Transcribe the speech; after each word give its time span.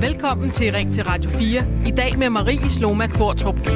Velkommen 0.00 0.50
til 0.50 0.72
Ring 0.72 0.94
til 0.94 1.04
Radio 1.04 1.30
4. 1.30 1.66
I 1.86 1.90
dag 1.90 2.18
med 2.18 2.30
Marie 2.30 2.70
Sloma 2.70 3.06
Kvartrup. 3.06 3.66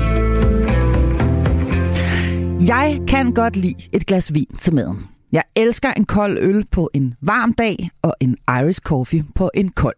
Jeg 2.69 3.01
kan 3.09 3.35
godt 3.35 3.57
lide 3.57 3.89
et 3.93 4.07
glas 4.07 4.35
vin 4.35 4.57
til 4.59 4.75
maden. 4.75 5.07
Jeg 5.33 5.43
elsker 5.57 5.93
en 5.93 6.05
kold 6.05 6.39
øl 6.39 6.67
på 6.71 6.91
en 6.95 7.15
varm 7.21 7.53
dag 7.53 7.91
og 8.03 8.15
en 8.21 8.37
Irish 8.49 8.81
coffee 8.81 9.25
på 9.35 9.51
en 9.55 9.69
kold. 9.69 9.97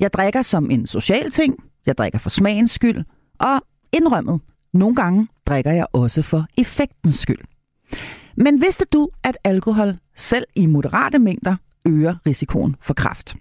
Jeg 0.00 0.12
drikker 0.12 0.42
som 0.42 0.70
en 0.70 0.86
social 0.86 1.30
ting. 1.30 1.64
Jeg 1.86 1.98
drikker 1.98 2.18
for 2.18 2.30
smagens 2.30 2.70
skyld. 2.70 3.04
Og 3.38 3.60
indrømmet, 3.92 4.40
nogle 4.72 4.96
gange 4.96 5.28
drikker 5.46 5.72
jeg 5.72 5.86
også 5.92 6.22
for 6.22 6.46
effektens 6.58 7.16
skyld. 7.16 7.40
Men 8.36 8.60
vidste 8.60 8.84
du, 8.92 9.08
at 9.24 9.38
alkohol 9.44 9.96
selv 10.16 10.44
i 10.54 10.66
moderate 10.66 11.18
mængder 11.18 11.56
øger 11.86 12.14
risikoen 12.26 12.76
for 12.82 12.94
kræft? 12.94 13.34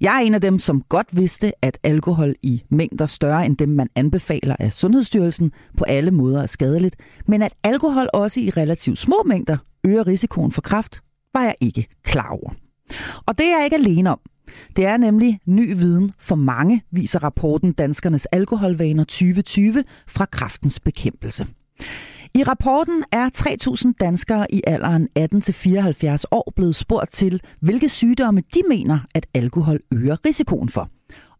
Jeg 0.00 0.16
er 0.16 0.26
en 0.26 0.34
af 0.34 0.40
dem, 0.40 0.58
som 0.58 0.82
godt 0.88 1.06
vidste, 1.12 1.64
at 1.64 1.78
alkohol 1.82 2.34
i 2.42 2.62
mængder 2.68 3.06
større 3.06 3.46
end 3.46 3.56
dem, 3.56 3.68
man 3.68 3.88
anbefaler 3.94 4.56
af 4.58 4.72
Sundhedsstyrelsen, 4.72 5.52
på 5.78 5.84
alle 5.84 6.10
måder 6.10 6.42
er 6.42 6.46
skadeligt, 6.46 6.96
men 7.26 7.42
at 7.42 7.52
alkohol 7.62 8.08
også 8.12 8.40
i 8.40 8.50
relativt 8.50 8.98
små 8.98 9.22
mængder 9.26 9.56
øger 9.84 10.06
risikoen 10.06 10.52
for 10.52 10.60
kræft, 10.60 11.02
var 11.34 11.42
jeg 11.42 11.54
ikke 11.60 11.86
klar 12.04 12.28
over. 12.28 12.50
Og 13.26 13.38
det 13.38 13.46
er 13.46 13.56
jeg 13.56 13.64
ikke 13.64 13.76
alene 13.76 14.10
om. 14.10 14.20
Det 14.76 14.86
er 14.86 14.96
nemlig 14.96 15.40
ny 15.46 15.76
viden 15.76 16.12
for 16.18 16.34
mange, 16.36 16.82
viser 16.90 17.22
rapporten 17.22 17.72
Danskernes 17.72 18.26
Alkoholvaner 18.26 19.04
2020 19.04 19.84
fra 20.06 20.24
Kræftens 20.24 20.80
Bekæmpelse. 20.80 21.46
I 22.34 22.42
rapporten 22.42 23.04
er 23.12 23.30
3.000 23.86 23.92
danskere 24.00 24.54
i 24.54 24.62
alderen 24.66 25.08
18-74 25.18 26.24
år 26.30 26.52
blevet 26.56 26.76
spurgt 26.76 27.12
til, 27.12 27.40
hvilke 27.60 27.88
sygdomme 27.88 28.42
de 28.54 28.62
mener, 28.68 28.98
at 29.14 29.26
alkohol 29.34 29.80
øger 29.92 30.16
risikoen 30.26 30.68
for. 30.68 30.88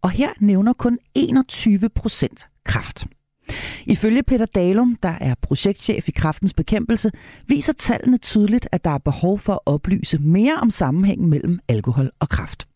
Og 0.03 0.11
her 0.11 0.31
nævner 0.41 0.73
kun 0.73 0.99
21 1.15 1.89
procent 1.89 2.47
kræft. 2.65 3.07
Ifølge 3.87 4.23
Peter 4.23 4.47
Dalum, 4.47 4.97
der 5.03 5.15
er 5.21 5.35
projektchef 5.43 6.09
i 6.09 6.11
Kraftens 6.11 6.55
Bekæmpelse, 6.55 7.11
viser 7.49 7.73
tallene 7.73 8.17
tydeligt, 8.17 8.69
at 8.73 8.85
der 8.85 8.91
er 8.91 8.99
behov 8.99 9.39
for 9.39 9.53
at 9.53 9.61
oplyse 9.67 10.19
mere 10.19 10.55
om 10.55 10.71
sammenhængen 10.71 11.31
mellem 11.31 11.59
alkohol 11.69 12.11
og 12.21 12.29
kræft. 12.29 12.67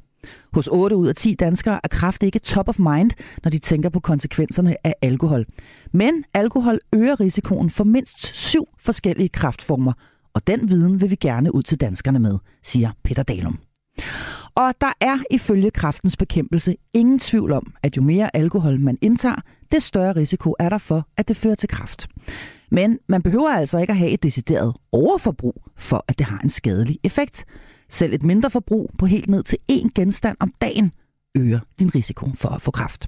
Hos 0.53 0.69
8 0.69 0.97
ud 0.97 1.07
af 1.09 1.15
10 1.15 1.35
danskere 1.35 1.81
er 1.85 1.89
kræft 1.89 2.23
ikke 2.23 2.39
top 2.39 2.69
of 2.69 2.79
mind, 2.79 3.11
når 3.45 3.51
de 3.51 3.59
tænker 3.59 3.89
på 3.89 4.01
konsekvenserne 4.01 4.87
af 4.87 4.95
alkohol. 5.03 5.47
Men 5.93 6.25
alkohol 6.35 6.79
øger 6.93 7.21
risikoen 7.21 7.71
for 7.71 7.85
mindst 7.85 8.37
syv 8.37 8.69
forskellige 8.79 9.29
kræftformer, 9.29 9.93
og 10.35 10.47
den 10.47 10.71
viden 10.71 11.01
vil 11.01 11.11
vi 11.11 11.17
gerne 11.17 11.55
ud 11.55 11.63
til 11.63 11.81
danskerne 11.81 12.19
med, 12.19 12.39
siger 12.63 12.91
Peter 13.05 13.23
Dalum. 13.23 13.59
Og 14.55 14.75
der 14.81 14.93
er 15.01 15.19
ifølge 15.31 15.71
kraftens 15.71 16.17
bekæmpelse 16.17 16.77
ingen 16.95 17.19
tvivl 17.19 17.53
om, 17.53 17.73
at 17.83 17.97
jo 17.97 18.03
mere 18.03 18.37
alkohol 18.37 18.81
man 18.81 18.99
indtager, 19.03 19.41
det 19.73 19.83
større 19.83 20.13
risiko 20.13 20.55
er 20.59 20.69
der 20.69 20.79
for, 20.79 21.09
at 21.17 21.29
det 21.29 21.37
fører 21.37 21.55
til 21.55 21.69
kræft. 21.69 22.09
Men 22.71 22.99
man 23.09 23.23
behøver 23.23 23.51
altså 23.51 23.79
ikke 23.79 23.91
at 23.91 23.97
have 23.97 24.11
et 24.11 24.23
decideret 24.23 24.75
overforbrug, 24.93 25.65
for 25.77 26.05
at 26.09 26.19
det 26.19 26.27
har 26.27 26.39
en 26.39 26.51
skadelig 26.51 26.99
effekt. 27.05 27.47
Selv 27.89 28.15
et 28.15 28.23
mindre 28.23 28.51
forbrug 28.51 28.91
på 28.99 29.07
helt 29.07 29.29
ned 29.29 29.43
til 29.43 29.59
én 29.73 29.89
genstand 29.95 30.37
om 30.41 30.53
dagen 30.61 30.93
øger 31.35 31.61
din 31.81 31.95
risiko 31.95 32.31
for 32.35 32.49
at 32.49 32.63
få 32.63 32.71
kræft. 32.71 33.07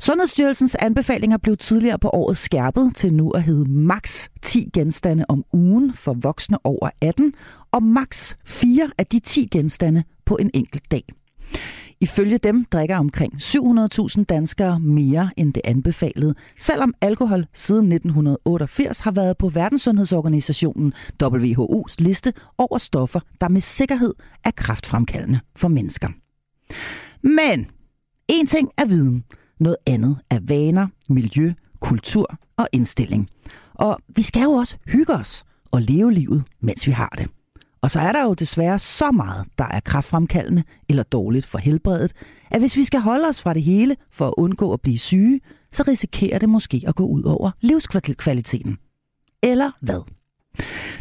Sundhedsstyrelsens 0.00 0.74
anbefalinger 0.74 1.36
blev 1.36 1.56
tidligere 1.56 1.98
på 1.98 2.10
året 2.12 2.36
skærpet 2.36 2.92
til 2.96 3.12
nu 3.12 3.30
at 3.30 3.42
hedde 3.42 3.70
maks 3.70 4.28
10 4.42 4.70
genstande 4.74 5.24
om 5.28 5.44
ugen 5.52 5.94
for 5.94 6.14
voksne 6.14 6.58
over 6.64 6.90
18, 7.00 7.34
og 7.72 7.82
maks 7.82 8.36
4 8.46 8.90
af 8.98 9.06
de 9.06 9.18
10 9.18 9.48
genstande 9.52 10.04
på 10.24 10.36
en 10.36 10.50
enkelt 10.54 10.90
dag. 10.90 11.04
Ifølge 12.00 12.38
dem 12.38 12.64
drikker 12.64 12.96
omkring 12.96 13.34
700.000 13.34 14.24
danskere 14.24 14.80
mere 14.80 15.30
end 15.36 15.52
det 15.54 15.62
anbefalede, 15.64 16.34
selvom 16.58 16.94
alkohol 17.00 17.46
siden 17.52 17.92
1988 17.92 19.00
har 19.00 19.10
været 19.10 19.36
på 19.38 19.48
Verdenssundhedsorganisationen 19.48 20.92
WHO's 21.22 21.94
liste 21.98 22.32
over 22.58 22.78
stoffer, 22.78 23.20
der 23.40 23.48
med 23.48 23.60
sikkerhed 23.60 24.14
er 24.44 24.50
kraftfremkaldende 24.50 25.40
for 25.56 25.68
mennesker. 25.68 26.08
Men 27.22 27.66
en 28.28 28.46
ting 28.46 28.70
er 28.78 28.86
viden, 28.86 29.24
noget 29.60 29.76
andet 29.86 30.18
er 30.30 30.38
vaner, 30.42 30.86
miljø, 31.08 31.52
kultur 31.80 32.38
og 32.56 32.68
indstilling. 32.72 33.28
Og 33.74 33.98
vi 34.08 34.22
skal 34.22 34.42
jo 34.42 34.50
også 34.50 34.76
hygge 34.86 35.14
os 35.14 35.44
og 35.70 35.82
leve 35.82 36.12
livet, 36.12 36.44
mens 36.60 36.86
vi 36.86 36.92
har 36.92 37.14
det. 37.18 37.35
Og 37.86 37.90
så 37.90 38.00
er 38.00 38.12
der 38.12 38.22
jo 38.22 38.34
desværre 38.34 38.78
så 38.78 39.10
meget, 39.10 39.46
der 39.58 39.64
er 39.64 39.80
kraftfremkaldende 39.80 40.62
eller 40.88 41.02
dårligt 41.02 41.46
for 41.46 41.58
helbredet, 41.58 42.12
at 42.50 42.60
hvis 42.60 42.76
vi 42.76 42.84
skal 42.84 43.00
holde 43.00 43.28
os 43.28 43.40
fra 43.40 43.54
det 43.54 43.62
hele 43.62 43.96
for 44.10 44.26
at 44.26 44.34
undgå 44.36 44.72
at 44.72 44.80
blive 44.80 44.98
syge, 44.98 45.40
så 45.72 45.84
risikerer 45.88 46.38
det 46.38 46.48
måske 46.48 46.82
at 46.86 46.94
gå 46.94 47.06
ud 47.06 47.22
over 47.22 47.50
livskvaliteten. 47.60 48.78
Eller 49.42 49.70
hvad? 49.80 50.00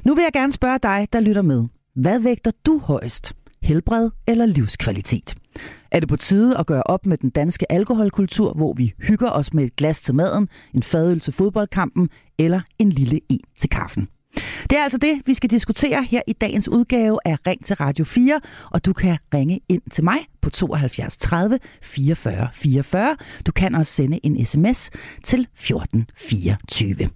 Nu 0.03 0.15
vil 0.15 0.21
jeg 0.21 0.33
gerne 0.33 0.51
spørge 0.51 0.79
dig, 0.83 1.07
der 1.13 1.19
lytter 1.19 1.41
med. 1.41 1.65
Hvad 1.95 2.19
vægter 2.19 2.51
du 2.65 2.79
højst? 2.79 3.33
Helbred 3.61 4.09
eller 4.27 4.45
livskvalitet? 4.45 5.35
Er 5.91 5.99
det 5.99 6.09
på 6.09 6.15
tide 6.15 6.57
at 6.57 6.65
gøre 6.65 6.83
op 6.83 7.05
med 7.05 7.17
den 7.17 7.29
danske 7.29 7.71
alkoholkultur, 7.71 8.53
hvor 8.53 8.73
vi 8.73 8.93
hygger 8.99 9.29
os 9.29 9.53
med 9.53 9.63
et 9.63 9.75
glas 9.75 10.01
til 10.01 10.15
maden, 10.15 10.49
en 10.73 10.83
fadøl 10.83 11.19
til 11.19 11.33
fodboldkampen 11.33 12.09
eller 12.37 12.61
en 12.79 12.89
lille 12.89 13.19
en 13.29 13.41
til 13.59 13.69
kaffen? 13.69 14.07
Det 14.69 14.77
er 14.77 14.83
altså 14.83 14.97
det, 14.97 15.21
vi 15.25 15.33
skal 15.33 15.49
diskutere 15.49 16.03
her 16.03 16.21
i 16.27 16.33
dagens 16.33 16.67
udgave 16.67 17.19
af 17.25 17.37
Ring 17.47 17.65
til 17.65 17.75
Radio 17.75 18.05
4, 18.05 18.41
og 18.71 18.85
du 18.85 18.93
kan 18.93 19.17
ringe 19.33 19.59
ind 19.69 19.81
til 19.91 20.03
mig 20.03 20.17
på 20.41 20.49
72 20.49 21.17
30 21.17 21.59
44 21.81 22.49
44. 22.53 23.17
Du 23.45 23.51
kan 23.51 23.75
også 23.75 23.91
sende 23.91 24.19
en 24.23 24.45
sms 24.45 24.89
til 25.23 25.47
1424. 25.53 27.09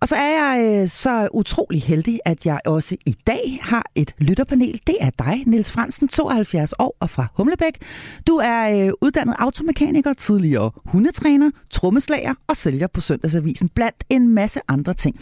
Og 0.00 0.08
så 0.08 0.16
er 0.16 0.30
jeg 0.30 0.80
øh, 0.82 0.88
så 0.88 1.28
utrolig 1.32 1.82
heldig, 1.82 2.20
at 2.24 2.46
jeg 2.46 2.60
også 2.64 2.96
i 3.06 3.16
dag 3.26 3.58
har 3.62 3.84
et 3.94 4.14
lytterpanel. 4.18 4.80
Det 4.86 4.96
er 5.00 5.10
dig, 5.18 5.42
Niels 5.46 5.70
Fransen, 5.70 6.08
72 6.08 6.74
år 6.78 6.96
og 7.00 7.10
fra 7.10 7.26
Humlebæk. 7.36 7.82
Du 8.26 8.36
er 8.36 8.86
øh, 8.86 8.92
uddannet 9.00 9.36
automekaniker, 9.38 10.12
tidligere 10.12 10.70
hundetræner, 10.86 11.50
trommeslager 11.70 12.34
og 12.48 12.56
sælger 12.56 12.86
på 12.86 13.00
Søndagsavisen, 13.00 13.68
blandt 13.68 14.04
en 14.10 14.28
masse 14.28 14.60
andre 14.68 14.94
ting. 14.94 15.20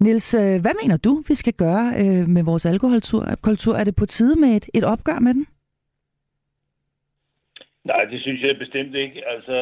Niels, 0.00 0.34
øh, 0.34 0.60
hvad 0.60 0.74
mener 0.82 0.96
du, 0.96 1.22
vi 1.28 1.34
skal 1.34 1.52
gøre 1.52 1.86
øh, 2.00 2.28
med 2.28 2.42
vores 2.42 2.66
alkoholkultur? 2.66 3.74
Er 3.74 3.84
det 3.84 3.96
på 3.96 4.06
tide 4.06 4.40
med 4.40 4.48
et, 4.48 4.68
et 4.74 4.84
opgør 4.84 5.18
med 5.18 5.34
den? 5.34 5.46
Nej, 7.84 8.04
det 8.04 8.20
synes 8.20 8.42
jeg 8.42 8.58
bestemt 8.58 8.94
ikke. 8.94 9.28
Altså, 9.28 9.54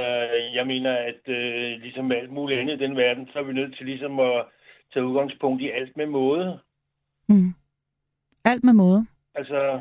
jeg 0.55 0.67
mener, 0.67 0.93
at 0.93 1.23
øh, 1.29 1.81
ligesom 1.81 2.05
med 2.05 2.17
alt 2.17 2.33
muligt 2.33 2.61
andet 2.61 2.81
i 2.81 2.85
den 2.85 2.97
verden, 2.97 3.29
så 3.33 3.39
er 3.39 3.43
vi 3.43 3.53
nødt 3.53 3.77
til 3.77 3.87
ligesom 3.87 4.21
at 4.21 4.45
tage 4.93 5.07
udgangspunkt 5.07 5.63
i 5.63 5.71
alt 5.71 5.97
med 5.97 6.07
måde. 6.07 6.59
Mm. 7.29 7.55
Alt 8.45 8.65
med 8.65 8.73
måde? 8.73 9.07
Altså, 9.35 9.81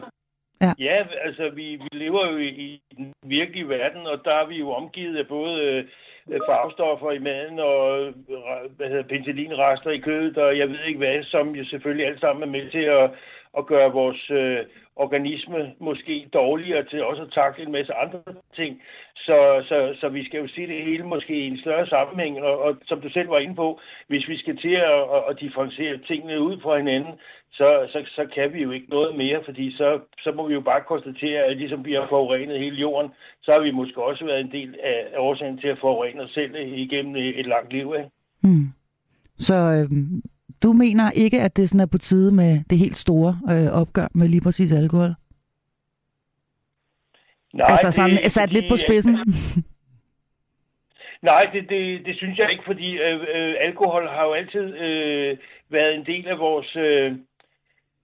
ja, 0.62 0.74
ja 0.80 1.08
altså, 1.28 1.50
vi, 1.50 1.76
vi 1.76 1.90
lever 1.92 2.32
jo 2.32 2.38
i, 2.38 2.48
i 2.48 2.82
den 2.98 3.14
virkelige 3.26 3.70
verden, 3.70 4.08
og 4.08 4.22
der 4.26 4.36
er 4.36 4.48
vi 4.48 4.56
jo 4.56 4.72
omgivet 4.72 5.18
af 5.18 5.28
både 5.28 5.62
øh, 5.62 5.86
Øh, 6.32 6.40
farvestoffer 6.50 7.12
i 7.12 7.20
maden 7.20 7.60
og 7.60 8.08
øh, 8.08 8.14
hvad 8.78 8.88
hedder, 8.88 9.04
penicillinrester 9.04 9.92
i 9.92 10.06
kødet, 10.08 10.38
og 10.38 10.58
jeg 10.58 10.70
ved 10.70 10.84
ikke 10.88 10.98
hvad, 10.98 11.24
som 11.24 11.56
jo 11.56 11.66
selvfølgelig 11.66 12.06
alt 12.08 12.20
sammen 12.20 12.44
er 12.44 12.52
med 12.58 12.72
til 12.72 12.86
at, 13.00 13.12
at 13.58 13.66
gøre 13.66 13.92
vores 13.92 14.32
øh, 14.32 14.60
organisme 14.96 15.74
måske 15.80 16.30
dårligere 16.34 16.84
til 16.84 17.04
også 17.04 17.22
at 17.22 17.32
takle 17.32 17.66
en 17.66 17.72
masse 17.72 17.94
andre 17.94 18.20
ting. 18.56 18.82
Så, 19.16 19.38
så, 19.70 19.96
så 20.00 20.10
vi 20.10 20.26
skal 20.26 20.40
jo 20.40 20.48
se 20.48 20.62
det 20.68 20.84
hele 20.86 21.04
måske 21.04 21.34
i 21.34 21.48
en 21.48 21.60
større 21.60 21.88
sammenhæng, 21.88 22.40
og, 22.40 22.60
og 22.60 22.78
som 22.86 23.02
du 23.02 23.10
selv 23.10 23.30
var 23.30 23.40
inde 23.40 23.56
på, 23.56 23.80
hvis 24.08 24.28
vi 24.28 24.38
skal 24.38 24.58
til 24.58 24.76
at, 24.76 25.02
at, 25.16 25.22
at 25.30 25.40
differentiere 25.40 25.98
tingene 25.98 26.42
ud 26.42 26.62
fra 26.62 26.78
hinanden, 26.78 27.14
så, 27.52 27.88
så, 27.92 28.00
så 28.16 28.28
kan 28.36 28.54
vi 28.54 28.62
jo 28.64 28.72
ikke 28.72 28.90
noget 28.90 29.18
mere, 29.18 29.40
fordi 29.46 29.76
så, 29.78 30.00
så 30.24 30.32
må 30.32 30.48
vi 30.48 30.54
jo 30.54 30.62
bare 30.62 30.82
konstatere, 30.88 31.44
at 31.44 31.58
ligesom 31.58 31.86
vi 31.86 31.94
har 31.94 32.08
forurenet 32.10 32.60
hele 32.60 32.76
jorden, 32.76 33.12
så 33.42 33.52
har 33.52 33.62
vi 33.62 33.72
måske 33.72 34.04
også 34.04 34.26
været 34.26 34.42
en 34.42 34.52
del 34.52 34.76
af 34.84 35.06
årsagen 35.18 35.58
til 35.58 35.68
at 35.68 35.80
forurene 35.80 36.22
os 36.24 36.32
selv 36.32 36.56
igennem 36.56 37.16
et 37.16 37.48
langt 37.48 37.74
liv. 37.74 37.94
Ikke? 37.98 38.10
Mm. 38.44 38.68
Så 39.38 39.56
øh, 39.56 39.90
du 40.64 40.74
mener 40.74 41.12
ikke, 41.12 41.42
at 41.42 41.58
det 41.58 41.70
sådan 41.70 41.80
er 41.80 41.86
på 41.86 41.98
tide 41.98 42.32
med 42.32 42.60
det 42.70 42.78
helt 42.78 42.98
store 42.98 43.40
øh, 43.52 43.82
opgør 43.82 44.08
med 44.14 44.28
lige 44.28 44.42
præcis 44.42 44.72
alkohol? 44.72 45.14
Nej, 47.54 47.68
altså 47.70 47.92
sådan 47.92 48.18
det, 48.18 48.32
sat 48.32 48.54
lidt 48.54 48.66
på 48.70 48.78
spidsen? 48.78 49.14
Nej, 51.22 51.42
det, 51.54 51.70
det, 51.70 52.06
det 52.06 52.16
synes 52.16 52.38
jeg 52.38 52.52
ikke, 52.52 52.64
fordi 52.66 52.98
øh, 52.98 53.22
øh, 53.36 53.56
alkohol 53.60 54.08
har 54.08 54.24
jo 54.26 54.34
altid 54.34 54.78
øh, 54.78 55.38
været 55.70 55.96
en 55.96 56.06
del 56.06 56.28
af 56.28 56.40
vores, 56.40 56.76
øh, 56.76 57.12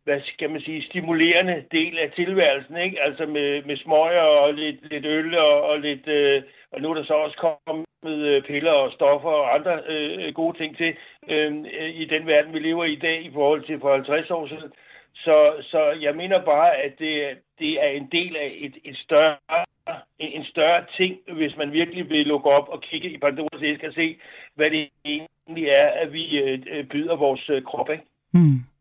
hvad 0.04 0.22
skal 0.22 0.50
man 0.50 0.62
sige, 0.62 0.82
stimulerende 0.90 1.64
del 1.72 1.98
af 2.00 2.12
tilværelsen, 2.16 2.78
ikke? 2.78 3.02
Altså 3.02 3.26
med, 3.26 3.64
med 3.64 3.78
smøger 3.78 4.28
og 4.44 4.54
lidt, 4.54 4.90
lidt 4.92 5.06
øl 5.06 5.38
og, 5.38 5.62
og 5.62 5.80
lidt, 5.80 6.08
øh, 6.08 6.44
og 6.72 6.82
nu 6.82 6.90
er 6.90 6.94
der 6.94 7.04
så 7.04 7.14
også 7.14 7.38
kommet 7.38 8.28
øh, 8.28 8.44
piller 8.44 8.74
og 8.74 8.92
stoffer 8.92 9.30
og 9.30 9.56
andre 9.56 9.80
øh, 9.88 10.34
gode 10.34 10.58
ting 10.58 10.78
til 10.78 10.96
øhm, 11.30 11.66
øh, 11.80 11.90
i 12.02 12.06
den 12.06 12.28
verden, 12.28 12.54
vi 12.54 12.60
lever 12.60 12.86
i 12.86 12.94
i 12.94 13.00
dag 13.00 13.26
i 13.26 13.32
forhold 13.34 13.64
til 13.64 13.80
for 13.80 13.94
50 13.94 14.32
år 14.32 14.48
siden. 14.48 14.72
Så, 15.16 15.54
så 15.62 15.82
jeg 16.02 16.16
mener 16.16 16.40
bare, 16.46 16.76
at 16.78 16.94
det, 17.00 17.38
det 17.60 17.84
er 17.84 17.90
en 17.90 18.08
del 18.12 18.36
af 18.36 18.50
et, 18.60 18.76
et 18.84 18.98
større, 18.98 19.38
en, 20.20 20.32
en 20.32 20.46
større 20.46 20.86
ting, 20.98 21.18
hvis 21.34 21.58
man 21.58 21.72
virkelig 21.72 22.10
vil 22.10 22.28
lukke 22.28 22.50
op 22.50 22.70
og 22.70 22.82
kigge 22.82 23.10
i 23.10 23.18
Pandoras 23.18 23.64
æske 23.64 23.88
og 23.88 23.94
se, 23.94 24.18
hvad 24.56 24.70
det 24.72 24.90
egentlig 25.06 25.68
er, 25.68 25.88
at 25.88 26.14
vi 26.14 26.40
øh, 26.40 26.84
byder 26.84 27.16
vores 27.16 27.50
øh, 27.50 27.64
krop. 27.64 27.90
Ikke? 27.90 28.04
Mm. 28.34 28.73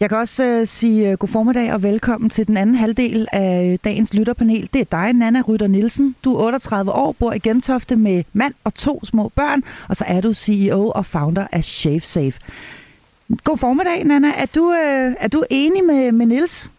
Jeg 0.00 0.08
kan 0.08 0.18
også 0.18 0.44
øh, 0.44 0.66
sige 0.66 1.10
øh, 1.10 1.18
god 1.18 1.28
formiddag 1.28 1.72
og 1.72 1.82
velkommen 1.82 2.30
til 2.30 2.46
den 2.46 2.56
anden 2.56 2.76
halvdel 2.76 3.28
af 3.32 3.72
øh, 3.72 3.78
dagens 3.84 4.14
lytterpanel. 4.14 4.68
Det 4.72 4.80
er 4.80 4.84
dig, 4.84 5.12
Nana 5.12 5.42
Rytter 5.42 5.66
Nielsen. 5.66 6.16
Du 6.24 6.36
er 6.36 6.44
38 6.44 6.92
år, 6.92 7.12
bor 7.12 7.32
i 7.32 7.38
Gentofte 7.38 7.96
med 7.96 8.24
mand 8.32 8.54
og 8.64 8.74
to 8.74 9.04
små 9.04 9.28
børn, 9.28 9.62
og 9.88 9.96
så 9.96 10.04
er 10.06 10.20
du 10.20 10.34
CEO 10.34 10.90
og 10.90 11.06
founder 11.06 11.46
af 11.52 11.64
ShaveSafe. 11.64 12.40
God 13.44 13.56
formiddag, 13.58 14.04
Nana. 14.04 14.32
Er 14.36 14.46
du, 14.46 14.72
øh, 14.72 15.14
er 15.20 15.28
du 15.28 15.44
enig 15.50 15.84
med, 15.84 16.12
med 16.12 16.26
Nils 16.26 16.70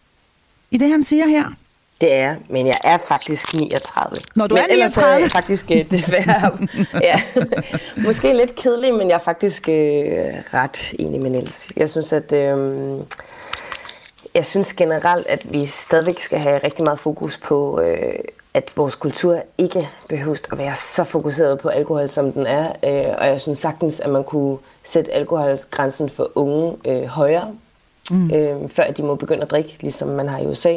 i 0.70 0.78
det, 0.78 0.90
han 0.90 1.02
siger 1.02 1.26
her? 1.26 1.52
Det 2.00 2.14
er 2.14 2.36
men 2.48 2.66
jeg 2.66 2.78
er 2.84 2.98
faktisk 2.98 3.54
39. 3.54 4.18
Når 4.34 4.46
du 4.46 4.54
men 4.54 4.64
er 4.64 4.68
39? 4.68 5.14
er 5.14 5.18
jeg 5.18 5.30
faktisk 5.30 5.70
øh, 5.70 5.90
desværre, 5.90 6.58
ja, 7.08 7.22
måske 7.96 8.32
lidt 8.32 8.54
kedelig, 8.54 8.94
men 8.94 9.08
jeg 9.08 9.14
er 9.14 9.18
faktisk 9.18 9.68
øh, 9.68 9.74
ret 10.54 10.94
enig 10.98 11.20
med 11.20 11.30
Niels. 11.30 11.72
Jeg 11.76 11.90
synes, 11.90 12.12
at 12.12 12.32
øh, 12.32 12.96
jeg 14.34 14.46
synes 14.46 14.72
generelt, 14.72 15.26
at 15.26 15.52
vi 15.52 15.66
stadigvæk 15.66 16.20
skal 16.20 16.38
have 16.38 16.60
rigtig 16.64 16.84
meget 16.84 16.98
fokus 16.98 17.38
på, 17.38 17.80
øh, 17.80 18.14
at 18.54 18.72
vores 18.76 18.94
kultur 18.94 19.42
ikke 19.58 19.88
behøver 20.08 20.36
at 20.52 20.58
være 20.58 20.76
så 20.76 21.04
fokuseret 21.04 21.58
på 21.58 21.68
alkohol, 21.68 22.08
som 22.08 22.32
den 22.32 22.46
er. 22.46 22.68
Øh, 22.68 23.14
og 23.18 23.26
jeg 23.26 23.40
synes 23.40 23.58
sagtens, 23.58 24.00
at 24.00 24.10
man 24.10 24.24
kunne 24.24 24.58
sætte 24.84 25.12
alkoholgrænsen 25.12 26.10
for 26.10 26.30
unge 26.34 26.76
øh, 26.84 27.04
højere, 27.04 27.54
mm. 28.10 28.30
øh, 28.30 28.68
før 28.68 28.90
de 28.90 29.02
må 29.02 29.14
begynde 29.14 29.42
at 29.42 29.50
drikke, 29.50 29.76
ligesom 29.80 30.08
man 30.08 30.28
har 30.28 30.38
i 30.38 30.46
USA. 30.46 30.74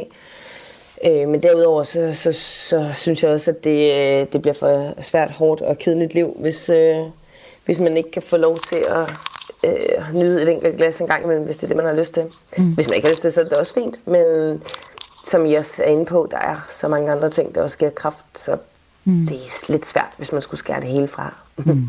Øh, 1.05 1.27
men 1.27 1.43
derudover, 1.43 1.83
så, 1.83 2.11
så, 2.13 2.31
så 2.31 2.91
synes 2.95 3.23
jeg 3.23 3.31
også, 3.31 3.51
at 3.51 3.63
det, 3.63 3.93
øh, 3.93 4.27
det 4.33 4.41
bliver 4.41 4.53
for 4.53 4.93
svært, 5.01 5.31
hårdt 5.31 5.61
og 5.61 5.77
kedeligt 5.77 6.13
liv, 6.13 6.35
hvis, 6.39 6.69
øh, 6.69 6.97
hvis 7.65 7.79
man 7.79 7.97
ikke 7.97 8.11
kan 8.11 8.21
få 8.21 8.37
lov 8.37 8.57
til 8.57 8.85
at 8.87 9.09
øh, 9.63 10.15
nyde 10.15 10.41
et 10.41 10.49
enkelt 10.49 10.77
glas 10.77 10.99
en 10.99 11.07
gang 11.07 11.23
imellem, 11.23 11.45
hvis 11.45 11.57
det 11.57 11.63
er 11.63 11.67
det, 11.67 11.77
man 11.77 11.85
har 11.85 11.93
lyst 11.93 12.13
til. 12.13 12.23
Mm. 12.57 12.73
Hvis 12.73 12.89
man 12.89 12.95
ikke 12.95 13.07
har 13.07 13.13
lyst 13.13 13.21
til, 13.21 13.31
så 13.31 13.41
er 13.41 13.45
det 13.45 13.57
også 13.57 13.73
fint. 13.73 13.99
Men 14.07 14.61
som 15.25 15.45
I 15.45 15.53
også 15.53 15.83
er 15.83 15.87
inde 15.87 16.05
på, 16.05 16.27
der 16.31 16.37
er 16.37 16.65
så 16.69 16.87
mange 16.87 17.11
andre 17.11 17.29
ting, 17.29 17.55
der 17.55 17.61
også 17.61 17.77
giver 17.77 17.91
kraft, 17.91 18.25
så 18.35 18.57
mm. 19.03 19.25
det 19.25 19.35
er 19.35 19.71
lidt 19.71 19.85
svært, 19.85 20.11
hvis 20.17 20.31
man 20.31 20.41
skulle 20.41 20.59
skære 20.59 20.81
det 20.81 20.89
hele 20.89 21.07
fra. 21.07 21.33
Mm. 21.57 21.87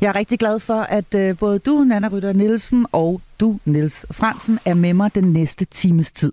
Jeg 0.00 0.08
er 0.08 0.14
rigtig 0.14 0.38
glad 0.38 0.60
for, 0.60 0.74
at 0.74 1.14
øh, 1.14 1.38
både 1.38 1.58
du, 1.58 1.84
Nana 1.84 2.08
Rytter 2.08 2.32
Nielsen, 2.32 2.86
og 2.92 3.20
du, 3.40 3.58
Niels 3.64 4.06
Fransen, 4.10 4.58
er 4.64 4.74
med 4.74 4.94
mig 4.94 5.14
den 5.14 5.32
næste 5.32 5.64
times 5.64 6.12
tid. 6.12 6.32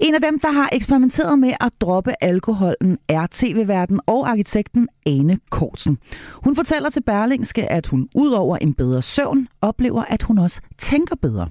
En 0.00 0.14
af 0.14 0.20
dem, 0.20 0.40
der 0.40 0.52
har 0.52 0.68
eksperimenteret 0.72 1.38
med 1.38 1.52
at 1.60 1.72
droppe 1.80 2.12
alkoholen, 2.20 2.98
er 3.08 3.26
tv-verden 3.30 4.00
og 4.06 4.30
arkitekten 4.30 4.88
Ane 5.06 5.38
Kortsen. 5.50 5.98
Hun 6.32 6.56
fortæller 6.56 6.90
til 6.90 7.02
Berlingske, 7.02 7.72
at 7.72 7.86
hun 7.86 8.08
udover 8.14 8.56
en 8.56 8.74
bedre 8.74 9.02
søvn, 9.02 9.48
oplever, 9.62 10.02
at 10.02 10.22
hun 10.22 10.38
også 10.38 10.60
tænker 10.78 11.16
bedre. 11.16 11.48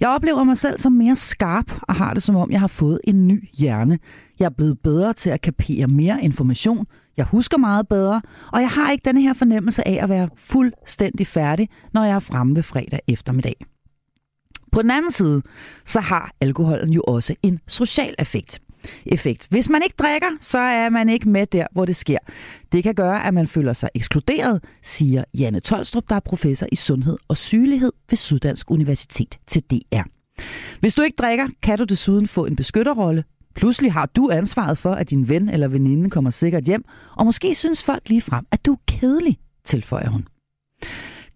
Jeg 0.00 0.08
oplever 0.10 0.44
mig 0.44 0.56
selv 0.56 0.78
som 0.78 0.92
mere 0.92 1.16
skarp 1.16 1.72
og 1.82 1.94
har 1.94 2.14
det 2.14 2.22
som 2.22 2.36
om, 2.36 2.50
jeg 2.50 2.60
har 2.60 2.66
fået 2.66 3.00
en 3.04 3.28
ny 3.28 3.48
hjerne. 3.52 3.98
Jeg 4.42 4.48
er 4.48 4.54
blevet 4.56 4.78
bedre 4.78 5.12
til 5.12 5.30
at 5.30 5.40
kapere 5.40 5.86
mere 5.86 6.18
information, 6.22 6.86
jeg 7.16 7.24
husker 7.24 7.58
meget 7.58 7.88
bedre, 7.88 8.22
og 8.52 8.60
jeg 8.60 8.70
har 8.70 8.90
ikke 8.90 9.02
denne 9.04 9.22
her 9.22 9.34
fornemmelse 9.34 9.88
af 9.88 10.02
at 10.02 10.08
være 10.08 10.28
fuldstændig 10.36 11.26
færdig, 11.26 11.68
når 11.92 12.04
jeg 12.04 12.14
er 12.14 12.18
fremme 12.18 12.54
ved 12.54 12.62
fredag 12.62 13.00
eftermiddag. 13.08 13.56
På 14.72 14.82
den 14.82 14.90
anden 14.90 15.10
side, 15.10 15.42
så 15.86 16.00
har 16.00 16.32
alkoholen 16.40 16.92
jo 16.92 17.02
også 17.06 17.34
en 17.42 17.58
social 17.68 18.14
effekt. 18.18 18.60
effekt. 19.06 19.46
Hvis 19.50 19.68
man 19.68 19.82
ikke 19.84 19.94
drikker, 19.98 20.28
så 20.40 20.58
er 20.58 20.88
man 20.88 21.08
ikke 21.08 21.28
med 21.28 21.46
der, 21.46 21.66
hvor 21.72 21.84
det 21.84 21.96
sker. 21.96 22.18
Det 22.72 22.82
kan 22.82 22.94
gøre, 22.94 23.26
at 23.26 23.34
man 23.34 23.46
føler 23.46 23.72
sig 23.72 23.88
ekskluderet, 23.94 24.64
siger 24.82 25.24
Janne 25.38 25.60
Tolstrup, 25.60 26.04
der 26.08 26.16
er 26.16 26.20
professor 26.20 26.66
i 26.72 26.76
sundhed 26.76 27.18
og 27.28 27.36
sygelighed 27.36 27.92
ved 28.10 28.16
Syddansk 28.16 28.70
Universitet 28.70 29.38
til 29.46 29.62
DR. 29.70 30.02
Hvis 30.80 30.94
du 30.94 31.02
ikke 31.02 31.16
drikker, 31.16 31.48
kan 31.62 31.78
du 31.78 31.84
desuden 31.84 32.28
få 32.28 32.46
en 32.46 32.56
beskytterrolle, 32.56 33.24
Pludselig 33.54 33.92
har 33.92 34.06
du 34.06 34.30
ansvaret 34.32 34.78
for, 34.78 34.92
at 34.92 35.10
din 35.10 35.28
ven 35.28 35.48
eller 35.48 35.68
veninde 35.68 36.10
kommer 36.10 36.30
sikkert 36.30 36.64
hjem, 36.64 36.84
og 37.16 37.26
måske 37.26 37.54
synes 37.54 37.82
folk 37.82 38.08
lige 38.08 38.20
frem, 38.20 38.46
at 38.50 38.66
du 38.66 38.72
er 38.72 38.76
kedelig, 38.88 39.38
tilføjer 39.64 40.08
hun. 40.08 40.26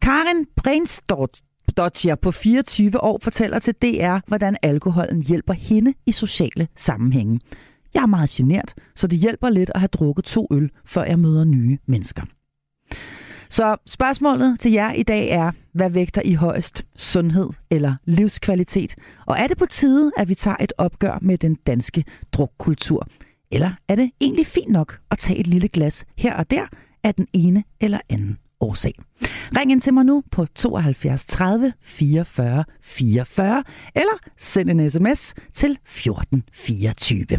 Karin 0.02 0.46
Brainstortjer 0.56 2.14
på 2.14 2.30
24 2.30 3.02
år 3.02 3.18
fortæller 3.22 3.58
til 3.58 3.74
DR, 3.74 4.18
hvordan 4.26 4.56
alkoholen 4.62 5.22
hjælper 5.22 5.52
hende 5.52 5.94
i 6.06 6.12
sociale 6.12 6.68
sammenhænge. 6.76 7.40
Jeg 7.94 8.02
er 8.02 8.06
meget 8.06 8.30
genert, 8.30 8.74
så 8.96 9.06
det 9.06 9.18
hjælper 9.18 9.50
lidt 9.50 9.70
at 9.74 9.80
have 9.80 9.88
drukket 9.88 10.24
to 10.24 10.46
øl, 10.50 10.70
før 10.84 11.04
jeg 11.04 11.18
møder 11.18 11.44
nye 11.44 11.78
mennesker. 11.86 12.22
Så 13.48 13.76
spørgsmålet 13.86 14.60
til 14.60 14.72
jer 14.72 14.92
i 14.92 15.02
dag 15.02 15.28
er, 15.28 15.50
hvad 15.72 15.90
vægter 15.90 16.22
I 16.24 16.34
højst? 16.34 16.86
Sundhed 16.96 17.48
eller 17.70 17.94
livskvalitet? 18.04 18.94
Og 19.26 19.36
er 19.38 19.46
det 19.46 19.58
på 19.58 19.66
tide, 19.66 20.12
at 20.16 20.28
vi 20.28 20.34
tager 20.34 20.56
et 20.60 20.72
opgør 20.78 21.18
med 21.22 21.38
den 21.38 21.54
danske 21.54 22.04
drukkultur? 22.32 23.08
Eller 23.50 23.70
er 23.88 23.94
det 23.94 24.10
egentlig 24.20 24.46
fint 24.46 24.72
nok 24.72 24.98
at 25.10 25.18
tage 25.18 25.38
et 25.38 25.46
lille 25.46 25.68
glas 25.68 26.04
her 26.18 26.34
og 26.34 26.50
der 26.50 26.66
af 27.04 27.14
den 27.14 27.26
ene 27.32 27.64
eller 27.80 27.98
anden 28.08 28.38
årsag? 28.60 28.92
Ring 29.56 29.72
ind 29.72 29.80
til 29.80 29.94
mig 29.94 30.04
nu 30.04 30.22
på 30.30 30.46
72 30.46 31.24
30 31.24 31.72
44 31.80 32.64
44, 32.82 33.64
eller 33.94 34.18
send 34.36 34.70
en 34.70 34.90
sms 34.90 35.34
til 35.52 35.70
1424. 35.70 37.38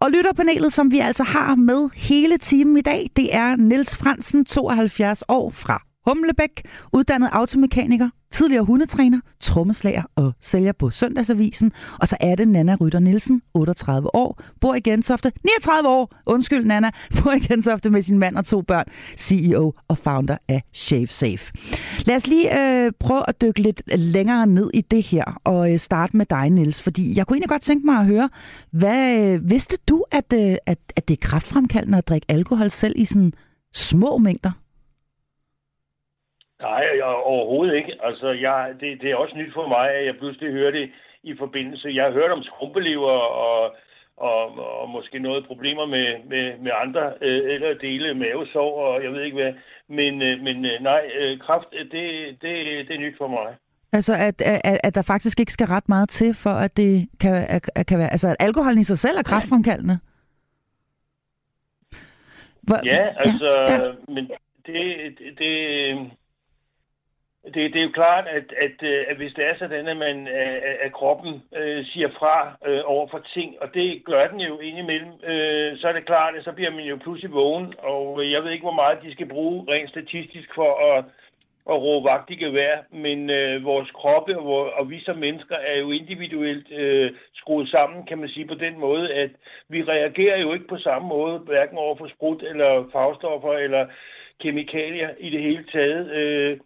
Og 0.00 0.10
lytterpanelet, 0.10 0.72
som 0.72 0.92
vi 0.92 0.98
altså 0.98 1.22
har 1.22 1.54
med 1.54 1.90
hele 1.94 2.38
timen 2.38 2.76
i 2.76 2.80
dag, 2.80 3.10
det 3.16 3.34
er 3.36 3.56
Niels 3.56 3.96
Fransen, 3.96 4.44
72 4.44 5.22
år 5.28 5.50
fra. 5.50 5.89
Humlebæk, 6.06 6.62
uddannet 6.92 7.28
automekaniker, 7.32 8.08
tidligere 8.32 8.64
hundetræner, 8.64 9.20
trommeslager 9.40 10.02
og 10.16 10.32
sælger 10.40 10.72
på 10.72 10.90
Søndagsavisen. 10.90 11.72
Og 12.00 12.08
så 12.08 12.16
er 12.20 12.34
det 12.34 12.48
Nana 12.48 12.76
Rytter 12.80 12.98
Nielsen, 12.98 13.42
38 13.54 14.14
år, 14.14 14.42
bor 14.60 14.74
i 14.74 14.80
Gentofte, 14.80 15.32
39 15.44 15.88
år, 15.88 16.14
undskyld 16.26 16.64
Nana, 16.64 16.90
bor 17.22 17.32
i 17.32 17.38
Gentofte 17.38 17.90
med 17.90 18.02
sin 18.02 18.18
mand 18.18 18.36
og 18.36 18.44
to 18.44 18.62
børn, 18.62 18.84
CEO 19.16 19.74
og 19.88 19.98
founder 19.98 20.36
af 20.48 20.62
ShaveSafe. 20.72 21.52
Lad 22.04 22.16
os 22.16 22.26
lige 22.26 22.60
øh, 22.60 22.92
prøve 23.00 23.22
at 23.28 23.40
dykke 23.40 23.62
lidt 23.62 23.82
længere 23.96 24.46
ned 24.46 24.70
i 24.74 24.80
det 24.80 25.02
her, 25.02 25.40
og 25.44 25.72
øh, 25.72 25.78
starte 25.78 26.16
med 26.16 26.26
dig, 26.30 26.50
Niels, 26.50 26.82
fordi 26.82 27.16
jeg 27.16 27.26
kunne 27.26 27.36
egentlig 27.36 27.50
godt 27.50 27.62
tænke 27.62 27.86
mig 27.86 27.98
at 27.98 28.06
høre, 28.06 28.28
hvad 28.70 29.32
øh, 29.34 29.50
vidste 29.50 29.76
du, 29.88 30.04
at, 30.10 30.32
øh, 30.32 30.56
at, 30.66 30.78
at 30.96 31.08
det 31.08 31.14
er 31.14 31.28
kraftfremkaldende 31.28 31.98
at 31.98 32.08
drikke 32.08 32.26
alkohol 32.28 32.70
selv 32.70 32.94
i 32.96 33.04
sådan 33.04 33.32
små 33.74 34.18
mængder? 34.18 34.50
Nej, 36.60 36.84
jeg, 36.96 37.04
overhovedet 37.04 37.76
ikke. 37.76 37.94
Altså, 38.02 38.28
jeg, 38.30 38.74
det, 38.80 39.00
det 39.00 39.10
er 39.10 39.16
også 39.16 39.36
nyt 39.36 39.54
for 39.54 39.68
mig, 39.68 39.90
at 39.90 40.06
jeg 40.06 40.16
pludselig 40.16 40.52
hører 40.52 40.70
det 40.70 40.90
i 41.22 41.34
forbindelse. 41.38 41.88
Jeg 41.94 42.04
har 42.04 42.12
hørt 42.12 42.30
om 42.30 42.42
skrumpelever 42.42 43.10
og, 43.46 43.76
og, 44.16 44.58
og 44.80 44.88
måske 44.88 45.18
noget 45.18 45.46
problemer 45.46 45.86
med, 45.86 46.06
med, 46.28 46.58
med 46.58 46.72
andre 46.84 47.12
øh, 47.20 47.54
eller 47.54 47.74
dele 47.74 48.14
mavesår 48.14 48.72
og 48.86 49.04
jeg 49.04 49.12
ved 49.12 49.22
ikke 49.22 49.36
hvad. 49.36 49.52
Men, 49.88 50.22
øh, 50.22 50.40
men 50.40 50.64
øh, 50.64 50.80
nej, 50.80 51.10
øh, 51.18 51.38
kraft, 51.38 51.70
det, 51.70 51.92
det, 52.42 52.88
det 52.88 52.94
er 52.96 53.00
nyt 53.00 53.18
for 53.18 53.28
mig. 53.28 53.56
Altså, 53.92 54.14
at, 54.14 54.42
at, 54.64 54.80
at 54.84 54.94
der 54.94 55.02
faktisk 55.02 55.40
ikke 55.40 55.52
skal 55.52 55.66
ret 55.66 55.88
meget 55.88 56.08
til, 56.08 56.34
for 56.34 56.50
at 56.50 56.76
det 56.76 57.08
kan, 57.20 57.46
at, 57.48 57.86
kan 57.86 57.98
være... 57.98 58.10
Altså, 58.10 58.28
at 58.28 58.36
alkoholen 58.40 58.78
i 58.78 58.84
sig 58.84 58.98
selv 58.98 59.18
er 59.18 59.22
kraftfremkaldende? 59.22 59.98
Hvor, 62.62 62.76
ja, 62.84 63.06
altså... 63.16 63.64
Ja, 63.68 63.84
ja. 63.84 63.92
Men 64.08 64.30
det, 64.66 65.18
det, 65.18 65.38
det, 65.38 66.10
det 67.44 67.72
det 67.72 67.76
er 67.76 67.82
jo 67.82 67.98
klart, 68.02 68.26
at, 68.28 68.52
at, 68.66 68.82
øh, 68.82 69.04
at 69.08 69.16
hvis 69.16 69.32
det 69.32 69.44
er 69.46 69.54
sådan, 69.58 69.88
at, 69.88 69.96
man, 69.96 70.28
øh, 70.28 70.62
at 70.80 70.92
kroppen 70.92 71.42
øh, 71.56 71.84
siger 71.84 72.08
fra 72.18 72.56
øh, 72.66 72.80
over 72.84 73.06
for 73.10 73.18
ting, 73.34 73.56
og 73.62 73.74
det 73.74 74.04
gør 74.04 74.22
den 74.22 74.40
jo 74.40 74.58
indimellem, 74.58 75.12
øh, 75.24 75.78
så 75.78 75.88
er 75.88 75.92
det 75.92 76.06
klart, 76.06 76.36
at 76.36 76.44
så 76.44 76.52
bliver 76.52 76.70
man 76.70 76.84
jo 76.84 76.96
pludselig 76.96 77.32
vågen, 77.32 77.74
og 77.78 78.30
jeg 78.30 78.44
ved 78.44 78.50
ikke, 78.50 78.68
hvor 78.68 78.82
meget 78.82 79.02
de 79.02 79.12
skal 79.12 79.28
bruge 79.28 79.64
rent 79.68 79.90
statistisk 79.90 80.54
for 80.54 80.72
at, 80.92 81.04
at 81.70 81.82
råbe 81.82 82.08
vagt 82.12 82.30
i 82.30 82.34
gevær, 82.34 82.76
men 82.90 83.30
øh, 83.30 83.64
vores 83.64 83.90
kroppe 83.90 84.38
og, 84.38 84.42
hvor, 84.42 84.64
og 84.64 84.90
vi 84.90 85.00
som 85.00 85.16
mennesker 85.16 85.56
er 85.56 85.78
jo 85.78 85.90
individuelt 85.90 86.72
øh, 86.72 87.10
skruet 87.34 87.68
sammen, 87.68 88.06
kan 88.06 88.18
man 88.18 88.28
sige, 88.28 88.46
på 88.46 88.54
den 88.54 88.78
måde, 88.78 89.14
at 89.14 89.30
vi 89.68 89.82
reagerer 89.82 90.38
jo 90.40 90.52
ikke 90.52 90.66
på 90.68 90.78
samme 90.78 91.08
måde, 91.08 91.38
hverken 91.38 91.78
over 91.78 91.96
for 91.96 92.08
sprut 92.08 92.42
eller 92.42 92.88
farvestoffer 92.92 93.52
eller 93.52 93.86
kemikalier 94.40 95.10
i 95.18 95.30
det 95.30 95.42
hele 95.42 95.64
taget. 95.72 96.10
Øh, 96.10 96.58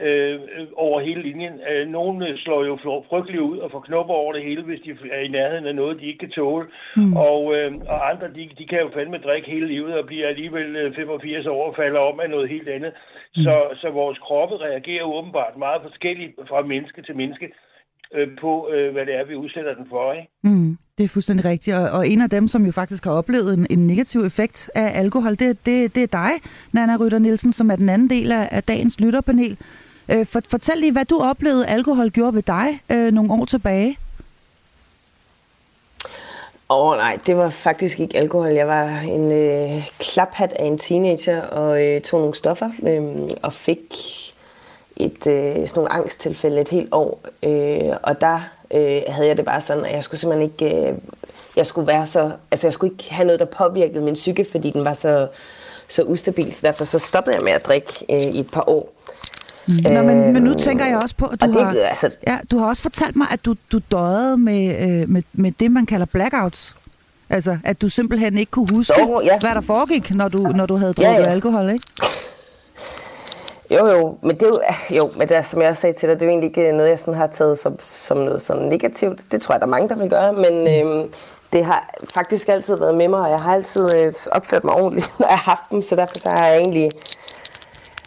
øh, 0.00 0.40
over 0.76 1.00
hele 1.00 1.22
linjen. 1.22 1.60
Øh, 1.70 1.88
nogle 1.88 2.28
øh, 2.28 2.38
slår 2.38 2.64
jo 2.64 2.76
frygteligt 3.10 3.42
ud 3.42 3.58
og 3.58 3.70
får 3.70 3.80
knopper 3.80 4.14
over 4.14 4.32
det 4.32 4.42
hele, 4.42 4.62
hvis 4.62 4.80
de 4.80 4.90
er 5.12 5.20
i 5.20 5.28
nærheden 5.28 5.66
af 5.66 5.74
noget, 5.74 6.00
de 6.00 6.06
ikke 6.06 6.18
kan 6.18 6.30
tåle. 6.30 6.66
Mm. 6.96 7.16
Og, 7.16 7.56
øh, 7.56 7.72
og 7.88 8.10
andre, 8.10 8.26
de, 8.28 8.50
de 8.58 8.66
kan 8.66 8.80
jo 8.80 8.90
fandme 8.94 9.18
drikke 9.18 9.50
hele 9.50 9.66
livet 9.66 9.94
og 9.94 10.06
bliver 10.06 10.28
alligevel 10.28 10.94
85 10.94 11.46
øh, 11.46 11.52
år 11.52 11.66
og 11.68 11.76
falder 11.76 12.00
om 12.00 12.20
af 12.20 12.30
noget 12.30 12.48
helt 12.48 12.68
andet. 12.68 12.92
Mm. 13.36 13.42
Så, 13.42 13.54
så 13.80 13.90
vores 13.90 14.18
kroppe 14.18 14.56
reagerer 14.56 15.04
åbenbart 15.04 15.56
meget 15.56 15.82
forskelligt 15.82 16.32
fra 16.48 16.62
menneske 16.62 17.02
til 17.02 17.16
menneske. 17.16 17.48
øh, 18.14 18.28
på, 18.40 18.70
øh, 18.74 18.92
hvad 18.92 19.06
det 19.06 19.14
er, 19.14 19.24
vi 19.24 19.34
udsætter 19.34 19.74
den 19.74 19.86
for. 19.90 20.12
Ikke? 20.12 20.28
Mm, 20.42 20.78
det 20.98 21.04
er 21.04 21.08
fuldstændig 21.08 21.44
rigtigt. 21.44 21.76
Og, 21.76 21.90
og 21.90 22.08
en 22.08 22.20
af 22.20 22.30
dem, 22.30 22.48
som 22.48 22.66
jo 22.66 22.72
faktisk 22.72 23.04
har 23.04 23.12
oplevet 23.12 23.54
en, 23.54 23.66
en 23.70 23.86
negativ 23.86 24.20
effekt 24.20 24.70
af 24.74 24.98
alkohol, 25.00 25.30
det, 25.30 25.66
det, 25.66 25.94
det 25.94 26.02
er 26.02 26.06
dig, 26.06 26.30
Nana 26.72 26.96
Rytter 26.96 27.18
Nielsen, 27.18 27.52
som 27.52 27.70
er 27.70 27.76
den 27.76 27.88
anden 27.88 28.10
del 28.10 28.32
af, 28.32 28.48
af 28.50 28.62
dagens 28.62 29.00
lytterpanel. 29.00 29.58
Øh, 30.10 30.26
for, 30.26 30.40
fortæl 30.48 30.78
lige, 30.78 30.92
hvad 30.92 31.04
du 31.04 31.20
oplevede, 31.22 31.66
alkohol 31.66 32.10
gjorde 32.10 32.34
ved 32.34 32.42
dig 32.42 32.82
øh, 32.90 33.12
nogle 33.12 33.32
år 33.32 33.44
tilbage. 33.44 33.98
Åh 36.70 36.86
oh, 36.86 36.96
nej, 36.96 37.18
det 37.26 37.36
var 37.36 37.50
faktisk 37.50 38.00
ikke 38.00 38.16
alkohol. 38.16 38.52
Jeg 38.52 38.68
var 38.68 38.98
en 38.98 39.32
øh, 39.32 39.90
klaphat 39.98 40.52
af 40.52 40.64
en 40.64 40.78
teenager 40.78 41.42
og 41.42 41.84
øh, 41.84 42.00
tog 42.00 42.20
nogle 42.20 42.34
stoffer 42.34 42.70
øh, 42.82 43.30
og 43.42 43.52
fik 43.52 43.94
et 44.96 45.26
øh, 45.26 45.54
sådan 45.54 45.66
nogle 45.74 45.92
angsttilfælde 45.92 46.60
et 46.60 46.68
helt 46.68 46.88
år. 46.92 47.20
Øh, 47.42 47.96
og 48.02 48.20
der 48.20 48.40
øh, 48.70 49.02
havde 49.08 49.28
jeg 49.28 49.36
det 49.36 49.44
bare 49.44 49.60
sådan, 49.60 49.84
at 49.84 49.94
jeg 49.94 50.04
skulle 50.04 50.20
simpelthen 50.20 50.50
ikke... 50.50 50.88
Øh, 50.88 50.94
jeg 51.56 51.66
skulle 51.66 51.86
være 51.86 52.06
så... 52.06 52.30
Altså 52.50 52.66
jeg 52.66 52.72
skulle 52.72 52.92
ikke 52.92 53.14
have 53.14 53.26
noget, 53.26 53.40
der 53.40 53.46
påvirkede 53.46 54.00
min 54.00 54.14
psyke, 54.14 54.46
fordi 54.50 54.70
den 54.70 54.84
var 54.84 54.94
så, 54.94 55.28
så 55.88 56.02
ustabil. 56.02 56.52
Så 56.52 56.66
derfor 56.66 56.84
så 56.84 56.98
stoppede 56.98 57.36
jeg 57.36 57.44
med 57.44 57.52
at 57.52 57.66
drikke 57.66 58.06
øh, 58.10 58.20
i 58.20 58.40
et 58.40 58.50
par 58.50 58.64
år. 58.66 58.92
Nå, 59.66 60.02
men, 60.02 60.32
men 60.32 60.42
nu 60.42 60.54
tænker 60.54 60.86
jeg 60.86 60.96
også 61.02 61.14
på, 61.14 61.26
at 61.26 61.40
du, 61.40 61.46
det, 61.46 61.64
har, 61.64 61.74
altså, 61.88 62.10
ja, 62.26 62.38
du 62.50 62.58
har 62.58 62.66
også 62.66 62.82
fortalt 62.82 63.16
mig, 63.16 63.26
at 63.30 63.44
du, 63.44 63.54
du 63.72 63.80
døjede 63.92 64.36
med, 64.36 64.90
øh, 65.02 65.08
med, 65.08 65.22
med 65.32 65.52
det, 65.60 65.70
man 65.70 65.86
kalder 65.86 66.06
blackouts. 66.06 66.74
Altså, 67.30 67.58
at 67.64 67.82
du 67.82 67.88
simpelthen 67.88 68.38
ikke 68.38 68.50
kunne 68.50 68.66
huske, 68.72 68.94
Jo, 69.00 69.20
ja. 69.24 69.38
hvad 69.38 69.50
der 69.50 69.60
foregik, 69.60 70.10
når 70.14 70.28
du, 70.28 70.38
når 70.38 70.66
du 70.66 70.76
havde 70.76 70.92
drukket 70.92 71.12
Ja, 71.12 71.20
ja. 71.20 71.26
alkohol, 71.26 71.70
ikke? 71.70 71.86
Jo, 73.70 73.86
jo, 73.86 74.16
men 74.22 74.36
det 74.36 74.42
er 74.42 74.46
jo, 74.48 74.60
jo, 74.96 75.10
men 75.16 75.28
det 75.28 75.36
er, 75.36 75.42
som 75.42 75.62
jeg 75.62 75.70
også 75.70 75.80
sagde 75.80 75.96
til 75.98 76.08
dig, 76.08 76.16
det 76.16 76.22
er 76.22 76.26
jo 76.26 76.30
egentlig 76.30 76.48
ikke 76.48 76.72
noget, 76.72 76.90
jeg 76.90 76.98
sådan 76.98 77.14
har 77.14 77.26
taget 77.26 77.58
som, 77.58 77.76
som 77.80 78.16
noget 78.18 78.42
sådan 78.42 78.62
negativt. 78.68 79.20
Det 79.32 79.42
tror 79.42 79.54
jeg, 79.54 79.60
der 79.60 79.66
er 79.66 79.70
mange, 79.70 79.88
der 79.88 79.94
vil 79.96 80.10
gøre, 80.10 80.32
men 80.32 80.68
øhm, 80.68 81.08
det 81.52 81.64
har 81.64 81.94
faktisk 82.14 82.48
altid 82.48 82.76
været 82.76 82.94
med 82.94 83.08
mig, 83.08 83.20
og 83.20 83.30
jeg 83.30 83.40
har 83.40 83.54
altid 83.54 83.94
øh, 83.96 84.12
opført 84.32 84.64
mig 84.64 84.74
ordentligt, 84.74 85.12
når 85.20 85.26
jeg 85.28 85.38
har 85.38 85.50
haft 85.50 85.70
dem, 85.70 85.82
så 85.82 85.96
derfor 85.96 86.18
så 86.18 86.30
har 86.30 86.46
jeg 86.46 86.58
egentlig 86.58 86.90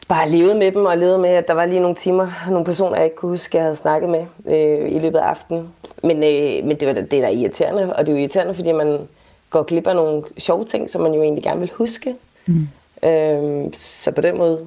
bare 0.08 0.30
levet 0.30 0.56
med 0.56 0.72
dem, 0.72 0.86
og 0.86 0.98
levet 0.98 1.20
med, 1.20 1.30
at 1.30 1.48
der 1.48 1.54
var 1.54 1.66
lige 1.66 1.80
nogle 1.80 1.96
timer, 1.96 2.32
nogle 2.50 2.66
personer, 2.66 2.96
jeg 2.96 3.06
ikke 3.06 3.16
kunne 3.16 3.30
huske, 3.30 3.58
jeg 3.58 3.64
havde 3.64 3.76
snakket 3.76 4.10
med 4.10 4.26
øh, 4.46 4.92
i 4.92 5.00
løbet 5.00 5.20
af 5.20 5.24
aftenen. 5.24 5.70
Men, 6.04 6.18
øh, 6.18 6.66
men 6.68 6.80
det, 6.80 6.88
var, 6.88 6.94
det 6.94 7.14
er 7.14 7.22
da 7.22 7.30
irriterende, 7.30 7.96
og 7.96 8.06
det 8.06 8.12
er 8.12 8.16
jo 8.16 8.20
irriterende, 8.20 8.54
fordi 8.54 8.72
man 8.72 9.08
går 9.50 9.64
glip 9.64 9.88
af 9.88 9.96
nogle 9.96 10.24
sjove 10.38 10.66
ting, 10.66 10.90
som 10.90 11.02
man 11.02 11.14
jo 11.14 11.22
egentlig 11.22 11.44
gerne 11.44 11.60
vil 11.60 11.72
huske. 11.74 12.16
Mm. 12.46 12.68
Øhm, 13.04 13.74
så 13.74 14.12
på 14.12 14.22
den 14.22 14.38
måde 14.38 14.66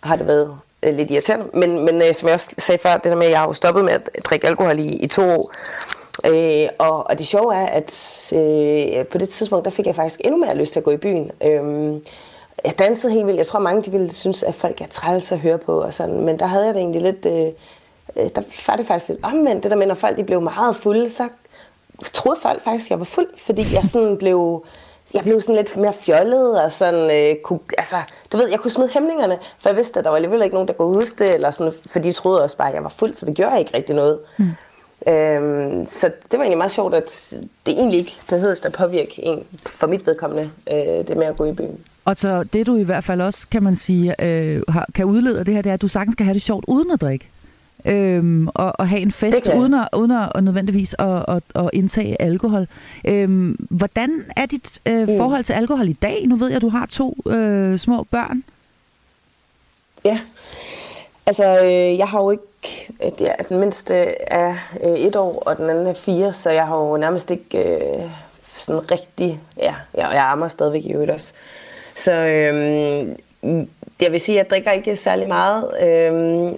har 0.00 0.16
det 0.16 0.26
været 0.26 0.58
øh, 0.82 0.94
lidt 0.94 1.10
irriterende. 1.10 1.46
Men, 1.54 1.84
men 1.84 2.02
øh, 2.02 2.14
som 2.14 2.28
jeg 2.28 2.34
også 2.34 2.50
sagde 2.58 2.82
før, 2.82 2.94
det 2.94 3.04
der 3.04 3.16
med, 3.16 3.26
at 3.26 3.30
jeg 3.32 3.38
har 3.38 3.46
jo 3.46 3.52
stoppet 3.52 3.84
med 3.84 3.92
at 3.92 4.10
drikke 4.24 4.46
alkohol 4.46 4.78
i, 4.78 4.88
i 4.88 5.06
to 5.06 5.22
år. 5.22 5.52
Øh, 6.26 6.68
og, 6.78 7.10
og 7.10 7.18
det 7.18 7.26
sjove 7.26 7.54
er, 7.54 7.66
at 7.66 8.32
øh, 8.32 9.06
på 9.06 9.18
det 9.18 9.28
tidspunkt, 9.28 9.64
der 9.64 9.70
fik 9.70 9.86
jeg 9.86 9.94
faktisk 9.94 10.20
endnu 10.24 10.44
mere 10.44 10.56
lyst 10.56 10.72
til 10.72 10.80
at 10.80 10.84
gå 10.84 10.90
i 10.90 10.96
byen. 10.96 11.30
Øh, 11.44 11.94
jeg 12.64 12.78
dansede 12.78 13.12
helt 13.12 13.26
vildt. 13.26 13.38
Jeg 13.38 13.46
tror, 13.46 13.58
mange 13.58 13.82
de 13.82 13.90
ville 13.90 14.12
synes, 14.12 14.42
at 14.42 14.54
folk 14.54 14.80
er 14.80 14.86
træls 14.86 15.32
at 15.32 15.38
høre 15.38 15.58
på. 15.58 15.82
Og 15.82 15.94
sådan. 15.94 16.20
Men 16.20 16.38
der 16.38 16.46
havde 16.46 16.66
jeg 16.66 16.74
det 16.74 16.80
egentlig 16.80 17.02
lidt... 17.02 17.26
Øh, 17.26 17.52
øh, 18.24 18.30
der 18.34 18.42
var 18.66 18.76
det 18.76 18.86
faktisk 18.86 19.08
lidt 19.08 19.24
omvendt. 19.24 19.62
Det 19.62 19.70
der 19.70 19.76
med, 19.76 19.86
når 19.86 19.94
folk 19.94 20.16
de 20.16 20.24
blev 20.24 20.40
meget 20.40 20.76
fulde, 20.76 21.10
så 21.10 21.28
troede 22.12 22.40
folk 22.42 22.64
faktisk, 22.64 22.86
at 22.86 22.90
jeg 22.90 22.98
var 22.98 23.04
fuld. 23.04 23.28
Fordi 23.36 23.74
jeg 23.74 23.86
sådan 23.86 24.16
blev... 24.16 24.64
Jeg 25.14 25.22
blev 25.22 25.40
sådan 25.40 25.54
lidt 25.54 25.76
mere 25.76 25.92
fjollet 25.92 26.62
og 26.62 26.72
sådan, 26.72 27.10
øh, 27.10 27.36
kunne, 27.42 27.58
altså, 27.78 27.96
du 28.32 28.36
ved, 28.36 28.48
jeg 28.48 28.60
kunne 28.60 28.70
smide 28.70 28.88
hæmningerne, 28.88 29.38
for 29.58 29.68
jeg 29.68 29.76
vidste, 29.76 29.98
at 29.98 30.04
der 30.04 30.10
var 30.10 30.16
alligevel 30.16 30.42
ikke 30.42 30.54
nogen, 30.54 30.68
der 30.68 30.74
kunne 30.74 30.94
huske 30.94 31.24
det, 31.24 31.34
eller 31.34 31.50
sådan, 31.50 31.72
for 31.86 31.98
de 31.98 32.12
troede 32.12 32.42
også 32.42 32.56
bare, 32.56 32.68
at 32.68 32.74
jeg 32.74 32.82
var 32.82 32.88
fuld, 32.88 33.14
så 33.14 33.26
det 33.26 33.34
gjorde 33.34 33.50
jeg 33.50 33.60
ikke 33.60 33.76
rigtig 33.76 33.94
noget. 33.94 34.18
Mm. 34.36 34.50
Øhm, 35.08 35.86
så 35.86 36.06
det 36.06 36.38
var 36.38 36.38
egentlig 36.44 36.58
meget 36.58 36.72
sjovt, 36.72 36.94
at 36.94 37.34
det 37.66 37.74
egentlig 37.74 37.98
ikke 37.98 38.12
behøvede 38.28 38.60
at 38.66 38.72
påvirke 38.72 39.24
en, 39.24 39.42
for 39.66 39.86
mit 39.86 40.06
vedkommende, 40.06 40.50
øh, 40.72 40.76
det 41.08 41.16
med 41.16 41.26
at 41.26 41.36
gå 41.36 41.44
i 41.44 41.52
byen. 41.52 41.78
Og 42.04 42.16
så 42.16 42.42
det 42.42 42.66
du 42.66 42.76
i 42.76 42.82
hvert 42.82 43.04
fald 43.04 43.20
også, 43.20 43.46
kan 43.50 43.62
man 43.62 43.76
sige, 43.76 44.24
øh, 44.24 44.62
har, 44.68 44.86
kan 44.94 45.04
udlede 45.04 45.38
af 45.38 45.44
det 45.44 45.54
her, 45.54 45.62
det 45.62 45.70
er, 45.70 45.74
at 45.74 45.82
du 45.82 45.88
sagtens 45.88 46.12
skal 46.12 46.24
have 46.24 46.34
det 46.34 46.42
sjovt 46.42 46.64
uden 46.68 46.90
at 46.90 47.00
drikke. 47.00 47.28
Øhm, 47.84 48.48
og, 48.48 48.72
og 48.78 48.88
have 48.88 49.00
en 49.02 49.12
fest 49.12 49.48
uden 49.56 49.74
at, 49.74 49.88
uden 49.96 50.10
at, 50.10 50.32
og 50.32 50.44
nødvendigvis 50.44 50.94
at, 50.98 51.24
at, 51.28 51.42
at 51.54 51.70
indtage 51.72 52.22
alkohol. 52.22 52.66
Øhm, 53.04 53.66
hvordan 53.70 54.24
er 54.36 54.46
dit 54.46 54.80
øh, 54.86 55.08
Mm. 55.08 55.16
forhold 55.16 55.44
til 55.44 55.52
alkohol 55.52 55.88
i 55.88 55.92
dag? 55.92 56.26
Nu 56.26 56.36
ved 56.36 56.46
jeg, 56.48 56.56
at 56.56 56.62
du 56.62 56.68
har 56.68 56.86
to 56.86 57.16
øh, 57.26 57.78
små 57.78 58.02
børn. 58.10 58.44
Ja, 60.04 60.20
altså 61.26 61.64
øh, 61.64 61.98
jeg 61.98 62.08
har 62.08 62.20
jo 62.22 62.30
ikke, 62.30 62.42
Ja, 63.00 63.10
det 63.18 63.48
den 63.48 63.58
mindste 63.58 63.94
er 64.32 64.54
øh, 64.82 64.92
et 64.92 65.16
år, 65.16 65.42
og 65.46 65.56
den 65.56 65.70
anden 65.70 65.86
er 65.86 65.92
fire, 65.92 66.32
så 66.32 66.50
jeg 66.50 66.66
har 66.66 66.76
jo 66.76 66.96
nærmest 66.96 67.30
ikke 67.30 67.58
øh, 67.58 68.10
sådan 68.54 68.90
rigtig, 68.90 69.40
ja, 69.56 69.74
jeg, 69.94 70.08
jeg 70.12 70.30
ammer 70.30 70.48
stadigvæk 70.48 70.84
i 70.84 70.92
øvrigt 70.92 71.10
også. 71.10 71.32
Så 71.94 72.12
øh, 72.12 73.08
jeg 74.00 74.12
vil 74.12 74.20
sige, 74.20 74.40
at 74.40 74.44
jeg 74.44 74.50
drikker 74.50 74.70
ikke 74.70 74.96
særlig 74.96 75.28
meget, 75.28 75.82
øh, 75.82 76.50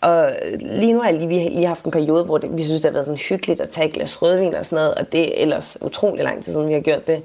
og 0.00 0.30
lige 0.60 0.92
nu 0.92 1.00
har 1.00 1.10
jeg 1.10 1.18
lige, 1.18 1.28
vi 1.28 1.38
har 1.38 1.50
lige 1.50 1.66
haft 1.66 1.84
en 1.84 1.90
periode, 1.90 2.24
hvor 2.24 2.38
det, 2.38 2.56
vi 2.56 2.64
synes, 2.64 2.82
det 2.82 2.88
har 2.88 2.92
været 2.92 3.06
sådan 3.06 3.18
hyggeligt 3.18 3.60
at 3.60 3.70
tage 3.70 3.88
et 3.88 3.92
glas 3.92 4.22
rødvin 4.22 4.54
og 4.54 4.66
sådan 4.66 4.76
noget, 4.76 4.94
og 4.94 5.12
det 5.12 5.28
er 5.28 5.42
ellers 5.42 5.78
utrolig 5.80 6.24
lang 6.24 6.44
tid 6.44 6.52
siden, 6.52 6.68
vi 6.68 6.72
har 6.72 6.80
gjort 6.80 7.06
det. 7.06 7.22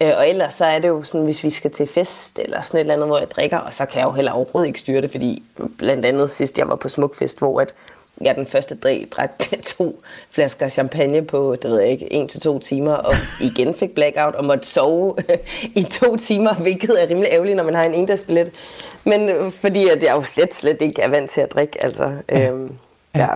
Øh, 0.00 0.12
Og 0.16 0.28
ellers 0.28 0.54
så 0.54 0.64
er 0.64 0.78
det 0.78 0.88
jo 0.88 1.02
sådan, 1.02 1.24
hvis 1.24 1.44
vi 1.44 1.50
skal 1.50 1.70
til 1.70 1.86
fest 1.86 2.38
eller 2.38 2.60
sådan 2.60 2.78
et 2.78 2.80
eller 2.80 2.94
andet, 2.94 3.08
hvor 3.08 3.18
jeg 3.18 3.30
drikker, 3.30 3.58
og 3.58 3.74
så 3.74 3.86
kan 3.86 3.98
jeg 4.00 4.06
jo 4.06 4.12
heller 4.12 4.32
overhovedet 4.32 4.66
ikke 4.66 4.80
styre 4.80 5.00
det, 5.00 5.10
fordi 5.10 5.42
blandt 5.78 6.06
andet 6.06 6.30
sidst 6.30 6.58
jeg 6.58 6.68
var 6.68 6.76
på 6.76 6.88
Smukfest, 6.88 7.38
hvor 7.38 7.60
at 7.60 7.74
jeg 8.20 8.34
den 8.34 8.46
første 8.46 8.74
dag 8.74 9.08
drak 9.10 9.30
to 9.76 10.02
flasker 10.30 10.68
champagne 10.68 11.24
på, 11.24 11.56
det 11.62 11.70
ved 11.70 11.80
jeg 11.80 11.90
ikke, 11.90 12.12
en 12.12 12.28
til 12.28 12.40
to 12.40 12.58
timer, 12.58 12.92
og 12.92 13.14
igen 13.40 13.74
fik 13.74 13.90
blackout 13.94 14.34
og 14.34 14.44
måtte 14.44 14.66
sove 14.68 15.14
i 15.80 15.82
to 15.82 16.16
timer, 16.16 16.54
hvilket 16.54 17.02
er 17.02 17.08
rimelig 17.08 17.28
ærgerligt, 17.32 17.56
når 17.56 17.64
man 17.64 17.74
har 17.74 17.84
en 17.84 17.94
endagsbillet. 17.94 18.52
Men 19.04 19.28
øh, 19.28 19.52
fordi 19.52 19.88
at 19.88 20.02
jeg 20.02 20.12
jo 20.16 20.22
slet, 20.22 20.54
slet 20.54 20.82
ikke 20.82 21.02
er 21.02 21.08
vant 21.08 21.30
til 21.30 21.40
at 21.40 21.52
drikke, 21.52 21.84
altså. 21.84 22.12
Øhm, 22.28 22.72
ja. 23.16 23.28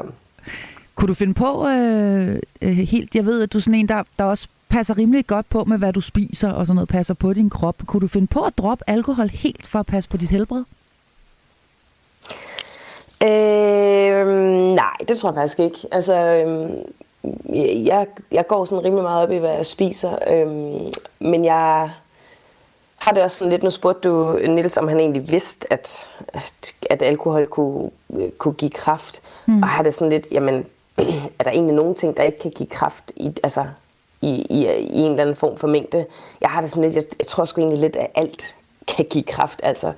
Kunne 0.94 1.08
du 1.08 1.14
finde 1.14 1.34
på 1.34 1.68
øh, 1.68 2.38
øh, 2.62 2.70
helt, 2.76 3.14
jeg 3.14 3.26
ved, 3.26 3.42
at 3.42 3.52
du 3.52 3.58
er 3.58 3.62
sådan 3.62 3.74
en, 3.74 3.88
der, 3.88 4.02
der 4.18 4.24
også 4.24 4.48
passer 4.72 4.98
rimelig 4.98 5.26
godt 5.26 5.48
på 5.50 5.64
med, 5.64 5.78
hvad 5.78 5.92
du 5.92 6.00
spiser 6.00 6.50
og 6.50 6.66
sådan 6.66 6.74
noget, 6.74 6.88
passer 6.88 7.14
på 7.14 7.32
din 7.32 7.50
krop. 7.50 7.76
Kunne 7.86 8.00
du 8.00 8.08
finde 8.08 8.26
på 8.26 8.40
at 8.40 8.58
droppe 8.58 8.84
alkohol 8.86 9.28
helt 9.28 9.66
for 9.66 9.78
at 9.78 9.86
passe 9.86 10.10
på 10.10 10.16
dit 10.16 10.30
helbred? 10.30 10.64
Øh, 13.22 14.26
nej, 14.74 14.96
det 15.08 15.18
tror 15.18 15.28
jeg 15.28 15.34
faktisk 15.34 15.58
ikke. 15.58 15.78
Altså, 15.92 16.14
øhm, 16.14 16.70
jeg, 17.86 18.06
jeg 18.32 18.46
går 18.46 18.64
sådan 18.64 18.84
rimelig 18.84 19.02
meget 19.02 19.22
op 19.22 19.30
i, 19.30 19.36
hvad 19.36 19.54
jeg 19.54 19.66
spiser. 19.66 20.18
Øhm, 20.30 20.92
men 21.20 21.44
jeg 21.44 21.90
har 22.96 23.12
det 23.12 23.22
også 23.22 23.38
sådan 23.38 23.50
lidt, 23.50 23.62
nu 23.62 23.70
spurgte 23.70 24.08
du 24.08 24.38
Nils, 24.48 24.78
om 24.78 24.88
han 24.88 25.00
egentlig 25.00 25.30
vidste, 25.30 25.72
at, 25.72 26.08
at, 26.90 27.02
alkohol 27.02 27.46
kunne, 27.46 27.90
øh, 28.10 28.30
kunne 28.30 28.54
give 28.54 28.70
kraft. 28.70 29.22
Mm. 29.46 29.62
Og 29.62 29.68
har 29.68 29.82
det 29.82 29.94
sådan 29.94 30.12
lidt, 30.12 30.26
jamen, 30.30 30.66
er 31.38 31.44
der 31.44 31.50
egentlig 31.50 31.76
nogen 31.76 31.94
ting, 31.94 32.16
der 32.16 32.22
ikke 32.22 32.38
kan 32.38 32.50
give 32.50 32.68
kraft 32.68 33.12
i, 33.16 33.32
altså, 33.42 33.64
i, 34.22 34.46
i, 34.50 34.66
i 34.90 34.98
en 34.98 35.10
eller 35.10 35.22
anden 35.22 35.36
form 35.36 35.56
for 35.56 35.68
mængde? 35.68 36.06
Jeg 36.40 36.50
har 36.50 36.60
det 36.60 36.70
sådan 36.70 36.82
lidt, 36.82 36.94
jeg, 36.94 37.04
jeg 37.18 37.26
tror 37.26 37.44
sgu 37.44 37.60
egentlig 37.60 37.80
lidt, 37.80 37.96
at 37.96 38.06
alt 38.14 38.54
kan 38.88 39.04
give 39.04 39.24
kraft, 39.24 39.60
altså. 39.62 39.92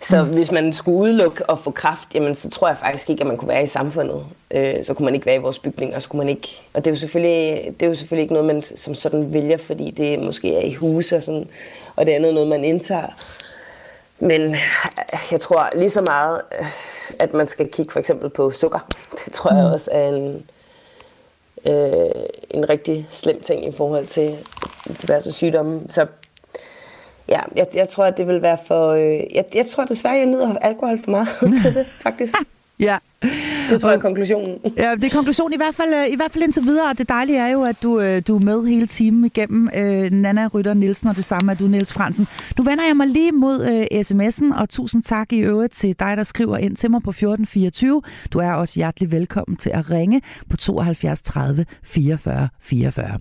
Så 0.00 0.22
mm. 0.22 0.28
hvis 0.28 0.52
man 0.52 0.72
skulle 0.72 0.98
udelukke 0.98 1.50
og 1.50 1.58
få 1.58 1.70
kraft, 1.70 2.14
jamen, 2.14 2.34
så 2.34 2.50
tror 2.50 2.68
jeg 2.68 2.76
faktisk 2.76 3.10
ikke, 3.10 3.20
at 3.20 3.26
man 3.26 3.36
kunne 3.36 3.48
være 3.48 3.62
i 3.62 3.66
samfundet. 3.66 4.24
Øh, 4.50 4.84
så 4.84 4.94
kunne 4.94 5.04
man 5.04 5.14
ikke 5.14 5.26
være 5.26 5.34
i 5.34 5.38
vores 5.38 5.58
bygning, 5.58 5.96
og 5.96 6.02
så 6.02 6.08
kunne 6.08 6.18
man 6.18 6.28
ikke... 6.28 6.62
Og 6.74 6.84
det 6.84 6.90
er 6.90 6.94
jo 6.94 6.98
selvfølgelig, 6.98 7.74
det 7.80 7.82
er 7.82 7.90
jo 7.90 7.94
selvfølgelig 7.94 8.22
ikke 8.22 8.34
noget, 8.34 8.54
man 8.54 8.62
som 8.62 8.94
sådan 8.94 9.32
vælger, 9.32 9.56
fordi 9.56 9.90
det 9.90 10.18
måske 10.18 10.56
er 10.56 10.60
i 10.60 10.74
huse 10.74 11.16
og 11.16 11.22
sådan, 11.22 11.48
og 11.96 12.06
det 12.06 12.12
andet 12.12 12.30
er 12.30 12.34
noget, 12.34 12.48
man 12.48 12.64
indtager. 12.64 13.06
Men 14.18 14.56
jeg 15.32 15.40
tror 15.40 15.68
lige 15.76 15.90
så 15.90 16.00
meget, 16.00 16.40
øh, 16.60 16.66
at 17.18 17.34
man 17.34 17.46
skal 17.46 17.68
kigge 17.68 17.92
for 17.92 18.00
eksempel 18.00 18.30
på 18.30 18.50
sukker. 18.50 18.78
Det 19.24 19.32
tror 19.32 19.54
jeg 19.54 19.64
også 19.64 19.90
er 19.92 20.08
en, 20.08 20.42
øh, 21.66 22.24
en 22.50 22.68
rigtig 22.68 23.06
slem 23.10 23.40
ting 23.40 23.68
i 23.68 23.72
forhold 23.72 24.06
til 24.06 24.38
diverse 25.02 25.32
sygdomme. 25.32 25.80
Så 25.88 26.06
ja, 27.28 27.40
jeg, 27.56 27.66
jeg 27.74 27.88
tror, 27.88 28.04
at 28.04 28.16
det 28.16 28.26
vil 28.26 28.42
være 28.42 28.58
for... 28.66 28.90
Øh, 28.90 29.20
jeg, 29.34 29.44
jeg 29.54 29.66
tror 29.66 29.84
desværre, 29.84 30.14
jeg 30.14 30.26
nyder 30.26 30.56
alkohol 30.58 30.98
for 31.04 31.10
meget 31.10 31.28
til 31.62 31.74
det, 31.74 31.86
faktisk. 32.00 32.34
Ja. 32.78 32.98
Det 33.72 33.80
tror 33.80 33.90
jeg 33.90 33.96
er 33.96 34.00
konklusionen. 34.00 34.58
Ja, 34.76 34.94
det 34.94 35.04
er 35.04 35.10
konklusionen 35.10 35.52
i 35.52 35.56
hvert 35.56 35.74
fald, 35.74 35.94
øh, 35.94 36.12
i 36.12 36.16
hvert 36.16 36.32
fald 36.32 36.44
indtil 36.44 36.62
videre, 36.62 36.90
og 36.90 36.98
det 36.98 37.08
dejlige 37.08 37.38
er 37.38 37.48
jo, 37.48 37.62
at 37.62 37.76
du, 37.82 38.00
øh, 38.00 38.22
du 38.26 38.36
er 38.36 38.40
med 38.40 38.66
hele 38.66 38.86
timen 38.86 39.24
igennem. 39.24 39.68
Øh, 39.74 40.10
Nana 40.10 40.48
Rytter 40.54 40.74
Nielsen, 40.74 41.08
og 41.08 41.16
det 41.16 41.24
samme 41.24 41.52
er 41.52 41.56
du, 41.56 41.64
Niels 41.64 41.92
Fransen. 41.92 42.26
Nu 42.58 42.64
vender 42.64 42.84
jeg 42.84 42.96
mig 42.96 43.06
lige 43.06 43.32
mod 43.32 43.64
øh, 43.64 44.00
sms'en, 44.00 44.60
og 44.60 44.68
tusind 44.68 45.02
tak 45.02 45.32
i 45.32 45.38
øvrigt 45.38 45.72
til 45.72 45.96
dig, 45.98 46.16
der 46.16 46.24
skriver 46.24 46.56
ind 46.56 46.76
til 46.76 46.90
mig 46.90 47.02
på 47.02 47.10
1424. 47.10 48.02
Du 48.32 48.38
er 48.38 48.52
også 48.52 48.74
hjertelig 48.76 49.12
velkommen 49.12 49.56
til 49.56 49.70
at 49.70 49.90
ringe 49.90 50.22
på 50.50 50.56
72 50.56 51.22
30 51.22 51.66
44 51.82 52.48
44. 52.60 53.18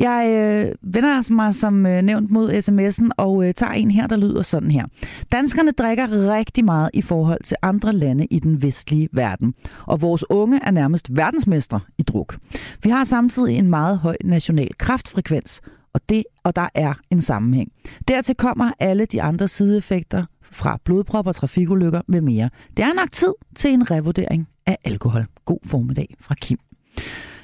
Jeg 0.00 0.26
øh, 0.28 0.74
vender 0.94 1.32
mig 1.32 1.54
som 1.54 1.86
øh, 1.86 2.02
nævnt 2.02 2.30
mod 2.30 2.50
sms'en 2.52 3.08
og 3.16 3.48
øh, 3.48 3.54
tager 3.54 3.72
en 3.72 3.90
her, 3.90 4.06
der 4.06 4.16
lyder 4.16 4.42
sådan 4.42 4.70
her. 4.70 4.86
Danskerne 5.32 5.70
drikker 5.70 6.34
rigtig 6.34 6.64
meget 6.64 6.90
i 6.94 7.02
forhold 7.02 7.42
til 7.44 7.56
andre 7.62 7.92
lande 7.92 8.26
i 8.26 8.38
den 8.38 8.62
vestlige 8.62 9.08
verden, 9.12 9.54
og 9.86 10.02
vores 10.02 10.30
unge 10.30 10.60
er 10.62 10.70
nærmest 10.70 11.16
verdensmestre 11.16 11.80
i 11.98 12.02
druk. 12.02 12.38
Vi 12.82 12.90
har 12.90 13.04
samtidig 13.04 13.56
en 13.56 13.70
meget 13.70 13.98
høj 13.98 14.16
national 14.24 14.68
kraftfrekvens, 14.78 15.60
og, 15.92 16.00
det, 16.08 16.24
og 16.44 16.56
der 16.56 16.68
er 16.74 16.94
en 17.10 17.22
sammenhæng. 17.22 17.72
Dertil 18.08 18.34
kommer 18.34 18.70
alle 18.78 19.04
de 19.04 19.22
andre 19.22 19.48
sideeffekter 19.48 20.24
fra 20.42 20.78
blodpropper, 20.84 21.32
trafikulykker 21.32 22.00
med 22.08 22.20
mere. 22.20 22.50
Det 22.76 22.84
er 22.84 22.92
nok 22.92 23.12
tid 23.12 23.32
til 23.56 23.70
en 23.70 23.90
revurdering 23.90 24.48
af 24.66 24.78
alkohol. 24.84 25.26
God 25.44 25.58
formiddag 25.66 26.16
fra 26.20 26.34
Kim. 26.34 26.58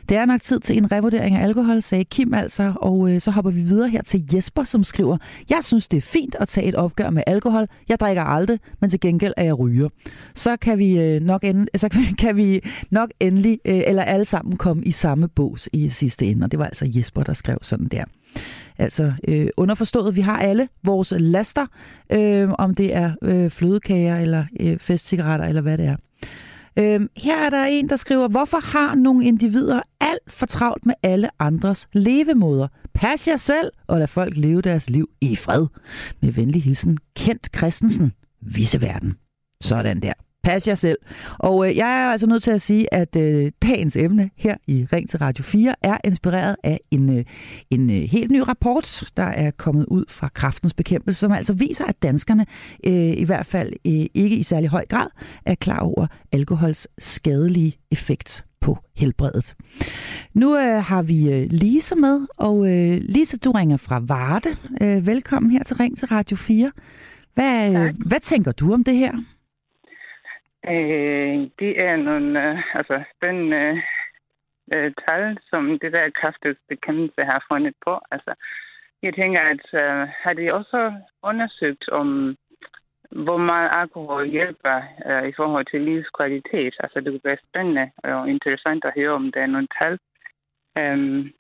Det 0.09 0.17
er 0.17 0.27
nok 0.27 0.43
tid 0.43 0.61
til 0.61 0.77
en 0.77 0.93
revurdering 0.93 1.37
af 1.37 1.43
alkohol, 1.43 1.83
sagde 1.83 2.05
Kim 2.05 2.35
altså, 2.35 2.73
og 2.77 3.11
øh, 3.11 3.21
så 3.21 3.31
hopper 3.31 3.51
vi 3.51 3.61
videre 3.61 3.89
her 3.89 4.03
til 4.03 4.25
Jesper, 4.35 4.65
som 4.65 4.85
skriver, 4.85 5.19
Jeg 5.51 5.59
synes, 5.63 5.87
det 5.87 5.97
er 5.97 6.03
fint 6.03 6.37
at 6.41 6.49
tage 6.49 6.67
et 6.67 6.75
opgør 6.75 7.11
med 7.11 7.23
alkohol. 7.27 7.67
Jeg 7.89 8.01
drikker 8.01 8.23
aldrig, 8.23 8.59
men 8.81 8.91
til 8.91 9.01
gengæld 9.01 9.35
er 9.37 9.45
jeg 9.45 9.59
ryger. 9.59 9.89
Så 10.35 10.57
kan 10.57 10.79
vi 10.79 10.99
øh, 10.99 11.21
nok, 11.21 11.45
end, 11.45 11.69
så 11.77 11.89
kan, 11.89 12.03
kan 12.19 12.37
vi 12.37 12.61
nok 12.91 13.11
endelig, 13.21 13.61
øh, 13.65 13.83
eller 13.87 14.03
alle 14.03 14.25
sammen 14.25 14.57
komme 14.57 14.85
i 14.85 14.91
samme 14.91 15.29
bås 15.29 15.69
i 15.73 15.89
sidste 15.89 16.27
ende. 16.27 16.45
Og 16.45 16.51
det 16.51 16.59
var 16.59 16.65
altså 16.65 16.91
Jesper, 16.97 17.23
der 17.23 17.33
skrev 17.33 17.59
sådan 17.63 17.89
der. 17.89 18.05
Altså 18.79 19.13
øh, 19.29 19.49
underforstået, 19.57 20.17
vi 20.17 20.21
har 20.21 20.39
alle 20.39 20.69
vores 20.85 21.13
laster, 21.17 21.67
øh, 22.13 22.49
om 22.59 22.75
det 22.75 22.95
er 22.95 23.13
øh, 23.23 23.51
flødekager 23.51 24.19
eller 24.19 24.45
øh, 24.61 24.79
festcigaretter 24.79 25.47
eller 25.47 25.63
hvad 25.63 25.79
det 25.79 25.87
er. 25.87 25.97
Øhm, 26.79 27.09
her 27.17 27.37
er 27.47 27.51
der 27.51 27.65
en, 27.65 27.89
der 27.89 27.97
skriver, 27.97 28.29
hvorfor 28.29 28.61
har 28.61 28.95
nogle 28.95 29.25
individer 29.25 29.83
alt 30.01 30.33
for 30.33 30.47
travlt 30.47 30.87
med 30.87 30.95
alle 31.03 31.29
andres 31.39 31.89
levemåder? 31.93 32.69
Pas 32.95 33.29
jer 33.29 33.37
selv, 33.37 33.71
og 33.87 33.99
lad 33.99 34.07
folk 34.07 34.37
leve 34.37 34.63
deres 34.63 34.91
liv 34.91 35.09
i 35.21 35.37
fred. 35.37 35.67
Med 36.23 36.33
venlig 36.33 36.63
hilsen, 36.63 36.99
Kent 37.17 37.57
Christensen, 37.57 38.13
Viseverden. 38.41 39.15
Sådan 39.61 40.03
der. 40.03 40.13
Pas 40.47 40.69
jer 40.69 40.75
selv. 40.75 40.99
Og 41.39 41.69
øh, 41.69 41.77
jeg 41.77 42.03
er 42.03 42.11
altså 42.11 42.27
nødt 42.27 42.43
til 42.43 42.51
at 42.51 42.63
sige, 42.63 42.95
at 42.95 43.17
øh, 43.17 43.53
dagens 43.63 43.97
emne 43.97 44.31
her 44.37 44.57
i 44.67 44.87
Ring 44.93 45.09
til 45.09 45.19
Radio 45.19 45.45
4 45.45 45.75
er 45.83 45.99
inspireret 46.05 46.57
af 46.63 46.81
en, 46.91 47.19
øh, 47.19 47.25
en 47.71 47.91
øh, 47.91 47.97
helt 47.97 48.31
ny 48.31 48.39
rapport, 48.39 49.05
der 49.17 49.23
er 49.23 49.51
kommet 49.51 49.87
ud 49.87 50.05
fra 50.09 50.29
kraftens 50.35 50.75
bekæmpelse, 50.75 51.21
som 51.21 51.33
altså 51.33 51.53
viser, 51.53 51.85
at 51.85 52.03
danskerne 52.03 52.47
øh, 52.87 52.93
i 52.95 53.25
hvert 53.25 53.47
fald 53.47 53.73
øh, 53.87 54.07
ikke 54.15 54.37
i 54.37 54.43
særlig 54.43 54.69
høj 54.69 54.85
grad 54.89 55.07
er 55.47 55.55
klar 55.55 55.79
over 55.79 56.07
alkohols 56.33 56.89
skadelige 56.99 57.79
effekt 57.91 58.45
på 58.61 58.79
helbredet. 58.97 59.55
Nu 60.35 60.59
øh, 60.59 60.85
har 60.85 61.03
vi 61.03 61.33
øh, 61.33 61.47
Lise 61.51 61.97
med, 61.97 62.27
og 62.37 62.73
øh, 62.73 63.01
Lise, 63.03 63.37
du 63.37 63.51
ringer 63.51 63.77
fra 63.77 64.03
Varde. 64.07 64.49
Øh, 64.81 65.07
velkommen 65.07 65.53
her 65.53 65.65
til 65.65 65.77
Ring 65.77 65.99
til 65.99 66.09
Radio 66.09 66.37
4. 66.37 66.73
Hvad, 67.35 67.75
øh, 67.75 67.95
hvad 68.07 68.21
tænker 68.21 68.53
du 68.53 68.73
om 68.73 68.85
det 68.85 68.97
her? 68.97 69.13
Øh, 70.69 71.51
det 71.59 71.81
er 71.81 71.97
nogle 71.97 72.51
øh, 72.51 72.77
altså, 72.79 73.03
spændende 73.17 73.83
øh, 74.73 74.93
tal, 75.09 75.39
som 75.51 75.79
det 75.79 75.93
der 75.93 76.11
kraftets 76.11 76.61
bekendelse 76.69 77.25
har 77.25 77.45
fundet 77.51 77.75
på. 77.87 78.01
Altså, 78.11 78.35
jeg 79.03 79.15
tænker, 79.15 79.41
at 79.41 79.67
øh, 79.75 80.09
har 80.23 80.33
de 80.33 80.55
også 80.55 80.93
undersøgt 81.23 81.89
om, 81.89 82.37
hvor 83.11 83.37
meget 83.37 83.71
alkohol 83.77 84.29
hjælper 84.29 84.83
øh, 85.07 85.29
i 85.29 85.33
forhold 85.37 85.67
til 85.71 85.81
livskvalitet. 85.81 86.75
Altså, 86.81 87.01
det 87.01 87.13
kunne 87.13 87.31
være 87.31 87.47
spændende 87.49 87.91
og 88.05 88.31
interessant 88.31 88.85
at 88.85 88.93
høre, 88.97 89.13
om 89.13 89.33
der 89.33 89.43
er 89.43 89.47
nogle 89.47 89.69
tal. 89.81 89.99
Um, 90.81 91.33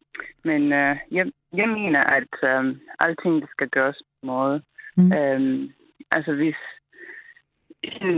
men 0.44 0.72
øh, 0.72 0.96
jeg, 1.10 1.26
jeg 1.52 1.68
mener, 1.68 2.04
at 2.04 2.34
øh, 2.42 2.76
alting 3.00 3.48
skal 3.50 3.68
gøres 3.68 3.98
på 3.98 4.26
måde. 4.26 4.62
Mm. 4.96 5.12
Um, 5.12 5.72
altså, 6.10 6.32
hvis 6.32 6.56
en 6.56 6.75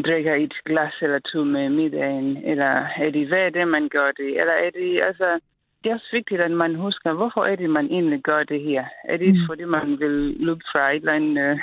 drikker 0.06 0.34
et 0.34 0.54
glas 0.64 0.94
eller 1.02 1.18
to 1.18 1.44
med 1.44 1.68
middagen, 1.68 2.36
eller 2.36 2.86
er 3.04 3.10
det, 3.10 3.28
hvad 3.28 3.38
er 3.38 3.50
det, 3.50 3.68
man 3.68 3.88
gør 3.88 4.12
det? 4.12 4.40
Eller 4.40 4.52
er 4.52 4.70
det, 4.70 5.02
altså, 5.02 5.40
det 5.84 5.90
er 5.90 5.94
også 5.94 6.08
vigtigt, 6.12 6.40
at 6.40 6.50
man 6.50 6.74
husker, 6.74 7.12
hvorfor 7.12 7.44
er 7.44 7.56
det, 7.56 7.70
man 7.70 7.86
egentlig 7.86 8.22
gør 8.22 8.42
det 8.42 8.60
her? 8.60 8.84
Er 9.04 9.16
det, 9.16 9.34
mm. 9.34 9.40
fordi 9.46 9.64
man 9.64 10.00
vil 10.00 10.36
lukke 10.40 10.64
fra 10.72 10.90
et 10.90 10.96
eller 10.96 11.12
andet 11.12 11.60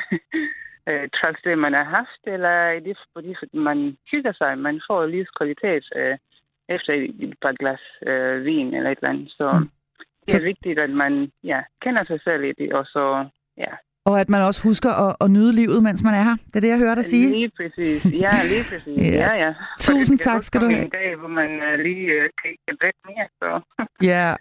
øh, 0.89 1.09
træls, 1.15 1.39
det 1.43 1.57
man 1.57 1.73
har 1.73 1.83
haft, 1.83 2.21
eller 2.27 2.49
er 2.49 2.79
det, 2.79 2.97
fordi 3.13 3.35
man 3.53 3.97
hygger 4.11 4.33
sig, 4.33 4.57
man 4.57 4.81
får 4.87 5.05
livskvalitet 5.05 5.83
øh, 5.95 6.17
efter 6.69 6.93
et 6.93 7.35
par 7.41 7.51
glas 7.51 7.81
øh, 8.07 8.45
vin 8.45 8.73
eller 8.73 8.91
et 8.91 8.97
eller 8.97 9.09
andet. 9.09 9.31
Så 9.31 9.51
mm. 9.51 9.69
det 10.27 10.35
er 10.35 10.43
vigtigt, 10.43 10.79
at 10.79 10.89
man 10.89 11.31
ja, 11.43 11.61
kender 11.81 12.03
sig 12.03 12.21
selv 12.21 12.43
i 12.43 12.51
det, 12.51 12.73
og 12.73 12.85
så 12.85 13.27
ja, 13.57 13.71
og 14.05 14.19
at 14.19 14.29
man 14.29 14.41
også 14.41 14.63
husker 14.63 14.91
at, 14.91 15.15
at 15.21 15.31
nyde 15.31 15.53
livet, 15.53 15.83
mens 15.83 16.03
man 16.03 16.13
er 16.13 16.23
her. 16.23 16.35
Det 16.47 16.55
er 16.55 16.59
det, 16.59 16.67
jeg 16.67 16.77
hører 16.77 16.95
dig 16.95 17.05
sige. 17.05 17.29
Lige 17.29 17.51
præcis. 17.57 18.05
Ja, 18.05 18.31
lige 18.51 18.63
præcis. 18.69 18.97
ja. 19.15 19.31
ja, 19.37 19.45
ja. 19.45 19.53
Tusind 19.79 20.19
tak 20.19 20.43
skal 20.43 20.61
du 20.61 20.65
have. 20.65 20.83
en 20.83 20.89
dag, 20.89 21.15
hvor 21.15 21.27
man 21.27 21.49
uh, 21.49 21.79
lige 21.79 22.05
uh, 22.05 22.29
kan 22.41 22.51
lidt 22.67 22.95
mere, 23.05 23.27
så... 23.39 23.61
Ja. 24.11 24.33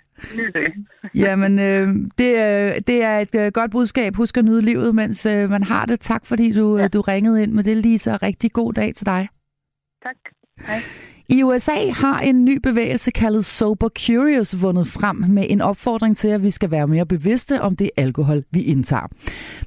Jamen, 1.25 1.59
øh, 1.59 1.89
det, 2.19 2.39
er, 2.39 2.81
det 2.81 3.03
er 3.03 3.19
et 3.19 3.35
øh, 3.35 3.53
godt 3.53 3.71
budskab. 3.71 4.15
Husk 4.17 4.37
at 4.37 4.45
nyde 4.45 4.63
livet, 4.63 4.95
mens 4.95 5.27
øh, 5.27 5.51
man 5.51 5.63
har 5.63 5.87
det. 5.87 6.01
Tak, 6.01 6.27
fordi 6.27 6.53
du, 6.53 6.79
ja. 6.79 6.89
du 6.89 7.01
ringede 7.01 7.43
ind 7.43 7.53
med 7.53 7.65
det, 7.65 7.77
Lisa. 7.77 8.17
Rigtig 8.17 8.53
god 8.53 8.73
dag 8.73 8.95
til 8.95 9.07
dig. 9.07 9.29
Tak. 10.03 10.17
Hej. 10.67 10.81
I 11.29 11.43
USA 11.43 11.91
har 11.91 12.21
en 12.21 12.45
ny 12.45 12.59
bevægelse 12.63 13.11
kaldet 13.11 13.45
Sober 13.45 13.89
Curious 14.07 14.63
vundet 14.63 14.87
frem 14.87 15.17
med 15.17 15.47
en 15.49 15.61
opfordring 15.61 16.17
til, 16.17 16.29
at 16.29 16.43
vi 16.43 16.51
skal 16.51 16.71
være 16.71 16.87
mere 16.87 17.07
bevidste 17.07 17.61
om 17.61 17.77
det 17.77 17.91
alkohol, 17.97 18.45
vi 18.51 18.63
indtager. 18.63 19.07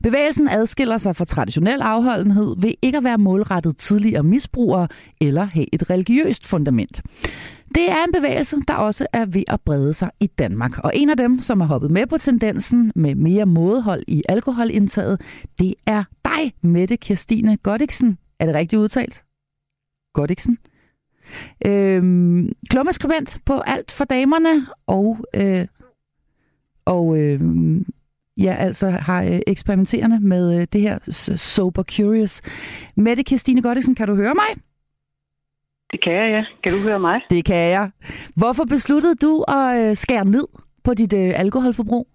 Bevægelsen 0.04 0.48
adskiller 0.48 0.98
sig 0.98 1.16
fra 1.16 1.26
traditionel 1.26 1.82
afholdenhed 1.82 2.56
ved 2.58 2.74
ikke 2.82 2.98
at 2.98 3.04
være 3.04 3.18
målrettet 3.18 3.78
tidligere 3.78 4.24
misbrugere 4.24 4.88
eller 5.22 5.44
have 5.46 5.66
et 5.74 5.90
religiøst 5.90 6.46
fundament. 6.46 7.02
Det 7.76 7.92
er 7.92 8.04
en 8.04 8.12
bevægelse, 8.14 8.58
der 8.68 8.74
også 8.74 9.08
er 9.14 9.26
ved 9.26 9.44
at 9.48 9.62
brede 9.62 9.94
sig 9.94 10.12
i 10.20 10.28
Danmark. 10.28 10.78
Og 10.78 10.92
en 10.96 11.10
af 11.10 11.18
dem, 11.18 11.40
som 11.40 11.62
har 11.62 11.68
hoppet 11.68 11.92
med 11.92 12.08
på 12.08 12.18
tendensen 12.18 12.92
med 12.96 13.16
mere 13.16 13.46
mådehold 13.46 14.04
i 14.08 14.24
alkoholindtaget, 14.30 15.22
det 15.60 15.74
er 15.86 16.04
dig, 16.26 16.54
Mette 16.62 16.98
Kirstine 16.98 17.58
Godiksen. 17.58 18.18
Er 18.40 18.46
det 18.46 18.56
rigtigt 18.56 18.80
udtalt? 18.80 19.24
Godiksen? 20.14 20.58
Øhm, 21.66 22.52
klummeskribent 22.70 23.38
på 23.46 23.60
alt 23.60 23.92
for 23.92 24.06
damerne, 24.06 24.68
og, 24.88 25.18
øh, 25.36 25.68
og 26.86 27.18
øh, 27.20 27.42
ja, 28.38 28.56
altså 28.60 28.90
har 28.90 29.24
øh, 29.24 29.40
eksperimenterende 29.48 30.20
med 30.20 30.62
øh, 30.62 30.68
det 30.74 30.82
her 30.82 31.00
Sober 31.36 31.84
Curious. 31.84 32.42
Mette 32.96 33.24
Kirstine 33.24 33.62
Godiksen, 33.62 33.96
kan 33.96 34.08
du 34.08 34.16
høre 34.16 34.34
mig? 34.36 34.64
Det 35.92 36.04
kan 36.04 36.14
jeg, 36.14 36.30
ja. 36.30 36.46
Kan 36.64 36.74
du 36.74 36.80
høre 36.80 37.00
mig? 37.00 37.22
Det 37.30 37.46
kan 37.46 37.56
jeg. 37.72 37.92
Hvorfor 38.36 38.64
besluttede 38.64 39.16
du 39.16 39.44
at 39.48 39.90
øh, 39.90 39.96
skære 39.96 40.26
ned 40.26 40.48
på 40.84 40.94
dit 40.94 41.14
øh, 41.14 41.40
alkoholforbrug? 41.40 42.08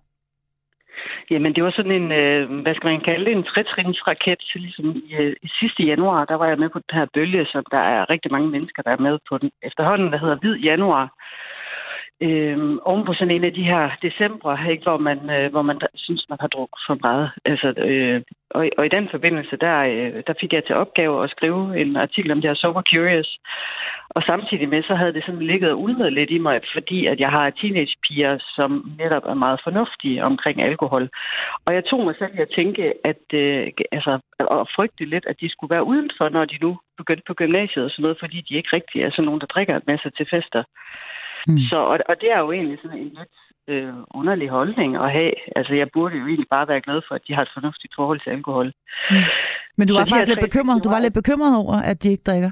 Jamen, 1.33 1.55
det 1.55 1.65
var 1.65 1.71
sådan 1.71 1.97
en, 2.01 2.13
øh, 2.13 2.63
hvad 2.63 2.75
skal 2.75 2.91
man 2.91 3.01
kalde 3.01 3.25
det, 3.25 3.33
en 3.33 3.51
trætrinsraket. 3.53 4.43
Ligesom 4.55 4.87
i, 4.91 5.15
øh, 5.21 5.37
i 5.43 5.49
sidste 5.61 5.83
januar, 5.83 6.25
der 6.25 6.35
var 6.35 6.47
jeg 6.49 6.59
med 6.59 6.69
på 6.69 6.79
den 6.79 6.99
her 6.99 7.07
bølge, 7.15 7.47
som 7.53 7.65
der 7.71 7.83
er 7.95 8.11
rigtig 8.11 8.33
mange 8.33 8.49
mennesker, 8.49 8.83
der 8.83 8.91
er 8.91 9.05
med 9.07 9.19
på 9.29 9.39
den 9.39 9.51
efterhånden, 9.63 10.13
der 10.13 10.19
hedder 10.19 10.39
Hvid 10.43 10.57
Januar 10.57 11.07
øh, 12.27 12.59
oven 12.91 13.05
på 13.07 13.13
sådan 13.15 13.35
en 13.35 13.45
af 13.45 13.53
de 13.53 13.65
her 13.73 13.91
december, 14.03 14.69
ikke, 14.71 14.83
hvor 14.83 14.99
man 14.99 15.31
øh, 15.31 15.51
hvor 15.51 15.63
man 15.63 15.81
synes, 15.95 16.27
man 16.29 16.39
har 16.41 16.49
drukket 16.49 16.81
for 16.87 16.97
meget. 17.07 17.31
Altså, 17.45 17.69
øh, 17.89 18.23
og, 18.51 18.69
og 18.79 18.87
i 18.87 18.95
den 18.97 19.09
forbindelse, 19.11 19.57
der, 19.57 19.77
øh, 19.79 20.23
der 20.27 20.35
fik 20.41 20.53
jeg 20.53 20.65
til 20.65 20.75
opgave 20.75 21.25
at 21.25 21.31
skrive 21.31 21.81
en 21.81 21.97
artikel 21.97 22.33
om 22.33 22.41
det 22.41 22.51
her 22.51 22.55
Sober 22.55 22.83
Curious. 22.93 23.31
Og 24.17 24.23
samtidig 24.23 24.69
med, 24.69 24.83
så 24.83 24.95
havde 24.95 25.13
det 25.13 25.25
sådan 25.25 25.47
ligget 25.53 25.71
og 25.71 25.81
ulmet 25.83 26.13
lidt 26.13 26.31
i 26.31 26.39
mig, 26.39 26.61
fordi 26.75 27.07
at 27.07 27.21
jeg 27.21 27.31
har 27.31 27.51
teenagepiger, 27.51 28.39
som 28.57 28.71
netop 28.99 29.25
er 29.27 29.35
meget 29.35 29.61
fornuftige 29.65 30.25
omkring 30.25 30.63
alkohol. 30.63 31.09
Og 31.67 31.75
jeg 31.75 31.85
tog 31.85 32.05
mig 32.05 32.15
selv 32.19 32.35
at 32.39 32.55
tænke, 32.57 32.83
at 33.05 33.25
øh, 33.35 33.71
altså, 33.93 34.19
og 34.39 34.69
frygte 34.77 35.05
lidt, 35.05 35.27
at 35.27 35.41
de 35.41 35.49
skulle 35.53 35.75
være 35.75 35.85
udenfor, 35.85 36.29
når 36.29 36.45
de 36.45 36.59
nu 36.61 36.79
begyndte 36.97 37.25
på 37.27 37.35
gymnasiet 37.35 37.85
og 37.85 37.91
sådan 37.91 38.03
noget, 38.03 38.21
fordi 38.21 38.39
de 38.49 38.55
ikke 38.55 38.77
rigtig 38.77 39.03
er 39.03 39.11
sådan 39.11 39.25
nogen, 39.25 39.41
der 39.41 39.47
drikker 39.55 39.77
en 39.77 39.89
masse 39.93 40.11
til 40.11 40.27
fester. 40.31 40.63
Mm. 41.49 41.59
Så, 41.71 41.77
og, 41.77 41.99
og 42.09 42.15
det 42.21 42.29
er 42.33 42.39
jo 42.39 42.53
egentlig 42.53 42.79
sådan 42.83 42.99
en 42.99 43.13
lidt 43.19 43.37
øh, 43.69 43.95
underlig 44.15 44.49
holdning 44.49 44.97
at 44.97 45.13
have. 45.13 45.33
Altså, 45.57 45.75
jeg 45.75 45.89
burde 45.95 46.17
jo 46.17 46.27
egentlig 46.27 46.51
bare 46.51 46.69
være 46.69 46.81
glad 46.81 47.01
for, 47.09 47.15
at 47.15 47.23
de 47.29 47.35
har 47.35 47.43
et 47.43 47.55
fornuftigt 47.55 47.93
forhold 47.97 48.21
til 48.21 48.31
alkohol. 48.31 48.73
Mm. 49.11 49.17
Men 49.79 49.89
du 49.89 49.95
var 49.95 50.05
faktisk 50.05 50.29
lidt 50.29 50.49
bekymret. 50.49 50.85
Du 50.85 50.91
var 50.95 51.01
lidt 51.01 51.15
bekymret 51.15 51.57
over, 51.63 51.77
at 51.91 52.03
de 52.03 52.11
ikke 52.11 52.23
drikker? 52.31 52.51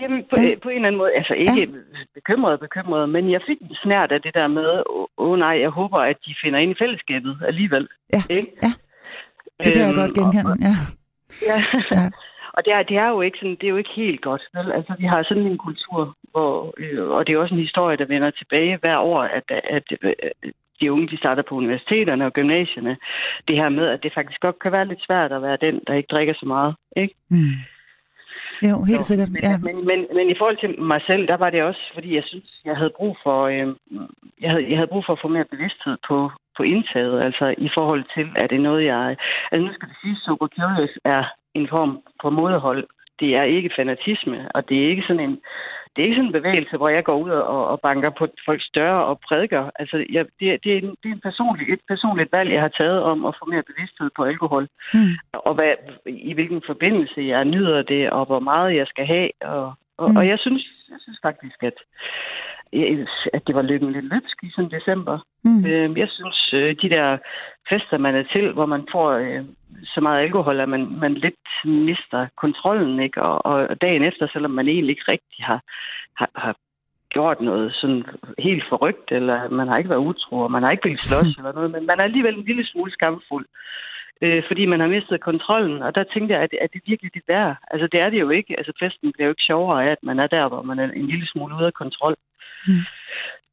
Jamen, 0.00 0.24
på, 0.30 0.36
ja. 0.40 0.54
på 0.62 0.68
en 0.68 0.74
eller 0.74 0.88
anden 0.88 0.98
måde, 0.98 1.12
altså 1.12 1.34
ikke 1.34 1.60
ja. 1.60 1.66
bekymret 2.14 2.60
bekymret, 2.60 3.08
men 3.08 3.30
jeg 3.30 3.40
fik 3.46 3.60
en 3.60 3.74
snært 3.82 4.12
af 4.12 4.22
det 4.22 4.34
der 4.34 4.48
med, 4.48 4.82
åh 4.88 5.06
oh, 5.16 5.38
nej, 5.38 5.60
jeg 5.60 5.70
håber, 5.70 5.98
at 5.98 6.16
de 6.26 6.34
finder 6.42 6.58
ind 6.58 6.70
i 6.70 6.80
fællesskabet 6.82 7.38
alligevel. 7.46 7.88
Ja, 8.12 8.22
ikke? 8.30 8.52
ja. 8.62 8.72
det 9.64 9.72
kan 9.72 9.88
øhm, 9.88 9.88
jeg 9.88 9.94
godt 9.96 10.14
genkende, 10.14 10.56
ja. 10.68 10.74
Ja. 11.48 11.58
ja. 11.90 12.10
Og 12.56 12.64
det 12.64 12.72
er, 12.72 12.82
det 12.82 12.96
er 12.96 13.08
jo 13.08 13.20
ikke 13.20 13.38
sådan, 13.38 13.56
det 13.60 13.64
er 13.64 13.68
jo 13.68 13.76
ikke 13.76 13.96
helt 13.96 14.20
godt. 14.20 14.42
Vel? 14.54 14.72
Altså, 14.72 14.94
vi 14.98 15.06
har 15.06 15.22
sådan 15.22 15.46
en 15.46 15.58
kultur, 15.58 16.16
hvor, 16.30 16.74
øh, 16.78 17.08
og 17.08 17.26
det 17.26 17.32
er 17.32 17.38
også 17.38 17.54
en 17.54 17.60
historie, 17.60 17.96
der 17.96 18.04
vender 18.04 18.30
tilbage 18.30 18.78
hver 18.80 18.98
år, 18.98 19.22
at, 19.22 19.44
at 19.48 19.82
øh, 20.02 20.12
de 20.80 20.92
unge 20.92 21.08
de 21.08 21.16
starter 21.16 21.42
på 21.42 21.54
universiteterne 21.54 22.26
og 22.26 22.32
gymnasierne, 22.32 22.96
det 23.48 23.56
her 23.56 23.68
med, 23.68 23.86
at 23.88 24.02
det 24.02 24.12
faktisk 24.14 24.40
godt 24.40 24.58
kan 24.58 24.72
være 24.72 24.88
lidt 24.88 25.02
svært 25.06 25.32
at 25.32 25.42
være 25.42 25.58
den, 25.60 25.80
der 25.86 25.94
ikke 25.94 26.12
drikker 26.14 26.34
så 26.34 26.46
meget. 26.46 26.74
Ikke? 26.96 27.14
Mm. 27.28 27.52
Jo, 28.70 28.82
helt 28.82 29.04
så, 29.04 29.08
sikkert. 29.08 29.30
Men, 29.30 29.42
ja. 29.42 29.56
men, 29.56 29.86
men, 29.86 30.06
men 30.16 30.30
i 30.30 30.34
forhold 30.38 30.58
til 30.60 30.82
mig 30.82 31.00
selv, 31.06 31.28
der 31.28 31.36
var 31.36 31.50
det 31.50 31.62
også, 31.62 31.82
fordi 31.94 32.14
jeg 32.14 32.22
synes, 32.26 32.60
jeg 32.64 32.76
havde 32.76 32.92
brug 32.96 33.16
for, 33.22 33.38
øh, 33.42 33.68
jeg, 34.40 34.50
havde, 34.50 34.70
jeg 34.70 34.76
havde 34.78 34.92
brug 34.92 35.04
for 35.06 35.12
at 35.12 35.22
få 35.22 35.28
mere 35.28 35.52
bevidsthed 35.54 35.96
på, 36.08 36.30
på 36.56 36.62
indtaget, 36.62 37.22
altså 37.22 37.54
i 37.58 37.68
forhold 37.74 38.04
til, 38.14 38.26
at 38.36 38.50
det 38.50 38.56
er 38.56 38.68
noget, 38.70 38.84
jeg... 38.84 39.16
Altså 39.52 39.66
nu 39.66 39.72
skal 39.72 39.88
det 39.88 39.96
sige, 40.02 40.16
Super 40.26 40.48
Curious 40.56 40.98
er 41.04 41.24
en 41.54 41.68
form 41.68 42.02
på 42.22 42.30
modehold. 42.30 42.86
Det 43.20 43.36
er 43.36 43.42
ikke 43.42 43.70
fanatisme, 43.76 44.38
og 44.54 44.68
det 44.68 44.76
er 44.82 44.88
ikke 44.88 45.02
sådan 45.08 45.28
en 45.28 45.38
det 45.96 46.02
er 46.02 46.06
ikke 46.06 46.16
sådan 46.16 46.26
en 46.26 46.40
bevægelse, 46.40 46.76
hvor 46.76 46.88
jeg 46.88 47.04
går 47.04 47.16
ud 47.24 47.30
og, 47.30 47.66
og 47.72 47.80
banker 47.80 48.10
på 48.10 48.26
folks 48.46 48.68
døre 48.74 49.04
og 49.04 49.20
prædiker. 49.28 49.70
Altså, 49.78 50.04
jeg, 50.10 50.24
det, 50.40 50.64
det, 50.64 50.72
er 50.72 50.78
en, 50.78 50.94
det 51.02 51.08
er 51.08 51.14
en 51.14 51.26
personlig, 51.28 51.72
et 51.72 51.80
personligt 51.88 52.32
valg, 52.32 52.52
jeg 52.52 52.60
har 52.60 52.74
taget 52.78 53.02
om 53.02 53.24
at 53.24 53.36
få 53.38 53.44
mere 53.50 53.68
bevidsthed 53.70 54.10
på 54.16 54.24
alkohol. 54.24 54.68
Mm. 54.94 55.14
Og 55.32 55.54
hvad, 55.54 55.72
i 56.06 56.32
hvilken 56.34 56.62
forbindelse 56.66 57.20
jeg 57.22 57.44
nyder 57.44 57.82
det, 57.82 58.10
og 58.10 58.26
hvor 58.26 58.40
meget 58.40 58.76
jeg 58.76 58.86
skal 58.86 59.06
have. 59.06 59.30
Og, 59.40 59.72
og, 59.96 60.10
mm. 60.10 60.16
og 60.16 60.28
jeg, 60.28 60.38
synes, 60.38 60.62
jeg 60.90 60.98
synes 61.00 61.18
faktisk, 61.22 61.62
at 61.62 61.74
at 63.32 63.42
det 63.46 63.54
var 63.54 63.62
løbet 63.62 63.92
lidt 63.92 64.04
løbsk 64.04 64.36
i 64.42 64.50
sådan 64.50 64.70
december. 64.70 65.18
Mm. 65.44 65.96
Jeg 65.96 66.08
synes, 66.08 66.54
øh, 66.54 66.76
de 66.82 66.90
der 66.90 67.18
fester, 67.68 67.98
man 67.98 68.14
er 68.14 68.22
til, 68.32 68.52
hvor 68.52 68.66
man 68.66 68.86
får 68.92 69.10
øh, 69.10 69.44
så 69.84 70.00
meget 70.00 70.22
alkohol, 70.22 70.60
at 70.60 70.68
man, 70.68 70.98
man 71.00 71.14
lidt 71.14 71.34
mister 71.64 72.26
kontrollen, 72.36 73.00
ikke? 73.00 73.22
Og, 73.22 73.46
og 73.46 73.80
dagen 73.80 74.02
efter, 74.02 74.28
selvom 74.32 74.50
man 74.50 74.68
egentlig 74.68 74.90
ikke 74.90 75.12
rigtig 75.12 75.44
har, 75.44 75.60
har, 76.16 76.30
har 76.34 76.56
gjort 77.10 77.40
noget 77.40 77.74
sådan 77.74 78.04
helt 78.38 78.64
forrygt, 78.68 79.12
eller 79.12 79.48
man 79.48 79.68
har 79.68 79.78
ikke 79.78 79.90
været 79.90 80.06
utro, 80.10 80.38
og 80.38 80.50
man 80.50 80.62
har 80.62 80.70
ikke 80.70 80.82
blivet 80.82 81.04
slås 81.04 81.36
eller 81.38 81.52
noget, 81.52 81.70
men 81.70 81.86
man 81.86 81.98
er 81.98 82.04
alligevel 82.04 82.34
en 82.38 82.44
lille 82.44 82.66
smule 82.66 82.92
skamfuld, 82.92 83.46
øh, 84.22 84.42
fordi 84.48 84.66
man 84.66 84.80
har 84.80 84.86
mistet 84.86 85.20
kontrollen. 85.20 85.82
Og 85.82 85.94
der 85.94 86.04
tænkte 86.04 86.34
jeg, 86.34 86.42
at, 86.42 86.52
at 86.60 86.72
det 86.72 86.82
virkelig 86.86 87.14
det 87.14 87.22
værd. 87.28 87.56
Altså 87.70 87.86
det 87.92 88.00
er 88.00 88.10
det 88.10 88.20
jo 88.20 88.30
ikke. 88.30 88.54
Altså 88.58 88.72
festen 88.80 89.12
bliver 89.12 89.26
jo 89.26 89.32
ikke 89.32 89.48
sjovere 89.50 89.84
af, 89.84 89.90
at 89.90 90.02
man 90.02 90.18
er 90.18 90.26
der, 90.26 90.48
hvor 90.48 90.62
man 90.62 90.78
er 90.78 90.90
en 90.90 91.06
lille 91.06 91.26
smule 91.26 91.54
ude 91.56 91.66
af 91.66 91.72
kontrol. 91.72 92.16
Mm. 92.66 92.84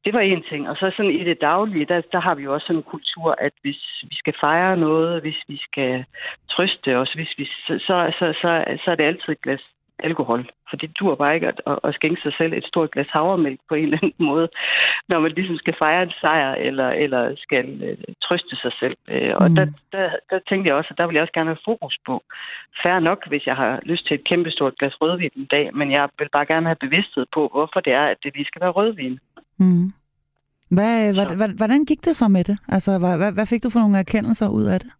Det 0.04 0.12
var 0.12 0.20
en 0.20 0.42
ting. 0.50 0.68
Og 0.68 0.76
så 0.76 0.92
sådan 0.96 1.10
i 1.20 1.24
det 1.24 1.40
daglige, 1.40 1.84
der, 1.84 2.00
der 2.12 2.20
har 2.20 2.34
vi 2.34 2.42
jo 2.42 2.54
også 2.54 2.66
sådan 2.66 2.76
en 2.76 2.92
kultur, 2.94 3.34
at 3.38 3.52
hvis 3.62 4.04
vi 4.10 4.14
skal 4.14 4.34
fejre 4.40 4.76
noget, 4.76 5.22
hvis 5.22 5.40
vi 5.48 5.58
skal 5.62 6.04
trøste 6.50 6.96
os, 6.96 7.12
hvis 7.12 7.32
vi, 7.38 7.44
så, 7.44 7.78
så, 7.86 8.12
så, 8.18 8.26
så, 8.40 8.78
så 8.84 8.90
er 8.90 8.94
det 8.94 9.04
altid 9.04 9.32
et 9.32 9.42
glas 9.42 9.60
alkohol. 10.02 10.50
For 10.70 10.76
det 10.76 10.90
dur 10.98 11.14
bare 11.14 11.34
ikke 11.34 11.48
at, 11.48 11.60
at 11.84 11.94
skænke 11.94 12.20
sig 12.22 12.32
selv 12.38 12.52
et 12.52 12.64
stort 12.64 12.90
glas 12.90 13.10
havremælk 13.10 13.60
på 13.68 13.74
en 13.74 13.84
eller 13.84 13.98
anden 14.02 14.26
måde, 14.30 14.48
når 15.08 15.20
man 15.20 15.32
ligesom 15.32 15.56
skal 15.56 15.74
fejre 15.78 16.02
en 16.02 16.12
sejr, 16.20 16.54
eller, 16.54 16.88
eller 16.90 17.34
skal 17.38 17.82
øh, 17.82 17.96
trøste 18.22 18.56
sig 18.56 18.72
selv. 18.80 18.96
Øh, 19.08 19.32
og 19.36 19.50
mm. 19.50 19.56
der, 19.56 19.66
der, 19.92 20.10
der 20.30 20.38
tænkte 20.48 20.68
jeg 20.68 20.76
også, 20.76 20.88
at 20.90 20.98
der 20.98 21.06
vil 21.06 21.14
jeg 21.14 21.22
også 21.22 21.32
gerne 21.38 21.50
have 21.50 21.66
fokus 21.70 21.96
på. 22.06 22.22
Færre 22.82 23.00
nok, 23.00 23.28
hvis 23.28 23.46
jeg 23.46 23.56
har 23.56 23.80
lyst 23.82 24.06
til 24.06 24.14
et 24.14 24.24
kæmpestort 24.24 24.78
glas 24.78 25.00
rødvin 25.00 25.30
en 25.36 25.44
dag, 25.44 25.70
men 25.74 25.90
jeg 25.90 26.08
vil 26.18 26.28
bare 26.32 26.46
gerne 26.46 26.66
have 26.66 26.84
bevidsthed 26.86 27.26
på, 27.34 27.48
hvorfor 27.54 27.80
det 27.80 27.92
er, 27.92 28.06
at 28.12 28.16
det 28.22 28.34
lige 28.34 28.50
skal 28.50 28.60
være 28.60 28.70
rødvin. 28.70 29.18
Mm. 29.58 29.92
Hvad, 30.70 31.14
hvad, 31.36 31.56
hvordan 31.56 31.84
gik 31.84 32.04
det 32.04 32.16
så 32.16 32.28
med 32.28 32.44
det? 32.44 32.58
Altså, 32.68 32.98
hvad, 32.98 33.32
hvad 33.32 33.46
fik 33.46 33.62
du 33.62 33.70
for 33.70 33.80
nogle 33.80 33.98
erkendelser 33.98 34.48
ud 34.48 34.64
af 34.64 34.80
det? 34.80 34.90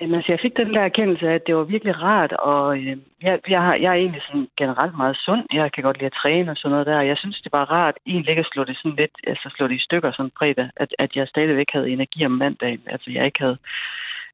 Jamen, 0.00 0.14
altså, 0.14 0.32
jeg 0.32 0.40
fik 0.40 0.56
den 0.56 0.74
der 0.74 0.80
erkendelse 0.80 1.28
af, 1.28 1.34
at 1.34 1.46
det 1.46 1.56
var 1.56 1.64
virkelig 1.64 2.02
rart, 2.02 2.32
og 2.32 2.78
øh, 2.78 2.96
jeg, 3.22 3.40
jeg, 3.48 3.62
har, 3.62 3.74
jeg 3.74 3.90
er 3.90 4.00
egentlig 4.02 4.22
sådan 4.26 4.48
generelt 4.56 4.96
meget 4.96 5.16
sund. 5.16 5.42
Jeg 5.52 5.72
kan 5.72 5.82
godt 5.84 5.96
lide 5.98 6.06
at 6.06 6.18
træne 6.22 6.50
og 6.50 6.56
sådan 6.56 6.70
noget 6.70 6.86
der. 6.86 7.00
Jeg 7.00 7.16
synes, 7.18 7.40
det 7.40 7.52
var 7.52 7.70
rart 7.70 7.96
egentlig 8.06 8.30
ikke 8.30 8.40
at 8.40 8.52
slå 8.52 8.64
det 8.64 8.76
sådan 8.76 8.96
lidt, 8.96 9.16
altså 9.26 9.50
slå 9.56 9.68
det 9.68 9.74
i 9.74 9.84
stykker 9.86 10.12
sådan 10.12 10.36
fredag, 10.38 10.68
at, 10.76 10.94
at 10.98 11.16
jeg 11.16 11.28
stadigvæk 11.28 11.66
havde 11.72 11.90
energi 11.90 12.24
om 12.24 12.30
mandagen. 12.30 12.82
Altså, 12.86 13.10
jeg 13.10 13.24
ikke 13.26 13.40
havde 13.40 13.58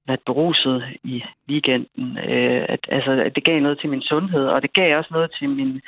været 0.06 0.20
beruset 0.26 0.84
i 1.04 1.24
weekenden. 1.48 2.18
Øh, 2.18 2.64
at, 2.68 2.80
altså, 2.88 3.10
at 3.10 3.34
det 3.34 3.44
gav 3.44 3.60
noget 3.60 3.78
til 3.80 3.88
min 3.90 4.02
sundhed, 4.02 4.46
og 4.46 4.62
det 4.62 4.72
gav 4.72 4.98
også 4.98 5.10
noget 5.12 5.30
til 5.38 5.48
min 5.48 5.80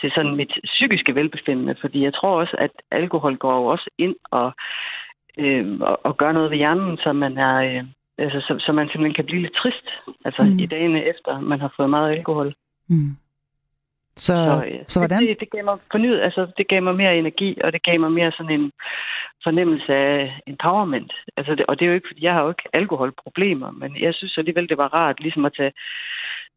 til 0.00 0.10
sådan 0.14 0.36
mit 0.36 0.52
psykiske 0.64 1.14
velbefindende, 1.14 1.74
fordi 1.80 2.04
jeg 2.04 2.14
tror 2.14 2.40
også, 2.40 2.56
at 2.58 2.70
alkohol 2.90 3.36
går 3.36 3.54
jo 3.56 3.64
også 3.64 3.90
ind 3.98 4.16
og, 4.30 4.52
øh, 5.38 5.80
og, 5.80 6.06
og 6.06 6.16
gør 6.16 6.32
noget 6.32 6.50
ved 6.50 6.56
hjernen, 6.58 6.96
så 6.96 7.12
man 7.12 7.38
er... 7.38 7.56
Øh, 7.56 7.84
altså, 8.18 8.40
så, 8.40 8.64
så 8.66 8.72
man 8.72 8.88
simpelthen 8.88 9.14
kan 9.14 9.24
blive 9.24 9.42
lidt 9.42 9.54
trist, 9.54 9.88
altså 10.24 10.42
mm. 10.42 10.58
i 10.58 10.66
dagene 10.66 11.04
efter, 11.04 11.40
man 11.40 11.60
har 11.60 11.72
fået 11.76 11.90
meget 11.90 12.16
alkohol. 12.16 12.54
Mm. 12.88 13.16
Så, 14.16 14.32
så, 14.32 14.64
øh, 14.66 14.80
så 14.88 15.00
hvordan? 15.00 15.22
Det, 15.22 15.40
det, 15.40 15.50
gav 15.50 15.64
mig 15.64 15.78
fornyet, 15.90 16.20
altså 16.20 16.46
det 16.58 16.68
gav 16.68 16.82
mig 16.82 16.94
mere 16.96 17.18
energi, 17.18 17.58
og 17.64 17.72
det 17.72 17.82
gav 17.82 18.00
mig 18.00 18.12
mere 18.12 18.32
sådan 18.32 18.60
en 18.60 18.72
fornemmelse 19.44 19.94
af 19.94 20.40
empowerment. 20.46 21.12
Altså 21.36 21.54
det, 21.54 21.66
og 21.66 21.78
det 21.78 21.84
er 21.84 21.88
jo 21.88 21.94
ikke, 21.94 22.08
fordi 22.08 22.24
jeg 22.24 22.34
har 22.34 22.42
jo 22.42 22.48
ikke 22.48 22.68
alkoholproblemer, 22.72 23.70
men 23.70 24.00
jeg 24.00 24.14
synes 24.14 24.38
alligevel, 24.38 24.68
det 24.68 24.78
var 24.78 24.94
rart 24.94 25.20
ligesom 25.20 25.44
at 25.44 25.52
tage, 25.56 25.72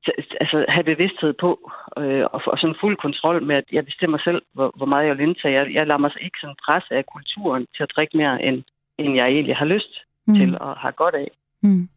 tage 0.06 0.16
altså 0.42 0.66
have 0.70 0.84
bevidsthed 0.84 1.34
på, 1.34 1.72
øh, 1.98 2.26
og, 2.34 2.42
og 2.46 2.58
sådan 2.58 2.82
fuld 2.82 2.98
kontrol 2.98 3.44
med, 3.44 3.56
at 3.56 3.68
jeg 3.72 3.86
bestemmer 3.86 4.18
selv, 4.18 4.42
hvor, 4.54 4.74
hvor 4.78 4.86
meget 4.86 5.08
jeg 5.08 5.18
vil 5.18 5.28
indtage. 5.28 5.54
Jeg, 5.60 5.74
jeg 5.74 5.88
lader 5.88 6.00
mig 6.00 6.12
ikke 6.22 6.38
sådan 6.42 6.56
presse 6.66 6.96
af 6.96 7.06
kulturen 7.06 7.66
til 7.76 7.84
at 7.84 7.92
drikke 7.96 8.18
mere, 8.18 8.44
end, 8.44 8.64
end 8.98 9.16
jeg 9.16 9.28
egentlig 9.28 9.56
har 9.56 9.66
lyst 9.66 9.94
mm. 10.28 10.36
til 10.36 10.58
og 10.60 10.78
har 10.78 10.92
godt 10.92 11.16
af. 11.16 11.32
Mm. 11.64 11.90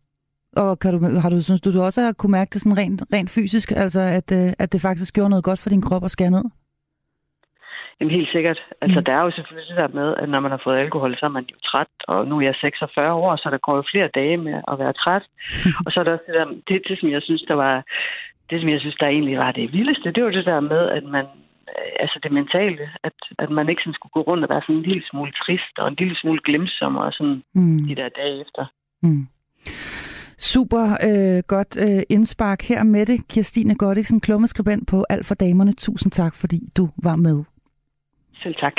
Og 0.57 0.79
kan 0.79 0.93
du, 0.95 1.21
har 1.21 1.31
du, 1.31 1.43
synes 1.43 1.61
du, 1.61 1.73
du 1.73 1.83
også 1.83 2.01
har 2.01 2.13
kunne 2.13 2.33
mærke 2.39 2.51
det 2.51 2.61
sådan 2.61 2.79
rent, 2.79 3.03
rent 3.13 3.31
fysisk, 3.31 3.73
altså 3.77 4.01
at, 4.01 4.33
øh, 4.33 4.53
at 4.59 4.73
det 4.73 4.81
faktisk 4.81 5.15
gjorde 5.15 5.31
noget 5.31 5.45
godt 5.45 5.61
for 5.61 5.71
din 5.71 5.83
krop 5.83 6.05
at 6.05 6.11
skære 6.11 6.31
ned? 6.31 6.45
Jamen 8.01 8.15
helt 8.15 8.33
sikkert. 8.33 8.61
Altså 8.81 9.01
mm. 9.01 9.05
der 9.05 9.13
er 9.13 9.23
jo 9.23 9.31
selvfølgelig 9.31 9.69
det 9.69 9.83
der 9.83 9.99
med, 10.01 10.15
at 10.23 10.29
når 10.29 10.41
man 10.41 10.51
har 10.51 10.61
fået 10.65 10.79
alkohol, 10.79 11.17
så 11.19 11.27
er 11.27 11.37
man 11.39 11.47
jo 11.53 11.57
træt, 11.65 11.93
og 12.09 12.27
nu 12.29 12.39
er 12.39 12.41
jeg 12.41 12.55
46 12.55 13.13
år, 13.13 13.37
så 13.37 13.49
der 13.51 13.59
går 13.59 13.77
jo 13.77 13.85
flere 13.93 14.09
dage 14.15 14.37
med 14.37 14.57
at 14.73 14.79
være 14.79 14.93
træt. 14.93 15.25
og 15.87 15.93
så 15.93 16.01
er 16.01 16.05
der 16.05 16.13
også 16.13 16.25
det 16.27 16.35
der, 16.35 16.47
det, 16.69 16.83
det 16.89 17.01
som 17.01 17.09
jeg 17.11 17.23
synes, 17.23 17.43
der 17.43 17.55
var, 17.55 17.85
det 18.51 18.61
som 18.61 18.69
jeg 18.69 18.81
synes, 18.81 18.97
der 19.01 19.07
egentlig 19.07 19.39
var 19.39 19.53
det 19.53 19.73
vildeste, 19.73 20.13
det 20.13 20.25
var 20.25 20.31
det 20.31 20.47
der 20.47 20.61
med, 20.61 20.83
at 20.89 21.05
man, 21.05 21.27
altså 22.01 22.19
det 22.23 22.33
mentale, 22.33 22.85
at, 23.05 23.17
at 23.39 23.51
man 23.51 23.69
ikke 23.69 23.83
sådan 23.83 23.95
skulle 23.99 24.17
gå 24.19 24.21
rundt 24.21 24.45
og 24.45 24.51
være 24.51 24.63
sådan 24.63 24.77
en 24.77 24.89
lille 24.91 25.05
smule 25.11 25.33
trist, 25.33 25.75
og 25.79 25.89
en 25.89 25.97
lille 25.99 26.17
smule 26.17 26.41
glemsom, 26.45 26.97
og 26.97 27.13
sådan 27.13 27.43
mm. 27.55 27.87
de 27.89 27.95
der 27.95 28.09
dage 28.09 28.41
efter. 28.41 28.65
Mm. 29.03 29.27
Super 30.39 30.97
øh, 31.09 31.43
godt 31.47 31.77
øh, 31.83 32.03
indspark 32.09 32.63
her 32.63 32.83
med 32.83 33.07
det. 33.07 33.29
Kirstine 33.29 33.75
Godiksen, 33.75 34.21
klummeskribent 34.21 34.89
på 34.89 35.05
Alt 35.09 35.27
for 35.27 35.35
Damerne. 35.35 35.73
Tusind 35.73 36.13
tak, 36.13 36.35
fordi 36.35 36.61
du 36.77 36.89
var 37.03 37.17
med. 37.17 37.45
Selv 38.43 38.55
tak. 38.55 38.73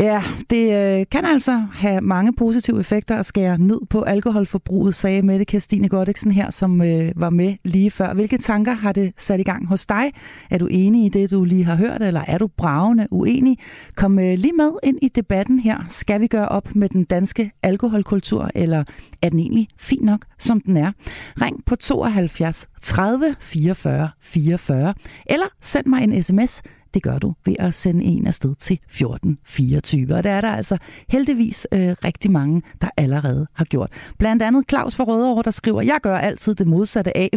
Ja, 0.00 0.22
det 0.50 0.72
øh, 0.72 1.06
kan 1.10 1.24
altså 1.24 1.66
have 1.72 2.00
mange 2.00 2.32
positive 2.32 2.80
effekter 2.80 3.16
at 3.16 3.26
skære 3.26 3.58
ned 3.58 3.80
på 3.90 4.02
alkoholforbruget, 4.02 4.94
sagde 4.94 5.22
Mette 5.22 5.44
Kirstine 5.44 5.88
Godiksen 5.88 6.30
her, 6.30 6.50
som 6.50 6.82
øh, 6.82 7.12
var 7.16 7.30
med 7.30 7.54
lige 7.64 7.90
før. 7.90 8.14
Hvilke 8.14 8.38
tanker 8.38 8.72
har 8.72 8.92
det 8.92 9.12
sat 9.16 9.40
i 9.40 9.42
gang 9.42 9.66
hos 9.66 9.86
dig? 9.86 10.12
Er 10.50 10.58
du 10.58 10.68
enig 10.70 11.06
i 11.06 11.08
det, 11.08 11.30
du 11.30 11.44
lige 11.44 11.64
har 11.64 11.76
hørt, 11.76 12.02
eller 12.02 12.24
er 12.26 12.38
du 12.38 12.46
bravende 12.46 13.06
uenig? 13.10 13.58
Kom 13.94 14.18
øh, 14.18 14.38
lige 14.38 14.52
med 14.52 14.70
ind 14.82 14.98
i 15.02 15.08
debatten 15.08 15.58
her. 15.58 15.86
Skal 15.88 16.20
vi 16.20 16.26
gøre 16.26 16.48
op 16.48 16.74
med 16.74 16.88
den 16.88 17.04
danske 17.04 17.50
alkoholkultur, 17.62 18.50
eller 18.54 18.84
er 19.22 19.28
den 19.28 19.38
egentlig 19.38 19.68
fin 19.78 20.02
nok, 20.02 20.24
som 20.38 20.60
den 20.60 20.76
er? 20.76 20.92
Ring 21.40 21.64
på 21.64 21.76
72 21.76 22.68
30 22.82 23.36
44 23.40 24.10
44, 24.20 24.94
eller 25.26 25.46
send 25.62 25.86
mig 25.86 26.04
en 26.04 26.22
sms 26.22 26.62
det 26.94 27.02
gør 27.02 27.18
du 27.18 27.34
ved 27.44 27.54
at 27.58 27.74
sende 27.74 28.04
en 28.04 28.26
afsted 28.26 28.54
til 28.54 28.74
1424. 28.74 30.14
Og 30.14 30.24
der 30.24 30.30
er 30.30 30.40
der 30.40 30.50
altså 30.50 30.78
heldigvis 31.08 31.66
øh, 31.72 31.96
rigtig 32.04 32.30
mange, 32.30 32.62
der 32.80 32.88
allerede 32.96 33.46
har 33.54 33.64
gjort. 33.64 33.92
Blandt 34.18 34.42
andet 34.42 34.64
Claus 34.70 34.94
fra 34.94 35.04
Rødovre, 35.04 35.42
der 35.42 35.50
skriver, 35.50 35.82
jeg 35.82 35.98
gør 36.02 36.16
altid 36.16 36.54
det 36.54 36.66
modsatte 36.66 37.16
af, 37.16 37.30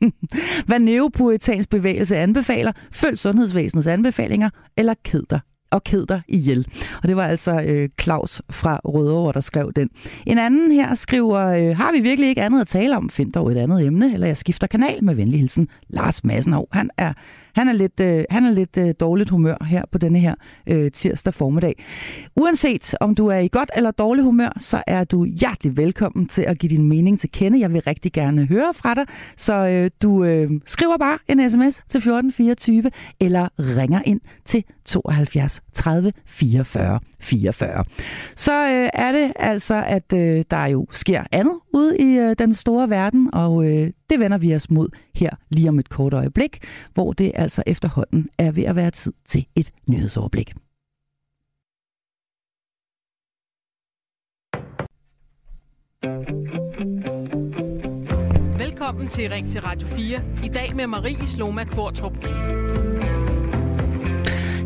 hvad 0.66 0.78
neopuritansk 0.78 1.70
bevægelse 1.70 2.16
anbefaler. 2.16 2.72
Følg 2.92 3.18
sundhedsvæsenets 3.18 3.86
anbefalinger, 3.86 4.50
eller 4.76 4.94
ked 5.04 5.22
dig 5.30 5.40
og 5.70 5.84
ked 5.84 6.06
dig 6.06 6.22
ihjel. 6.28 6.66
Og 7.02 7.08
det 7.08 7.16
var 7.16 7.26
altså 7.26 7.62
øh, 7.66 7.88
Claus 8.00 8.42
fra 8.50 8.80
Rødovre, 8.84 9.32
der 9.32 9.40
skrev 9.40 9.72
den. 9.76 9.90
En 10.26 10.38
anden 10.38 10.72
her 10.72 10.94
skriver, 10.94 11.46
øh, 11.46 11.76
har 11.76 11.92
vi 11.92 12.00
virkelig 12.00 12.28
ikke 12.28 12.42
andet 12.42 12.60
at 12.60 12.66
tale 12.66 12.96
om? 12.96 13.10
Find 13.10 13.32
dog 13.32 13.52
et 13.52 13.56
andet 13.56 13.86
emne, 13.86 14.14
eller 14.14 14.26
jeg 14.26 14.36
skifter 14.36 14.66
kanal 14.66 15.04
med 15.04 15.14
venlig 15.14 15.40
hilsen. 15.40 15.68
Lars 15.88 16.24
Massenov, 16.24 16.68
han 16.72 16.90
er 16.96 17.12
han 17.58 17.68
er 17.68 17.72
lidt, 17.72 18.00
øh, 18.00 18.24
han 18.30 18.44
er 18.44 18.50
lidt 18.50 18.76
øh, 18.76 18.94
dårligt 19.00 19.30
humør 19.30 19.64
her 19.64 19.82
på 19.92 19.98
denne 19.98 20.18
her 20.18 20.34
øh, 20.66 20.90
tirsdag 20.90 21.34
formiddag. 21.34 21.84
Uanset 22.36 22.94
om 23.00 23.14
du 23.14 23.26
er 23.26 23.38
i 23.38 23.48
godt 23.48 23.70
eller 23.76 23.90
dårligt 23.90 24.24
humør, 24.24 24.56
så 24.60 24.82
er 24.86 25.04
du 25.04 25.24
hjertelig 25.24 25.76
velkommen 25.76 26.26
til 26.26 26.42
at 26.42 26.58
give 26.58 26.70
din 26.70 26.88
mening 26.88 27.18
til 27.18 27.30
kende. 27.32 27.60
Jeg 27.60 27.72
vil 27.72 27.80
rigtig 27.80 28.12
gerne 28.12 28.46
høre 28.46 28.74
fra 28.74 28.94
dig, 28.94 29.04
så 29.36 29.54
øh, 29.54 29.90
du 30.02 30.24
øh, 30.24 30.50
skriver 30.66 30.96
bare 30.96 31.18
en 31.28 31.50
sms 31.50 31.76
til 31.88 31.98
1424 31.98 32.90
eller 33.20 33.48
ringer 33.58 34.00
ind 34.04 34.20
til 34.44 34.64
72 34.84 35.62
30 35.78 36.12
44 36.26 37.00
44. 37.20 37.84
Så 38.36 38.52
øh, 38.52 38.88
er 38.92 39.12
det 39.12 39.32
altså, 39.36 39.84
at 39.86 40.12
øh, 40.12 40.44
der 40.50 40.66
jo 40.66 40.86
sker 40.90 41.24
andet 41.32 41.58
ude 41.74 41.98
i 41.98 42.18
øh, 42.18 42.36
den 42.38 42.54
store 42.54 42.90
verden, 42.90 43.34
og 43.34 43.64
øh, 43.64 43.90
det 44.10 44.20
vender 44.20 44.38
vi 44.38 44.54
os 44.54 44.70
mod 44.70 44.88
her 45.14 45.30
lige 45.50 45.68
om 45.68 45.78
et 45.78 45.88
kort 45.88 46.14
øjeblik, 46.14 46.58
hvor 46.94 47.12
det 47.12 47.32
altså 47.34 47.62
efterhånden 47.66 48.28
er 48.38 48.50
ved 48.50 48.64
at 48.64 48.76
være 48.76 48.90
tid 48.90 49.12
til 49.26 49.46
et 49.56 49.70
nyhedsoverblik. 49.88 50.52
Velkommen 58.58 59.08
til 59.08 59.30
Ring 59.30 59.50
til 59.50 59.60
Radio 59.60 59.88
4. 59.88 60.20
I 60.44 60.48
dag 60.48 60.76
med 60.76 60.86
Marie 60.86 61.26
Sloma 61.26 61.64
Kvartrup. 61.64 62.18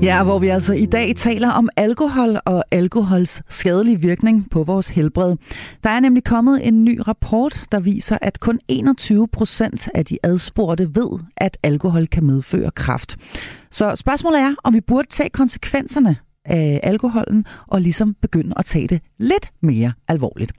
Ja, 0.02 0.24
hvor 0.24 0.38
vi 0.38 0.48
altså 0.48 0.72
i 0.72 0.86
dag 0.86 1.16
taler 1.16 1.50
om 1.50 1.68
alkohol 1.76 2.36
og 2.44 2.64
alkohols 2.70 3.42
skadelige 3.48 4.00
virkning 4.00 4.50
på 4.50 4.64
vores 4.64 4.88
helbred. 4.88 5.36
Der 5.84 5.90
er 5.90 6.00
nemlig 6.00 6.24
kommet 6.24 6.66
en 6.68 6.84
ny 6.84 7.00
rapport, 7.08 7.64
der 7.72 7.80
viser, 7.80 8.18
at 8.22 8.40
kun 8.40 8.58
21 8.68 9.28
procent 9.28 9.88
af 9.94 10.04
de 10.04 10.18
adspurgte 10.22 10.94
ved, 10.94 11.18
at 11.36 11.58
alkohol 11.62 12.06
kan 12.06 12.24
medføre 12.24 12.70
kræft. 12.70 13.16
Så 13.70 13.96
spørgsmålet 13.96 14.40
er, 14.40 14.54
om 14.64 14.74
vi 14.74 14.80
burde 14.80 15.08
tage 15.08 15.30
konsekvenserne 15.30 16.16
af 16.44 16.80
alkoholen 16.82 17.44
og 17.66 17.80
ligesom 17.80 18.14
begynde 18.22 18.52
at 18.56 18.64
tage 18.64 18.88
det 18.88 19.00
lidt 19.22 19.50
mere 19.62 19.92
alvorligt. 20.08 20.52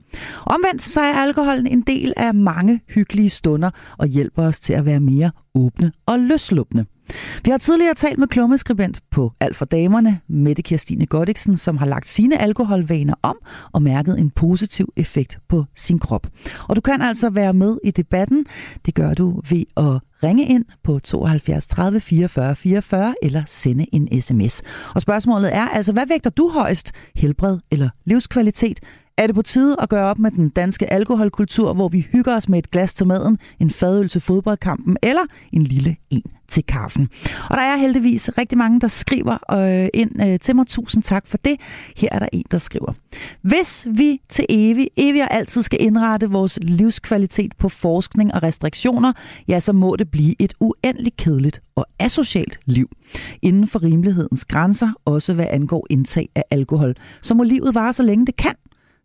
Omvendt 0.46 0.82
så 0.82 1.00
er 1.00 1.14
alkoholen 1.14 1.66
en 1.66 1.80
del 1.82 2.12
af 2.16 2.34
mange 2.34 2.80
hyggelige 2.88 3.30
stunder 3.30 3.70
og 3.98 4.06
hjælper 4.06 4.42
os 4.42 4.60
til 4.60 4.72
at 4.72 4.84
være 4.84 5.00
mere 5.00 5.30
åbne 5.54 5.92
og 6.06 6.18
løslupne. 6.18 6.86
Vi 7.44 7.50
har 7.50 7.58
tidligere 7.58 7.94
talt 7.94 8.18
med 8.18 8.28
klummeskribent 8.28 9.00
på 9.10 9.32
Alt 9.40 9.56
for 9.56 9.64
Damerne, 9.64 10.20
Mette 10.28 10.62
Kirstine 10.62 11.06
Godiksen, 11.06 11.56
som 11.56 11.76
har 11.76 11.86
lagt 11.86 12.06
sine 12.06 12.42
alkoholvaner 12.42 13.14
om 13.22 13.36
og 13.72 13.82
mærket 13.82 14.18
en 14.18 14.30
positiv 14.30 14.92
effekt 14.96 15.38
på 15.48 15.64
sin 15.74 15.98
krop. 15.98 16.26
Og 16.68 16.76
du 16.76 16.80
kan 16.80 17.02
altså 17.02 17.30
være 17.30 17.52
med 17.52 17.78
i 17.84 17.90
debatten. 17.90 18.46
Det 18.86 18.94
gør 18.94 19.14
du 19.14 19.42
ved 19.50 19.64
at 19.76 20.00
ringe 20.22 20.46
ind 20.46 20.64
på 20.84 20.98
72 20.98 21.66
30 21.66 22.00
44 22.00 22.56
44 22.56 23.14
eller 23.22 23.42
sende 23.46 23.86
en 23.92 24.22
sms. 24.22 24.62
Og 24.94 25.02
spørgsmålet 25.02 25.54
er 25.54 25.68
altså, 25.68 25.92
hvad 25.92 26.06
vægter 26.08 26.30
du 26.30 26.48
højst? 26.48 26.92
Helbred 27.14 27.58
eller 27.70 27.88
livskvalitet? 28.04 28.53
kvalitet 28.54 28.80
er 29.18 29.26
det 29.26 29.34
på 29.34 29.42
tide 29.42 29.76
at 29.80 29.88
gøre 29.88 30.06
op 30.06 30.18
med 30.18 30.30
den 30.30 30.48
danske 30.48 30.92
alkoholkultur, 30.92 31.72
hvor 31.72 31.88
vi 31.88 32.06
hygger 32.12 32.36
os 32.36 32.48
med 32.48 32.58
et 32.58 32.70
glas 32.70 32.94
til 32.94 33.06
maden, 33.06 33.38
en 33.60 33.70
fadøl 33.70 34.08
til 34.08 34.20
fodboldkampen 34.20 34.96
eller 35.02 35.22
en 35.52 35.62
lille 35.62 35.96
en 36.10 36.22
til 36.48 36.64
kaffen? 36.64 37.08
Og 37.50 37.56
der 37.56 37.62
er 37.62 37.76
heldigvis 37.76 38.30
rigtig 38.38 38.58
mange, 38.58 38.80
der 38.80 38.88
skriver 38.88 39.52
øh, 39.52 39.88
ind 39.94 40.26
øh, 40.26 40.38
til 40.38 40.56
mig. 40.56 40.66
Tusind 40.66 41.02
tak 41.02 41.26
for 41.26 41.36
det. 41.36 41.60
Her 41.96 42.08
er 42.12 42.18
der 42.18 42.28
en, 42.32 42.44
der 42.50 42.58
skriver. 42.58 42.92
Hvis 43.42 43.86
vi 43.90 44.20
til 44.28 44.46
evig, 44.48 44.88
evig 44.96 45.22
og 45.22 45.34
altid 45.34 45.62
skal 45.62 45.82
indrette 45.82 46.30
vores 46.30 46.58
livskvalitet 46.62 47.52
på 47.58 47.68
forskning 47.68 48.34
og 48.34 48.42
restriktioner, 48.42 49.12
ja, 49.48 49.60
så 49.60 49.72
må 49.72 49.96
det 49.96 50.10
blive 50.10 50.34
et 50.38 50.54
uendeligt 50.60 51.16
kedeligt 51.16 51.62
og 51.76 51.86
asocialt 51.98 52.58
liv. 52.64 52.88
Inden 53.42 53.68
for 53.68 53.82
rimelighedens 53.82 54.44
grænser, 54.44 54.88
også 55.04 55.34
hvad 55.34 55.46
angår 55.50 55.86
indtag 55.90 56.28
af 56.34 56.42
alkohol, 56.50 56.94
så 57.22 57.34
må 57.34 57.42
livet 57.42 57.74
vare 57.74 57.92
så 57.92 58.02
længe 58.02 58.26
det 58.26 58.36
kan. 58.36 58.54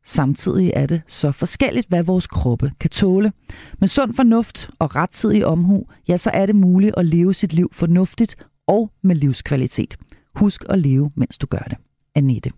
Samtidig 0.05 0.71
er 0.75 0.85
det 0.85 1.01
så 1.07 1.31
forskelligt, 1.31 1.87
hvad 1.87 2.03
vores 2.03 2.27
kroppe 2.27 2.71
kan 2.79 2.89
tåle. 2.89 3.31
Med 3.79 3.87
sund 3.87 4.13
fornuft 4.13 4.69
og 4.79 4.95
rettidig 4.95 5.45
omhu, 5.45 5.85
ja, 6.07 6.17
så 6.17 6.29
er 6.33 6.45
det 6.45 6.55
muligt 6.55 6.95
at 6.97 7.05
leve 7.05 7.33
sit 7.33 7.53
liv 7.53 7.69
fornuftigt 7.73 8.35
og 8.67 8.91
med 9.01 9.15
livskvalitet. 9.15 9.97
Husk 10.35 10.63
at 10.69 10.79
leve, 10.79 11.11
mens 11.15 11.37
du 11.37 11.47
gør 11.47 11.65
det. 11.69 11.77
Annette. 12.15 12.51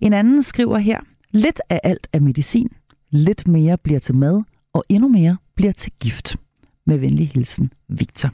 En 0.00 0.12
anden 0.12 0.42
skriver 0.42 0.78
her, 0.78 1.00
lidt 1.30 1.60
af 1.70 1.80
alt 1.84 2.08
er 2.12 2.20
medicin, 2.20 2.68
lidt 3.10 3.48
mere 3.48 3.78
bliver 3.78 4.00
til 4.00 4.14
mad, 4.14 4.42
og 4.74 4.84
endnu 4.88 5.08
mere 5.08 5.36
bliver 5.54 5.72
til 5.72 5.92
gift. 6.00 6.36
Med 6.86 6.98
venlig 6.98 7.28
hilsen, 7.28 7.72
Victor. 7.88 8.30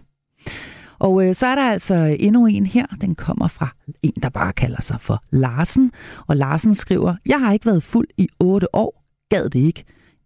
Og 1.03 1.29
øh, 1.29 1.35
så 1.35 1.47
er 1.47 1.55
der 1.55 1.71
altså 1.71 2.17
endnu 2.21 2.47
en 2.47 2.67
her. 2.67 2.87
Den 3.01 3.15
kommer 3.15 3.49
fra 3.49 3.69
en, 4.03 4.13
der 4.23 4.29
bare 4.29 4.53
kalder 4.53 4.83
sig 4.83 5.01
for 5.01 5.25
Larsen. 5.31 5.93
Og 6.27 6.37
Larsen 6.37 6.75
skriver, 6.75 7.15
jeg 7.27 7.41
har 7.41 7.53
ikke 7.53 7.67
været 7.67 7.83
fuld 7.83 8.09
i 8.17 8.29
otte 8.41 8.75
år. 8.75 9.05
Gad 9.31 9.51
det 9.51 9.61
ikke. 9.61 9.85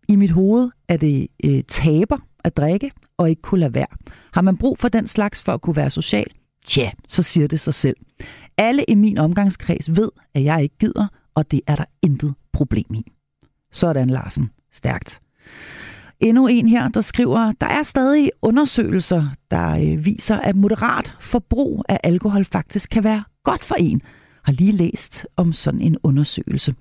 I 0.09 0.17
mit 0.17 0.31
hoved 0.31 0.71
er 0.89 0.97
det 0.97 1.27
øh, 1.45 1.63
taber 1.69 2.19
at 2.45 2.57
drikke 2.57 2.91
og 3.17 3.31
ikke 3.31 3.43
kunne 3.43 3.61
lade 3.61 3.75
være. 3.75 3.87
Har 4.33 4.43
man 4.43 4.57
brug 4.57 4.79
for 4.79 4.89
den 4.89 5.07
slags 5.07 5.43
for 5.43 5.53
at 5.53 5.61
kunne 5.61 5.77
være 5.77 5.91
social? 5.91 6.27
Tja, 6.67 6.91
så 7.09 7.23
siger 7.23 7.49
det 7.49 7.61
sig 7.61 7.75
selv. 7.75 7.97
Alle 8.59 8.85
i 8.89 8.95
min 8.95 9.19
omgangskreds 9.19 9.97
ved, 9.97 10.11
at 10.35 10.45
jeg 10.45 10.63
ikke 10.63 10.79
gider, 10.79 11.07
og 11.35 11.51
det 11.51 11.61
er 11.67 11.77
der 11.77 11.85
intet 12.03 12.35
problem 12.53 12.95
i. 12.95 13.13
Sådan 13.73 14.11
Larsen. 14.11 14.51
Stærkt. 14.73 15.21
Endnu 16.21 16.47
en 16.47 16.69
her, 16.69 16.89
der 16.89 17.01
skriver, 17.01 17.53
der 17.61 17.67
er 17.67 17.83
stadig 17.83 18.31
undersøgelser, 18.43 19.29
der 19.51 19.69
øh, 19.71 20.05
viser, 20.05 20.37
at 20.37 20.57
moderat 20.57 21.15
forbrug 21.21 21.85
af 21.89 22.01
alkohol 22.05 22.45
faktisk 22.45 22.91
kan 22.91 23.05
være 23.05 23.25
godt 23.45 23.65
for 23.65 23.75
en. 23.75 24.03
Har 24.45 24.53
lige 24.53 24.73
læst 24.73 25.27
om 25.37 25.53
sådan 25.53 25.81
en 25.81 25.97
undersøgelse. 26.03 26.75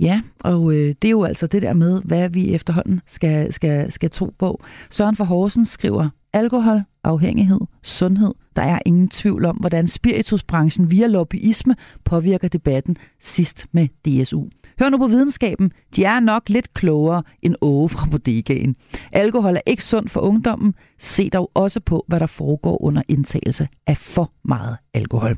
Ja, 0.00 0.22
og 0.40 0.74
øh, 0.74 0.94
det 1.02 1.08
er 1.08 1.10
jo 1.10 1.24
altså 1.24 1.46
det 1.46 1.62
der 1.62 1.72
med, 1.72 2.02
hvad 2.04 2.30
vi 2.30 2.54
efterhånden 2.54 3.00
skal, 3.06 3.52
skal, 3.52 3.92
skal 3.92 4.10
tro 4.10 4.34
på. 4.38 4.62
Søren 4.90 5.16
for 5.16 5.24
Horsens 5.24 5.68
skriver, 5.68 6.08
alkohol, 6.32 6.80
afhængighed, 7.04 7.60
sundhed. 7.82 8.34
Der 8.56 8.62
er 8.62 8.78
ingen 8.86 9.08
tvivl 9.08 9.44
om, 9.44 9.56
hvordan 9.56 9.88
spiritusbranchen 9.88 10.90
via 10.90 11.06
lobbyisme 11.06 11.76
påvirker 12.04 12.48
debatten 12.48 12.96
sidst 13.20 13.66
med 13.72 13.88
DSU. 14.04 14.44
Hør 14.78 14.88
nu 14.88 14.98
på 14.98 15.06
videnskaben. 15.06 15.72
De 15.96 16.04
er 16.04 16.20
nok 16.20 16.48
lidt 16.48 16.74
klogere 16.74 17.22
end 17.42 17.54
Åge 17.60 17.88
fra 17.88 18.08
bodegaen. 18.10 18.76
Alkohol 19.12 19.56
er 19.56 19.60
ikke 19.66 19.84
sundt 19.84 20.10
for 20.10 20.20
ungdommen. 20.20 20.74
Se 20.98 21.30
dog 21.30 21.50
også 21.54 21.80
på, 21.80 22.04
hvad 22.08 22.20
der 22.20 22.26
foregår 22.26 22.82
under 22.82 23.02
indtagelse 23.08 23.68
af 23.86 23.96
for 23.96 24.32
meget 24.44 24.76
alkohol. 24.94 25.36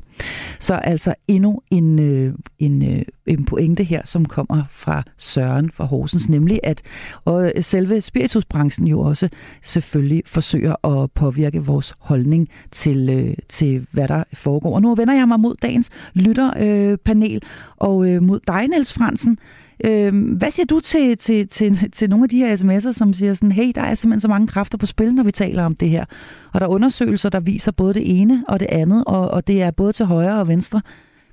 Så 0.59 0.73
altså 0.73 1.13
endnu 1.27 1.61
en, 1.71 1.99
øh, 1.99 2.33
en, 2.59 2.89
øh, 2.89 3.01
en 3.25 3.45
pointe 3.45 3.83
her, 3.83 4.01
som 4.05 4.25
kommer 4.25 4.63
fra 4.69 5.03
Søren 5.17 5.71
fra 5.73 5.85
Horsens, 5.85 6.29
nemlig 6.29 6.59
at 6.63 6.81
og 7.25 7.51
selve 7.61 8.01
spiritusbranchen 8.01 8.87
jo 8.87 8.99
også 8.99 9.29
selvfølgelig 9.63 10.23
forsøger 10.25 10.85
at 10.85 11.11
påvirke 11.11 11.65
vores 11.65 11.93
holdning 11.99 12.49
til, 12.71 13.09
øh, 13.09 13.35
til 13.49 13.87
hvad 13.91 14.07
der 14.07 14.23
foregår. 14.33 14.75
Og 14.75 14.81
nu 14.81 14.95
vender 14.95 15.13
jeg 15.13 15.27
mig 15.27 15.39
mod 15.39 15.55
dagens 15.61 15.89
lytterpanel 16.13 17.35
øh, 17.35 17.41
og 17.77 18.09
øh, 18.09 18.23
mod 18.23 18.39
dig, 18.47 18.67
Niels 18.67 18.93
Fransen. 18.93 19.39
Øh, 19.85 20.35
hvad 20.37 20.51
siger 20.51 20.65
du 20.65 20.79
til, 20.79 21.17
til, 21.17 21.47
til, 21.47 21.91
til 21.91 22.09
nogle 22.09 22.23
af 22.23 22.29
de 22.29 22.37
her 22.37 22.57
sms'er, 22.57 22.91
som 22.91 23.13
siger 23.13 23.33
sådan, 23.33 23.51
hey, 23.51 23.71
der 23.75 23.81
er 23.81 23.95
simpelthen 23.95 24.21
så 24.21 24.27
mange 24.27 24.47
kræfter 24.47 24.77
på 24.77 24.85
spil, 24.85 25.13
når 25.13 25.23
vi 25.23 25.31
taler 25.31 25.63
om 25.63 25.75
det 25.75 25.89
her. 25.89 26.05
Og 26.53 26.59
der 26.59 26.65
er 26.65 26.71
undersøgelser, 26.71 27.29
der 27.29 27.39
viser 27.39 27.71
både 27.71 27.93
det 27.93 28.21
ene 28.21 28.43
og 28.47 28.59
det 28.59 28.67
andet, 28.71 29.03
og, 29.07 29.31
og 29.31 29.47
det 29.47 29.61
er 29.61 29.71
både 29.71 29.93
til 29.93 30.05
højre 30.05 30.39
og 30.39 30.47
venstre. 30.47 30.81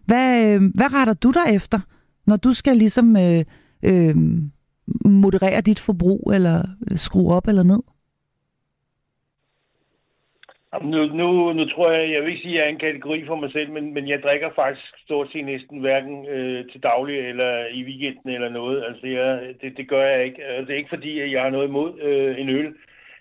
Hvad, 0.06 0.46
øh, 0.46 0.62
hvad 0.74 0.92
retter 0.92 1.14
du 1.14 1.30
dig 1.30 1.54
efter, 1.54 1.80
når 2.26 2.36
du 2.36 2.52
skal 2.52 2.76
ligesom 2.76 3.16
øh, 3.16 3.44
øh, 3.82 4.16
moderere 5.04 5.60
dit 5.60 5.78
forbrug, 5.78 6.32
eller 6.34 6.62
øh, 6.90 6.98
skrue 6.98 7.34
op 7.34 7.48
eller 7.48 7.62
ned? 7.62 7.80
Nu, 10.82 11.06
nu, 11.06 11.52
nu 11.52 11.64
tror 11.64 11.92
jeg, 11.92 12.12
jeg 12.12 12.22
vil 12.22 12.30
ikke 12.30 12.42
sige, 12.42 12.54
at 12.54 12.58
jeg 12.58 12.64
er 12.66 12.68
en 12.68 12.78
kategori 12.78 13.26
for 13.26 13.36
mig 13.36 13.52
selv, 13.52 13.70
men, 13.70 13.94
men 13.94 14.08
jeg 14.08 14.22
drikker 14.22 14.50
faktisk 14.54 14.98
stort 15.04 15.28
set 15.32 15.44
næsten 15.44 15.80
hverken 15.80 16.26
øh, 16.26 16.70
til 16.72 16.82
daglig 16.82 17.18
eller 17.18 17.66
i 17.66 17.84
weekenden 17.84 18.30
eller 18.30 18.48
noget. 18.48 18.84
Altså, 18.84 19.06
jeg, 19.06 19.54
det, 19.60 19.76
det 19.76 19.88
gør 19.88 20.06
jeg 20.06 20.24
ikke. 20.24 20.44
Altså, 20.44 20.66
det 20.66 20.72
er 20.72 20.78
ikke 20.78 20.94
fordi, 20.96 21.20
at 21.20 21.32
jeg 21.32 21.42
har 21.42 21.50
noget 21.50 21.68
imod 21.68 22.00
øh, 22.00 22.40
en 22.40 22.48
øl 22.48 22.74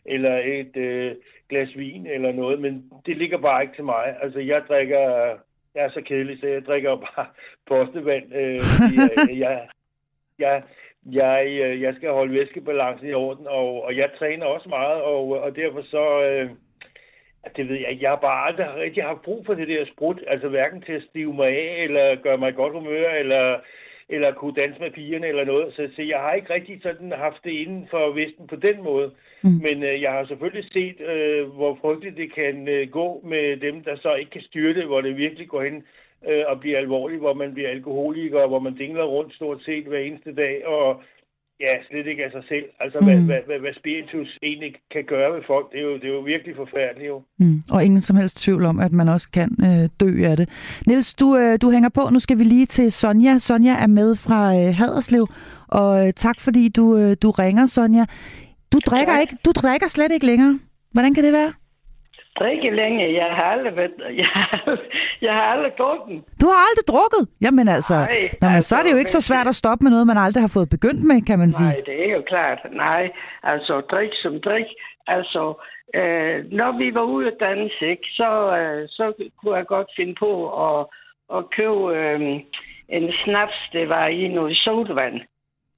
eller 0.05 0.37
et 0.37 0.77
øh, 0.77 1.15
glas 1.49 1.77
vin 1.77 2.07
eller 2.07 2.31
noget, 2.31 2.61
men 2.61 2.91
det 3.05 3.17
ligger 3.17 3.37
bare 3.37 3.61
ikke 3.61 3.75
til 3.75 3.83
mig. 3.83 4.15
Altså, 4.21 4.39
jeg 4.39 4.61
drikker, 4.69 5.01
jeg 5.75 5.83
er 5.85 5.89
så 5.89 6.01
kedelig, 6.01 6.39
så 6.39 6.47
jeg 6.47 6.65
drikker 6.65 6.95
bare 6.95 7.25
postevand. 7.69 8.33
Øh, 8.35 8.61
jeg, 8.99 9.09
jeg, 9.37 9.67
jeg, 10.39 10.63
jeg, 11.05 11.81
jeg 11.81 11.93
skal 11.95 12.09
holde 12.09 12.33
væskebalancen 12.39 13.07
i 13.07 13.13
orden, 13.13 13.47
og, 13.47 13.83
og 13.83 13.95
jeg 13.95 14.09
træner 14.19 14.45
også 14.45 14.69
meget, 14.69 15.01
og, 15.01 15.27
og 15.27 15.55
derfor 15.55 15.81
så... 15.81 16.23
Øh, 16.23 16.49
det 17.55 17.69
ved 17.69 17.75
jeg 17.75 17.89
ikke. 17.89 18.03
Jeg 18.03 18.11
har 18.11 18.25
bare 18.29 18.47
aldrig 18.47 18.67
rigtig 18.75 19.03
haft 19.03 19.21
brug 19.21 19.45
for 19.45 19.53
det 19.53 19.67
der 19.67 19.85
sprut. 19.85 20.23
Altså 20.27 20.47
hverken 20.49 20.81
til 20.81 20.93
at 20.93 21.03
stive 21.09 21.33
mig 21.33 21.49
af, 21.49 21.83
eller 21.83 22.21
gøre 22.23 22.37
mig 22.37 22.55
godt 22.55 22.73
humør, 22.73 23.09
eller, 23.09 23.59
eller 24.09 24.31
kunne 24.31 24.53
danse 24.53 24.79
med 24.79 24.91
pigerne 24.91 25.27
eller 25.27 25.45
noget. 25.45 25.73
Så, 25.75 25.89
så 25.95 26.01
jeg 26.01 26.19
har 26.19 26.33
ikke 26.33 26.53
rigtig 26.53 26.79
sådan 26.83 27.11
haft 27.11 27.43
det 27.43 27.51
inden 27.51 27.87
for 27.91 28.13
Vesten 28.13 28.47
på 28.47 28.55
den 28.55 28.83
måde. 28.83 29.11
Mm. 29.43 29.49
Men 29.49 29.83
øh, 29.83 30.01
jeg 30.01 30.11
har 30.11 30.25
selvfølgelig 30.25 30.65
set, 30.71 31.01
øh, 31.01 31.47
hvor 31.47 31.77
frygteligt 31.81 32.17
det 32.17 32.33
kan 32.33 32.67
øh, 32.67 32.89
gå 32.89 33.21
med 33.23 33.57
dem, 33.57 33.83
der 33.83 33.95
så 33.95 34.13
ikke 34.13 34.31
kan 34.31 34.41
styre 34.41 34.73
det, 34.73 34.85
hvor 34.85 35.01
det 35.01 35.17
virkelig 35.17 35.47
går 35.47 35.63
hen 35.63 35.83
øh, 36.29 36.43
og 36.47 36.59
bliver 36.59 36.77
alvorligt, 36.77 37.21
hvor 37.21 37.33
man 37.33 37.53
bliver 37.53 37.69
alkoholiker, 37.69 38.47
hvor 38.47 38.59
man 38.59 38.75
dingler 38.75 39.03
rundt 39.03 39.35
stort 39.35 39.61
set 39.61 39.85
hver 39.85 39.99
eneste 39.99 40.35
dag, 40.35 40.67
og 40.67 41.01
Ja, 41.59 41.73
slet 41.89 42.07
ikke 42.07 42.25
af 42.25 42.31
sig 42.31 42.43
selv. 42.47 42.65
Altså, 42.79 42.99
mm. 42.99 43.05
hvad, 43.05 43.17
hvad, 43.29 43.41
hvad, 43.47 43.59
hvad 43.59 43.73
spiritus 43.73 44.37
egentlig 44.43 44.75
kan 44.91 45.03
gøre 45.03 45.33
ved 45.35 45.41
folk, 45.47 45.71
det 45.71 45.79
er 45.79 45.83
jo, 45.83 45.93
det 45.93 46.03
er 46.03 46.13
jo 46.13 46.19
virkelig 46.19 46.55
forfærdeligt 46.55 47.07
jo. 47.07 47.21
Mm. 47.39 47.63
Og 47.71 47.85
ingen 47.85 48.01
som 48.01 48.15
helst 48.15 48.37
tvivl 48.37 48.65
om, 48.65 48.79
at 48.79 48.91
man 48.91 49.09
også 49.09 49.27
kan 49.31 49.49
øh, 49.67 49.89
dø 49.99 50.23
af 50.31 50.37
det. 50.37 50.49
Nils, 50.87 51.13
du, 51.13 51.37
øh, 51.37 51.61
du 51.61 51.71
hænger 51.71 51.89
på. 51.89 52.09
Nu 52.11 52.19
skal 52.19 52.39
vi 52.39 52.43
lige 52.43 52.65
til 52.65 52.91
Sonja. 52.91 53.37
Sonja 53.37 53.73
er 53.83 53.87
med 53.87 54.15
fra 54.15 54.41
øh, 54.57 54.75
Haderslev, 54.75 55.27
og 55.67 56.07
øh, 56.07 56.13
tak 56.13 56.39
fordi 56.39 56.69
du, 56.69 56.97
øh, 56.97 57.15
du 57.21 57.31
ringer, 57.31 57.65
Sonja. 57.65 58.05
Du 58.71 58.79
drikker, 58.87 59.19
ikke, 59.19 59.37
du 59.45 59.51
drikker 59.51 59.87
slet 59.87 60.11
ikke 60.11 60.25
længere. 60.25 60.59
Hvordan 60.91 61.13
kan 61.13 61.23
det 61.23 61.33
være? 61.33 61.53
Drikke 62.39 62.69
længe. 62.69 63.13
Jeg 63.21 63.29
har 63.35 63.43
aldrig, 63.43 63.75
været, 63.75 63.93
jeg 64.21 64.25
har, 64.33 64.77
jeg 65.21 65.33
har 65.33 65.41
aldrig 65.53 65.71
drukket. 65.77 66.23
Du 66.41 66.45
har 66.53 66.59
aldrig 66.69 66.85
drukket? 66.93 67.23
Jamen 67.41 67.67
altså, 67.67 67.95
Nej, 67.95 68.29
nå, 68.41 68.47
men 68.47 68.55
altså, 68.55 68.69
så 68.69 68.75
er 68.75 68.83
det 68.83 68.91
jo 68.91 68.97
ikke 68.97 69.11
så 69.17 69.21
svært 69.21 69.47
at 69.47 69.55
stoppe 69.55 69.83
med 69.83 69.91
noget, 69.91 70.07
man 70.07 70.17
aldrig 70.17 70.43
har 70.43 70.53
fået 70.57 70.69
begyndt 70.69 71.03
med, 71.03 71.21
kan 71.29 71.39
man 71.39 71.51
sige. 71.51 71.69
Nej, 71.69 71.81
det 71.85 71.97
er 72.09 72.13
jo 72.17 72.23
klart. 72.27 72.59
Nej, 72.71 73.11
altså 73.43 73.81
drik 73.91 74.11
som 74.23 74.33
drik. 74.47 74.65
Altså, 75.07 75.43
øh, 75.95 76.37
når 76.59 76.77
vi 76.77 76.93
var 76.93 77.05
ude 77.15 77.27
at 77.27 77.37
danse, 77.39 77.85
ikke, 77.93 78.07
så, 78.19 78.29
øh, 78.57 78.87
så 78.89 79.13
kunne 79.37 79.55
jeg 79.55 79.65
godt 79.65 79.89
finde 79.97 80.15
på 80.19 80.31
at, 80.67 80.85
at 81.37 81.49
købe 81.57 81.81
øh, 81.97 82.19
en 82.89 83.13
snaps, 83.23 83.57
det 83.73 83.89
var 83.89 84.07
i 84.07 84.27
noget 84.27 84.57
sodavand. 84.57 85.21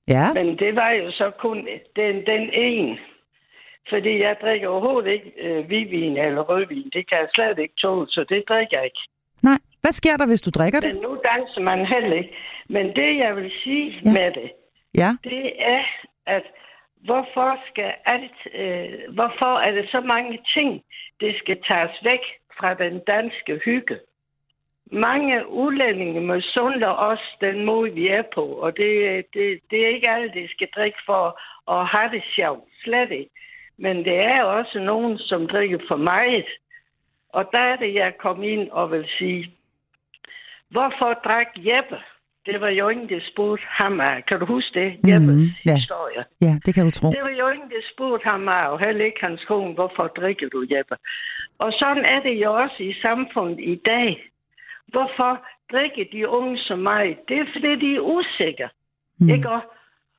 Ja, 0.07 0.33
Men 0.33 0.47
det 0.59 0.75
var 0.75 0.89
jo 0.89 1.11
så 1.11 1.31
kun 1.39 1.67
den, 1.95 2.15
den 2.25 2.49
ene. 2.53 2.97
Fordi 3.89 4.19
jeg 4.21 4.35
drikker 4.41 4.67
overhovedet 4.67 5.11
ikke 5.11 5.31
øh, 5.37 5.65
hvidvin 5.65 6.17
eller 6.17 6.41
rødvin. 6.41 6.89
Det 6.93 7.09
kan 7.09 7.17
jeg 7.17 7.27
slet 7.35 7.59
ikke 7.59 7.73
tåle, 7.77 8.07
så 8.09 8.25
det 8.29 8.43
drikker 8.49 8.77
jeg 8.77 8.85
ikke. 8.85 8.99
nej. 9.43 9.57
Hvad 9.81 9.91
sker 9.93 10.17
der, 10.17 10.27
hvis 10.27 10.41
du 10.41 10.49
drikker 10.49 10.79
det? 10.79 10.93
Men 10.93 11.01
nu 11.03 11.11
danser 11.33 11.61
man 11.61 11.85
heller 11.85 12.17
ikke. 12.17 12.35
Men 12.69 12.85
det, 12.95 13.17
jeg 13.17 13.35
vil 13.35 13.51
sige 13.63 14.01
Ja. 14.05 14.11
med 14.13 14.31
det, 14.31 14.51
Ja, 14.97 15.09
det 15.23 15.51
er, 15.59 15.83
at 16.25 16.43
hvorfor 17.05 17.59
skal 17.69 17.93
alt, 18.05 18.39
øh, 18.55 19.13
hvorfor 19.13 19.59
er 19.59 19.71
det 19.71 19.89
så 19.91 20.01
mange 20.01 20.39
ting, 20.53 20.83
det 21.19 21.35
skal 21.37 21.57
tages 21.67 21.91
væk 22.03 22.19
fra 22.59 22.73
den 22.73 22.99
danske 23.07 23.61
hygge? 23.65 23.99
Mange 24.91 25.47
udlændinge 25.49 26.21
misunder 26.21 26.87
os 26.89 27.19
den 27.41 27.65
måde, 27.65 27.91
vi 27.93 28.07
er 28.07 28.23
på, 28.35 28.45
og 28.45 28.77
det, 28.77 29.25
det, 29.33 29.59
det 29.71 29.83
er 29.85 29.87
ikke 29.95 30.09
alle, 30.09 30.31
det 30.33 30.49
skal 30.49 30.67
drikke 30.75 30.97
for 31.05 31.39
at 31.71 31.87
have 31.87 32.11
det 32.11 32.23
sjovt. 32.35 32.63
Slet 32.83 33.11
ikke. 33.11 33.31
Men 33.77 33.97
det 33.97 34.17
er 34.19 34.43
også 34.43 34.79
nogen, 34.79 35.17
som 35.17 35.47
drikker 35.47 35.79
for 35.87 35.95
meget. 35.95 36.45
Og 37.29 37.49
der 37.51 37.59
er 37.59 37.75
det, 37.75 37.93
jeg 37.93 38.17
kom 38.17 38.43
ind 38.43 38.69
og 38.69 38.91
vil 38.91 39.05
sige, 39.17 39.55
hvorfor 40.69 41.13
drak 41.25 41.47
Jeppe? 41.57 41.97
Det 42.45 42.61
var 42.61 42.69
jo 42.69 42.89
ingen, 42.89 43.09
der 43.09 43.19
spurgte 43.31 43.65
ham 43.69 43.99
af. 44.01 44.25
Kan 44.25 44.39
du 44.39 44.45
huske 44.45 44.79
det? 44.79 44.89
Mhm, 45.03 45.09
Jeppes 45.09 45.65
ja. 45.65 45.75
historie. 45.75 46.23
ja, 46.41 46.53
det 46.65 46.73
kan 46.75 46.85
du 46.85 46.91
tro. 46.91 47.11
Det 47.11 47.21
var 47.21 47.29
jo 47.29 47.47
ingen, 47.49 47.69
der 47.69 47.81
spurgte 47.93 48.25
ham 48.25 48.47
af, 48.47 48.67
og 48.67 48.79
heller 48.79 49.05
ikke 49.05 49.21
hans 49.21 49.45
kone, 49.45 49.73
hvorfor 49.73 50.07
drikker 50.07 50.49
du, 50.49 50.65
Jeppe? 50.71 50.95
Og 51.57 51.73
sådan 51.79 52.05
er 52.05 52.19
det 52.19 52.35
jo 52.43 52.53
også 52.53 52.83
i 52.83 52.93
samfundet 53.01 53.59
i 53.59 53.75
dag. 53.85 54.29
Hvorfor 54.87 55.45
drikker 55.71 56.05
de 56.11 56.29
unge 56.29 56.57
så 56.57 56.75
meget? 56.75 57.17
Det 57.27 57.37
er, 57.39 57.45
fordi 57.53 57.75
de 57.75 57.95
er 57.95 57.99
usikre. 57.99 58.69
Mm. 59.19 59.29
Ikke? 59.29 59.49
Og, 59.49 59.61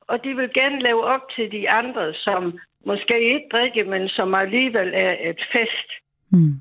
og 0.07 0.23
de 0.23 0.35
vil 0.35 0.49
gerne 0.53 0.79
leve 0.81 1.03
op 1.03 1.29
til 1.35 1.51
de 1.51 1.69
andre, 1.69 2.13
som 2.13 2.59
måske 2.85 3.15
ikke 3.33 3.47
drikker, 3.51 3.85
men 3.85 4.09
som 4.09 4.33
alligevel 4.33 4.89
er 4.93 5.13
et 5.29 5.41
fest. 5.53 5.89
Mm. 6.31 6.53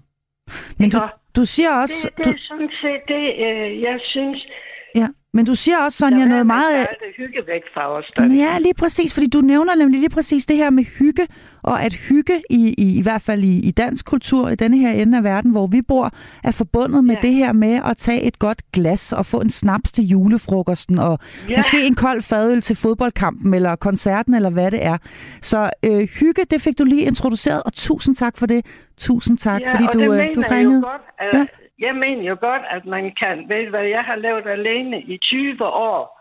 Men 0.79 0.91
du, 0.91 1.01
du 1.37 1.45
siger 1.45 1.71
også... 1.83 2.09
Det, 2.09 2.17
det 2.17 2.25
Du, 2.25 2.31
er 2.31 2.43
sådan 2.49 2.71
set 2.83 3.03
det, 3.09 3.25
øh, 3.47 3.83
jeg 3.83 3.99
synes, 4.13 4.47
ja, 4.95 5.09
men 5.33 5.47
du 5.47 5.55
siger 5.55 5.79
også, 5.85 5.99
Sonja, 5.99 6.19
der 6.19 6.29
noget 6.29 6.47
meget... 6.47 6.79
alt 6.79 7.01
det 7.01 7.13
hygge 7.17 7.43
væk 7.47 7.63
fra 7.75 7.85
os. 7.97 8.13
Der. 8.17 8.25
Ja, 8.35 8.59
lige 8.59 8.75
præcis, 8.75 9.15
fordi 9.15 9.27
du 9.27 9.41
nævner 9.41 9.75
nemlig 9.75 10.01
lige 10.01 10.11
præcis 10.11 10.47
det 10.47 10.57
her 10.57 10.71
med 10.71 10.85
hygge, 10.99 11.27
og 11.67 11.83
at 11.83 11.95
hygge 12.09 12.43
i, 12.51 12.75
i, 12.79 12.99
i 12.99 13.03
hvert 13.03 13.23
fald 13.23 13.43
i, 13.45 13.69
i 13.69 13.71
dansk 13.71 14.07
kultur, 14.07 14.49
i 14.49 14.55
denne 14.55 14.79
her 14.79 14.91
ende 15.03 15.19
af 15.19 15.25
verden, 15.25 15.51
hvor 15.51 15.67
vi 15.67 15.83
bor, 15.83 16.11
er 16.45 16.53
forbundet 16.53 17.05
med 17.05 17.15
Ja. 17.15 17.21
det 17.29 17.35
her 17.35 17.53
med 17.53 17.81
at 17.91 17.97
tage 17.97 18.23
et 18.23 18.39
godt 18.39 18.63
glas 18.73 19.13
og 19.13 19.27
få 19.27 19.41
en 19.41 19.51
snaps 19.51 19.93
til 19.93 20.05
julefrokosten, 20.05 20.99
og 20.99 21.19
Ja. 21.49 21.57
måske 21.57 21.87
en 21.87 21.95
kold 21.95 22.23
fadøl 22.23 22.61
til 22.61 22.77
fodboldkampen, 22.77 23.55
eller 23.55 23.77
koncerten, 23.77 24.35
eller 24.35 24.51
hvad 24.51 24.71
det 24.71 24.85
er. 24.87 24.97
Så 25.43 25.71
øh, 25.85 26.09
hygge, 26.21 26.43
det 26.51 26.63
fik 26.63 26.79
du 26.79 26.85
lige 26.85 27.03
introduceret, 27.03 27.63
og 27.63 27.73
tusind 27.73 28.17
tak 28.17 28.37
for 28.39 28.47
det. 28.47 28.67
Tusind 28.99 29.39
tak, 29.39 29.61
ja, 29.61 29.73
fordi 29.73 29.85
du, 29.93 29.99
det 30.01 30.07
øh, 30.29 30.35
du 30.35 30.43
ringede. 30.51 30.83
Godt, 30.83 31.03
at, 31.19 31.27
Ja. 31.35 31.39
ja. 31.39 31.45
Jeg 31.87 31.95
mener 31.95 32.23
jo 32.31 32.37
godt, 32.41 32.63
at 32.77 32.83
man 32.87 33.05
kan. 33.23 33.37
Ved 33.49 33.65
du 33.65 33.71
hvad, 33.71 33.87
jeg 33.97 34.03
har 34.11 34.17
lavet 34.17 34.47
alene 34.59 34.97
i 35.01 35.19
20 35.23 35.65
år. 35.65 36.16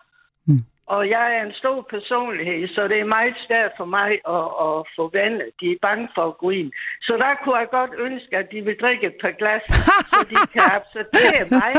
Og 0.87 1.01
jeg 1.09 1.25
er 1.37 1.41
en 1.47 1.55
stor 1.61 1.87
personlighed, 1.95 2.67
så 2.75 2.81
det 2.91 2.97
er 2.99 3.13
meget 3.17 3.35
svært 3.47 3.71
for 3.79 3.87
mig 3.97 4.09
at, 4.37 4.47
at 4.65 4.75
få 4.95 5.03
venner. 5.19 5.45
De 5.59 5.65
er 5.73 5.79
bange 5.87 6.07
for 6.15 6.25
at 6.31 6.37
gå 6.43 6.49
ind. 6.49 6.69
Så 7.07 7.13
der 7.23 7.31
kunne 7.41 7.57
jeg 7.61 7.67
godt 7.79 7.93
ønske, 8.07 8.31
at 8.41 8.47
de 8.53 8.59
vil 8.67 8.75
drikke 8.83 9.03
et 9.11 9.17
par 9.23 9.33
glas, 9.41 9.63
så 10.11 10.19
de 10.31 10.35
kan 10.53 10.65
acceptere 10.77 11.43
mig, 11.61 11.71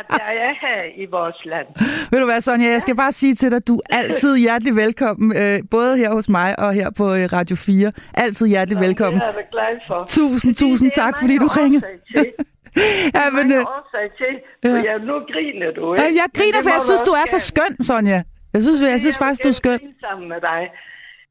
at 0.00 0.06
jeg 0.20 0.32
er 0.46 0.54
her 0.64 0.80
i 1.02 1.04
vores 1.16 1.38
land. 1.52 1.68
Ved 2.10 2.18
du 2.20 2.26
hvad, 2.30 2.40
Sonja, 2.40 2.68
jeg 2.76 2.82
skal 2.82 2.96
bare 2.96 3.12
sige 3.12 3.34
til 3.34 3.50
dig, 3.50 3.68
du 3.68 3.76
er 3.76 3.98
altid 3.98 4.36
hjertelig 4.36 4.76
velkommen, 4.76 5.36
øh, 5.36 5.58
både 5.70 5.96
her 5.96 6.10
hos 6.12 6.28
mig 6.28 6.58
og 6.58 6.72
her 6.74 6.88
på 6.90 7.04
øh, 7.18 7.24
Radio 7.36 7.56
4. 7.56 7.92
Altid 8.14 8.46
hjertelig 8.46 8.80
velkommen. 8.80 9.20
Det 9.20 9.28
er 9.28 9.32
jeg 9.36 9.48
glad 9.52 9.74
for. 9.88 10.04
Tusind, 10.08 10.54
Fordi 10.54 10.70
tusind 10.70 10.90
det 10.90 10.98
er 10.98 11.02
tak, 11.02 11.14
fordi 11.20 11.38
du 11.38 11.46
ringede. 11.46 11.82
Ja, 13.14 13.30
men, 13.30 13.36
mange 13.36 13.56
øh, 13.56 13.74
årsager 13.76 14.12
til, 14.20 14.34
ja. 14.64 14.68
for 14.72 14.84
jeg, 14.84 14.98
nu 14.98 15.14
griner 15.32 15.70
du, 15.78 15.94
ikke? 15.94 16.06
øh, 16.06 16.14
jeg 16.20 16.26
griner, 16.34 16.58
det 16.58 16.64
for 16.64 16.70
jeg 16.70 16.82
synes, 16.82 17.00
du 17.00 17.10
er 17.10 17.26
så 17.26 17.38
skøn, 17.38 17.82
Sonja. 17.82 18.22
Jeg 18.54 18.62
synes, 18.62 18.80
jeg 18.80 19.00
synes 19.00 19.04
Jeg 19.04 19.08
vil 19.20 19.24
faktisk, 19.26 19.42
du 19.44 19.48
er 19.48 19.60
skøn. 19.62 19.94
sammen 20.00 20.28
med 20.28 20.40
dig. 20.40 20.70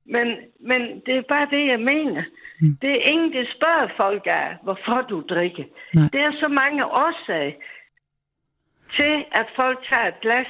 Men, 0.05 0.27
men 0.69 0.81
det 1.05 1.13
er 1.17 1.21
bare 1.21 1.47
det, 1.51 1.67
jeg 1.67 1.79
mener. 1.79 2.23
Mm. 2.61 2.77
Det 2.81 2.89
er 2.91 3.01
ingen, 3.11 3.33
der 3.33 3.45
spørger 3.55 3.87
folk 3.97 4.23
af, 4.25 4.47
hvorfor 4.63 5.01
du 5.09 5.23
drikker. 5.29 5.63
Nej. 5.95 6.09
Det 6.13 6.21
er 6.21 6.31
så 6.39 6.47
mange 6.47 6.85
årsager 6.85 7.51
til, 8.97 9.25
at 9.31 9.47
folk 9.55 9.77
tager 9.89 10.07
et 10.07 10.19
glas. 10.21 10.47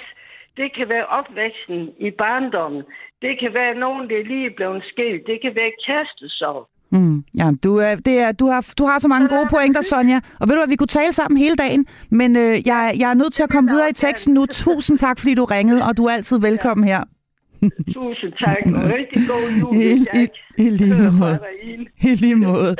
Det 0.58 0.76
kan 0.76 0.90
være 0.90 1.06
opvæksten 1.06 1.94
i 2.00 2.12
barndommen. 2.12 2.84
Det 3.22 3.40
kan 3.40 3.54
være 3.54 3.76
nogen, 3.76 4.10
der 4.10 4.24
lige 4.24 4.46
er 4.46 4.56
blevet 4.56 4.84
skilt. 4.92 5.28
Det 5.28 5.42
kan 5.42 5.56
være 5.56 5.72
kærestesorg. 5.86 6.70
Mm, 6.94 7.24
ja, 7.38 7.52
du, 7.64 7.78
er, 7.78 7.96
det 7.96 8.20
er, 8.20 8.32
du, 8.32 8.48
har, 8.48 8.66
du 8.78 8.86
har 8.86 9.00
så 9.00 9.08
mange 9.08 9.28
gode 9.28 9.48
pointer, 9.50 9.82
Sonja. 9.82 10.20
Og 10.40 10.50
ved 10.50 10.56
du 10.56 10.62
at 10.62 10.70
vi 10.70 10.76
kunne 10.76 10.88
tale 10.88 11.14
sammen 11.14 11.38
hele 11.38 11.56
dagen, 11.56 11.86
men 12.10 12.36
øh, 12.36 12.68
jeg, 12.68 12.96
jeg 12.98 13.10
er 13.10 13.14
nødt 13.14 13.34
til 13.34 13.44
at 13.44 13.50
komme 13.50 13.72
videre 13.72 13.90
i 13.90 13.94
teksten 13.94 14.34
nu. 14.34 14.46
Tusind 14.46 14.98
tak, 14.98 15.20
fordi 15.20 15.34
du 15.34 15.46
ringede, 15.46 15.84
og 15.84 15.98
du 15.98 16.06
er 16.06 16.12
altid 16.12 16.40
velkommen 16.40 16.88
her. 16.88 17.04
Tusind 17.94 18.34
tak, 18.40 18.74
og 18.76 18.84
rigtig 18.84 19.22
god 19.28 19.52
jul, 19.60 19.76
I, 19.76 20.28
i, 20.58 20.70
lige 20.80 21.12
måde. 21.12 21.40
I 22.02 22.16
lige 22.16 22.36
måde. 22.36 22.76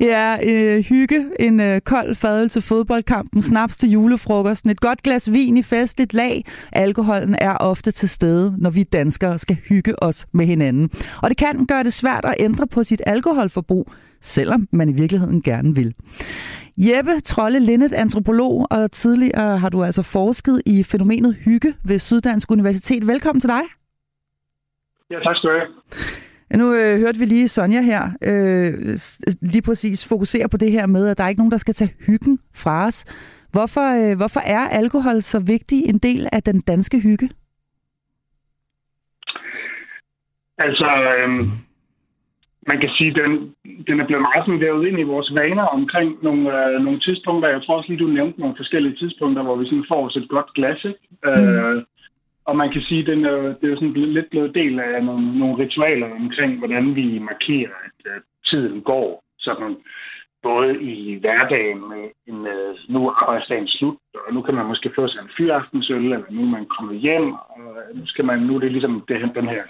Ja, 0.00 0.36
øh, 0.50 0.84
hygge, 0.84 1.26
en 1.40 1.60
øh, 1.60 1.80
kold 1.80 2.14
fadøl 2.14 2.48
til 2.48 2.62
fodboldkampen, 2.62 3.42
snaps 3.42 3.76
til 3.76 3.90
julefrokosten, 3.90 4.70
et 4.70 4.80
godt 4.80 5.02
glas 5.02 5.32
vin 5.32 5.56
i 5.56 5.62
festligt 5.62 6.14
lag. 6.14 6.44
Alkoholen 6.72 7.36
er 7.40 7.54
ofte 7.54 7.90
til 7.90 8.08
stede, 8.08 8.54
når 8.58 8.70
vi 8.70 8.82
danskere 8.82 9.38
skal 9.38 9.56
hygge 9.68 10.02
os 10.02 10.26
med 10.32 10.46
hinanden. 10.46 10.90
Og 11.22 11.30
det 11.30 11.36
kan 11.36 11.66
gøre 11.66 11.82
det 11.82 11.92
svært 11.92 12.24
at 12.24 12.34
ændre 12.38 12.66
på 12.66 12.82
sit 12.82 13.02
alkoholforbrug, 13.06 13.92
selvom 14.20 14.68
man 14.72 14.88
i 14.88 14.92
virkeligheden 14.92 15.42
gerne 15.42 15.74
vil. 15.74 15.94
Jeppe 16.80 17.20
Trolle 17.20 17.58
Lindet, 17.58 17.92
antropolog, 17.92 18.66
og 18.70 18.92
tidligere 18.92 19.58
har 19.58 19.68
du 19.68 19.84
altså 19.84 20.02
forsket 20.02 20.62
i 20.66 20.82
fænomenet 20.82 21.34
hygge 21.34 21.74
ved 21.84 21.98
Syddansk 21.98 22.50
Universitet. 22.50 23.06
Velkommen 23.06 23.40
til 23.40 23.50
dig. 23.50 23.60
Ja, 25.10 25.18
tak 25.18 25.36
skal 25.36 25.50
du 25.50 25.54
have. 25.58 25.68
Nu 26.58 26.74
øh, 26.74 26.98
hørte 26.98 27.18
vi 27.18 27.24
lige 27.24 27.48
Sonja 27.48 27.82
her 27.82 28.02
øh, 28.22 28.74
lige 29.52 29.62
præcis 29.62 30.08
fokusere 30.08 30.48
på 30.48 30.56
det 30.56 30.72
her 30.72 30.86
med, 30.86 31.08
at 31.08 31.18
der 31.18 31.24
er 31.24 31.28
ikke 31.28 31.40
nogen, 31.40 31.50
der 31.50 31.58
skal 31.58 31.74
tage 31.74 31.94
hyggen 32.06 32.38
fra 32.54 32.86
os. 32.86 33.04
Hvorfor, 33.52 34.10
øh, 34.10 34.16
hvorfor 34.16 34.40
er 34.40 34.68
alkohol 34.68 35.22
så 35.22 35.38
vigtig 35.38 35.84
en 35.84 35.98
del 35.98 36.28
af 36.32 36.42
den 36.42 36.60
danske 36.60 37.00
hygge? 37.00 37.30
Altså, 40.58 41.14
øhm, 41.18 41.50
man 42.70 42.80
kan 42.80 42.90
sige, 42.98 43.12
den, 43.20 43.30
den 43.88 44.00
er 44.00 44.06
blevet 44.06 44.26
meget 44.28 44.44
sådan 44.46 44.60
vævet 44.60 44.86
ind 44.88 44.98
i 45.00 45.10
vores 45.12 45.34
vaner 45.34 45.66
omkring 45.78 46.18
nogle, 46.22 46.42
øh, 46.58 46.80
nogle 46.86 47.00
tidspunkter. 47.00 47.48
Jeg 47.48 47.62
tror 47.62 47.76
også 47.76 47.88
lige, 47.88 48.04
du 48.04 48.06
nævnte 48.06 48.40
nogle 48.40 48.56
forskellige 48.56 48.96
tidspunkter, 48.96 49.42
hvor 49.42 49.56
vi 49.56 49.64
sådan 49.66 49.90
får 49.92 50.06
os 50.06 50.16
et 50.16 50.28
godt 50.28 50.54
glas. 50.54 50.84
Ikke? 50.84 51.00
Øh, 51.28 51.82
og 52.48 52.56
man 52.56 52.72
kan 52.72 52.82
sige, 52.82 53.06
den 53.06 53.24
er, 53.24 53.38
det 53.60 53.66
er 53.70 53.74
sådan 53.74 53.92
blevet, 53.92 54.08
lidt 54.08 54.30
blevet 54.30 54.54
del 54.54 54.80
af 54.80 55.04
nogle, 55.04 55.38
nogle 55.38 55.58
ritualer 55.62 56.10
omkring, 56.10 56.58
hvordan 56.58 56.96
vi 56.96 57.18
markerer, 57.18 57.74
at 57.86 57.98
øh, 58.12 58.20
tiden 58.50 58.80
går. 58.82 59.24
Sådan 59.38 59.76
både 60.42 60.82
i 60.82 61.18
hverdagen 61.20 61.80
med 61.92 62.04
en, 62.30 62.46
øh, 62.46 62.74
nu 62.88 63.08
er 63.08 63.22
arbejdsdagen 63.22 63.68
slut, 63.68 63.96
og 64.26 64.34
nu 64.34 64.42
kan 64.42 64.54
man 64.54 64.66
måske 64.66 64.90
få 64.94 65.08
sig 65.08 65.20
en 65.22 65.34
fyraftensøl, 65.36 66.04
eller 66.04 66.20
nu 66.30 66.42
er 66.42 66.52
man 66.56 66.66
kommet 66.66 67.00
hjem, 67.00 67.32
og 67.32 67.60
nu, 67.94 68.06
skal 68.06 68.24
man, 68.24 68.38
nu 68.38 68.54
er 68.56 68.60
det 68.60 68.72
ligesom 68.72 69.04
det, 69.08 69.34
den 69.34 69.48
her 69.48 69.64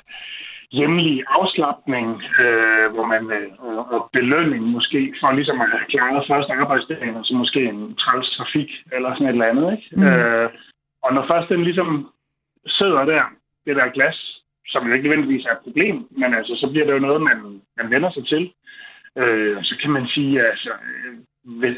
hjemlige 0.73 1.25
afslappning, 1.29 2.23
øh, 2.43 2.87
hvor 2.95 3.07
man 3.13 3.23
øh, 3.39 3.93
og, 3.95 4.11
belønning 4.17 4.65
måske 4.65 5.15
for 5.21 5.33
ligesom 5.33 5.61
at 5.61 5.71
have 5.71 5.91
klaret 5.93 6.29
første 6.31 6.53
arbejdsdagen, 6.53 7.17
og 7.17 7.25
så 7.25 7.35
måske 7.35 7.61
en 7.65 7.97
træls 7.97 8.31
trafik 8.37 8.71
eller 8.93 9.15
sådan 9.15 9.27
et 9.27 9.33
eller 9.33 9.51
andet. 9.53 9.67
Ikke? 9.73 9.89
Mm. 9.97 10.07
Øh, 10.07 10.49
og 11.05 11.15
når 11.15 11.25
først 11.33 11.49
den 11.49 11.65
ligesom 11.65 12.11
sidder 12.67 13.05
der, 13.05 13.23
det 13.67 13.77
der 13.77 13.95
glas, 13.97 14.19
som 14.67 14.87
jo 14.87 14.93
ikke 14.95 15.09
nødvendigvis 15.09 15.47
er 15.47 15.53
et 15.53 15.65
problem, 15.67 15.97
men 16.11 16.35
altså, 16.35 16.55
så 16.61 16.67
bliver 16.71 16.87
det 16.87 16.93
jo 16.93 17.07
noget, 17.07 17.21
man, 17.23 17.39
man 17.79 17.91
vender 17.91 18.11
sig 18.11 18.27
til. 18.27 18.53
Øh, 19.17 19.57
og 19.59 19.65
så 19.65 19.75
kan 19.83 19.91
man 19.91 20.07
sige, 20.07 20.47
altså, 20.47 20.73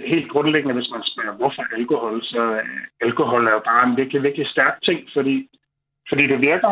helt 0.07 0.29
grundlæggende, 0.31 0.75
hvis 0.75 0.91
man 0.91 1.03
spørger, 1.03 1.37
hvorfor 1.37 1.63
alkohol, 1.79 2.23
så 2.23 2.43
øh, 2.53 2.81
alkohol 3.01 3.47
er 3.47 3.53
jo 3.53 3.63
bare 3.71 3.89
en 3.89 3.97
virkelig, 3.97 4.23
virkelig 4.23 4.47
stærk 4.47 4.83
ting, 4.83 5.09
fordi, 5.13 5.49
fordi 6.09 6.25
det 6.33 6.41
virker, 6.41 6.71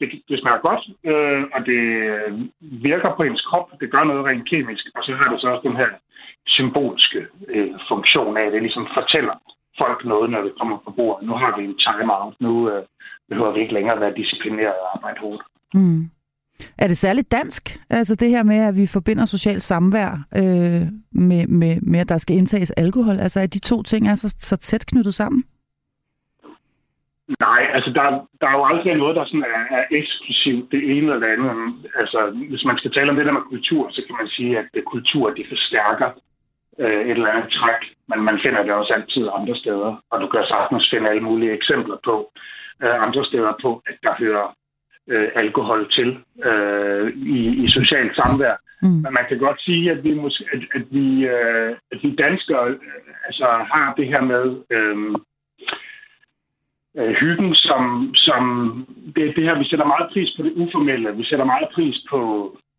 det, 0.00 0.08
det 0.28 0.36
smager 0.40 0.60
godt, 0.68 0.82
øh, 1.10 1.42
og 1.54 1.60
det 1.70 1.82
virker 2.88 3.10
på 3.16 3.22
ens 3.22 3.44
krop, 3.48 3.66
det 3.80 3.90
gør 3.90 4.04
noget 4.04 4.26
rent 4.26 4.48
kemisk, 4.50 4.84
og 4.96 5.00
så 5.04 5.12
har 5.20 5.28
det 5.32 5.40
så 5.40 5.48
også 5.48 5.68
den 5.68 5.76
her 5.76 5.90
symbolske 6.46 7.20
øh, 7.48 7.70
funktion 7.90 8.36
af 8.36 8.50
det. 8.50 8.62
ligesom 8.62 8.86
fortæller 8.98 9.34
folk 9.82 10.04
noget, 10.04 10.30
når 10.30 10.42
det 10.42 10.52
kommer 10.58 10.76
på 10.84 10.90
bordet. 10.90 11.28
Nu 11.28 11.34
har 11.42 11.50
vi 11.58 11.64
en 11.64 11.78
timeout, 11.86 12.34
Nu 12.40 12.70
øh, 12.70 12.82
behøver 13.28 13.52
vi 13.52 13.60
ikke 13.60 13.74
længere 13.74 14.00
være 14.00 14.14
disciplineret 14.16 14.78
og 14.82 14.88
arbejde 14.96 15.20
hårdt. 15.20 15.42
Mm. 15.74 16.10
Er 16.78 16.88
det 16.88 16.98
særligt 16.98 17.32
dansk, 17.32 17.78
altså 17.90 18.14
det 18.14 18.28
her 18.28 18.42
med, 18.42 18.56
at 18.56 18.76
vi 18.76 18.86
forbinder 18.86 19.24
socialt 19.24 19.62
samvær 19.62 20.10
øh, 20.36 20.86
med, 21.12 21.46
med, 21.46 21.80
med, 21.80 22.00
at 22.00 22.08
der 22.08 22.18
skal 22.18 22.36
indtages 22.36 22.70
alkohol? 22.70 23.20
Altså 23.20 23.40
at 23.40 23.54
de 23.54 23.58
to 23.58 23.82
ting 23.82 24.08
er 24.08 24.14
så, 24.14 24.34
så 24.38 24.56
tæt 24.56 24.86
knyttet 24.86 25.14
sammen? 25.14 25.44
Nej, 27.40 27.62
altså 27.74 27.90
der, 27.90 28.04
der 28.40 28.46
er 28.48 28.56
jo 28.58 28.64
aldrig 28.72 28.94
noget, 28.94 29.16
der 29.16 29.24
sådan 29.24 29.48
er, 29.56 29.76
er 29.78 29.84
eksklusivt 29.90 30.72
det 30.72 30.82
ene 30.90 31.06
eller 31.12 31.18
det 31.18 31.32
andet. 31.34 31.52
Altså 32.00 32.20
hvis 32.50 32.64
man 32.64 32.78
skal 32.78 32.92
tale 32.92 33.10
om 33.10 33.16
det 33.16 33.26
der 33.26 33.32
med 33.38 33.50
kultur, 33.52 33.90
så 33.90 34.00
kan 34.06 34.16
man 34.20 34.28
sige, 34.28 34.58
at 34.58 34.66
det 34.74 34.84
kultur 34.84 35.30
det 35.30 35.46
forstærker 35.48 36.08
øh, 36.78 37.00
et 37.08 37.10
eller 37.10 37.32
andet 37.32 37.52
træk, 37.52 37.82
men 38.08 38.20
man 38.28 38.40
finder 38.44 38.62
det 38.62 38.72
også 38.72 38.92
altid 38.96 39.28
andre 39.38 39.56
steder. 39.56 39.90
Og 40.10 40.20
du 40.20 40.26
kan 40.26 40.44
sagtens 40.54 40.90
finde 40.90 41.10
alle 41.10 41.22
mulige 41.22 41.52
eksempler 41.52 41.96
på 42.04 42.14
øh, 42.82 42.96
andre 43.06 43.24
steder 43.24 43.52
på, 43.62 43.82
at 43.86 43.96
der 44.02 44.14
hører 44.18 44.46
øh, 45.08 45.28
alkohol 45.42 45.90
til 45.90 46.08
øh, 46.48 47.12
i, 47.16 47.40
i 47.64 47.66
socialt 47.70 48.16
samvær. 48.16 48.56
Mm. 48.82 48.88
Men 48.88 49.10
man 49.18 49.26
kan 49.28 49.38
godt 49.38 49.60
sige, 49.62 49.90
at 49.90 50.04
vi, 50.04 50.14
måske, 50.14 50.44
at, 50.52 50.60
at 50.74 50.84
vi, 50.90 51.26
øh, 51.26 51.76
at 51.92 51.98
vi 52.02 52.14
danskere 52.14 52.68
øh, 52.68 52.76
altså, 53.26 53.46
har 53.72 53.94
det 53.96 54.06
her 54.06 54.22
med... 54.32 54.44
Øh, 54.70 54.96
øh, 56.98 57.12
hyggen, 57.20 57.54
som, 57.54 58.14
som 58.14 58.42
det, 59.16 59.36
det 59.36 59.44
her, 59.44 59.58
vi 59.58 59.68
sætter 59.68 59.86
meget 59.86 60.10
pris 60.12 60.30
på 60.36 60.42
det 60.42 60.52
uformelle. 60.56 61.16
Vi 61.16 61.24
sætter 61.24 61.44
meget 61.44 61.68
pris 61.74 61.96
på 62.10 62.20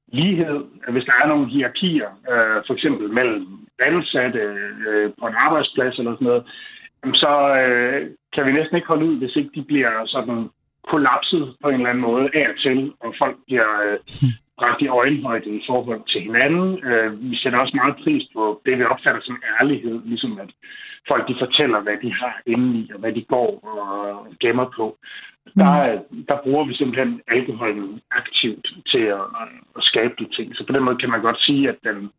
lighed. 0.08 0.60
Hvis 0.92 1.04
der 1.04 1.14
er 1.22 1.28
nogle 1.28 1.50
hierarkier, 1.50 2.10
øh, 2.32 2.58
for 2.68 2.74
eksempel 2.74 3.14
mellem 3.14 3.48
ansatte 3.80 4.40
øh, 4.88 5.12
på 5.20 5.26
en 5.28 5.36
arbejdsplads 5.46 5.98
eller 6.00 6.14
sådan 6.14 6.28
noget, 6.28 6.44
så 7.24 7.34
øh, 7.62 8.10
kan 8.34 8.46
vi 8.46 8.52
næsten 8.52 8.76
ikke 8.76 8.88
holde 8.88 9.06
ud, 9.06 9.18
hvis 9.18 9.36
ikke 9.36 9.52
de 9.56 9.64
bliver 9.64 10.06
sådan 10.06 10.50
kollapset 10.92 11.56
på 11.62 11.70
en 11.70 11.76
eller 11.76 11.90
anden 11.90 12.08
måde 12.10 12.30
af 12.34 12.46
og 12.50 12.58
til, 12.60 12.92
og 13.00 13.16
folk 13.24 13.38
bliver 13.48 13.70
øh, 13.86 13.98
bragt 14.60 14.82
i 14.82 14.88
øjenhøjde 14.88 15.50
i 15.50 15.64
forhold 15.68 16.02
til 16.12 16.22
hinanden. 16.22 16.68
Øh, 16.90 17.32
vi 17.32 17.36
sætter 17.38 17.60
også 17.60 17.76
meget 17.76 17.96
pris 18.04 18.24
på 18.36 18.62
det, 18.66 18.78
vi 18.80 18.84
opfatter 18.84 19.22
som 19.24 19.42
ærlighed, 19.60 20.02
ligesom 20.06 20.40
at 20.44 20.50
folk 21.08 21.28
de 21.28 21.36
fortæller, 21.40 21.80
hvad 21.80 21.98
de 22.02 22.14
har 22.14 22.42
indeni, 22.46 22.92
og 22.94 23.00
hvad 23.00 23.14
de 23.14 23.24
går 23.24 23.50
og 23.64 24.28
gemmer 24.40 24.68
på. 24.78 24.98
Der, 25.58 26.02
der 26.30 26.38
bruger 26.44 26.66
vi 26.66 26.76
simpelthen 26.76 27.22
alkoholen 27.28 28.02
aktivt 28.12 28.68
til 28.92 29.06
at, 29.20 29.26
at 29.78 29.84
skabe 29.84 30.14
de 30.20 30.28
ting. 30.36 30.56
Så 30.56 30.66
på 30.68 30.74
den 30.74 30.84
måde 30.84 30.98
kan 30.98 31.10
man 31.10 31.22
godt 31.22 31.40
sige, 31.42 31.70
at 31.70 31.76
den, 31.84 32.10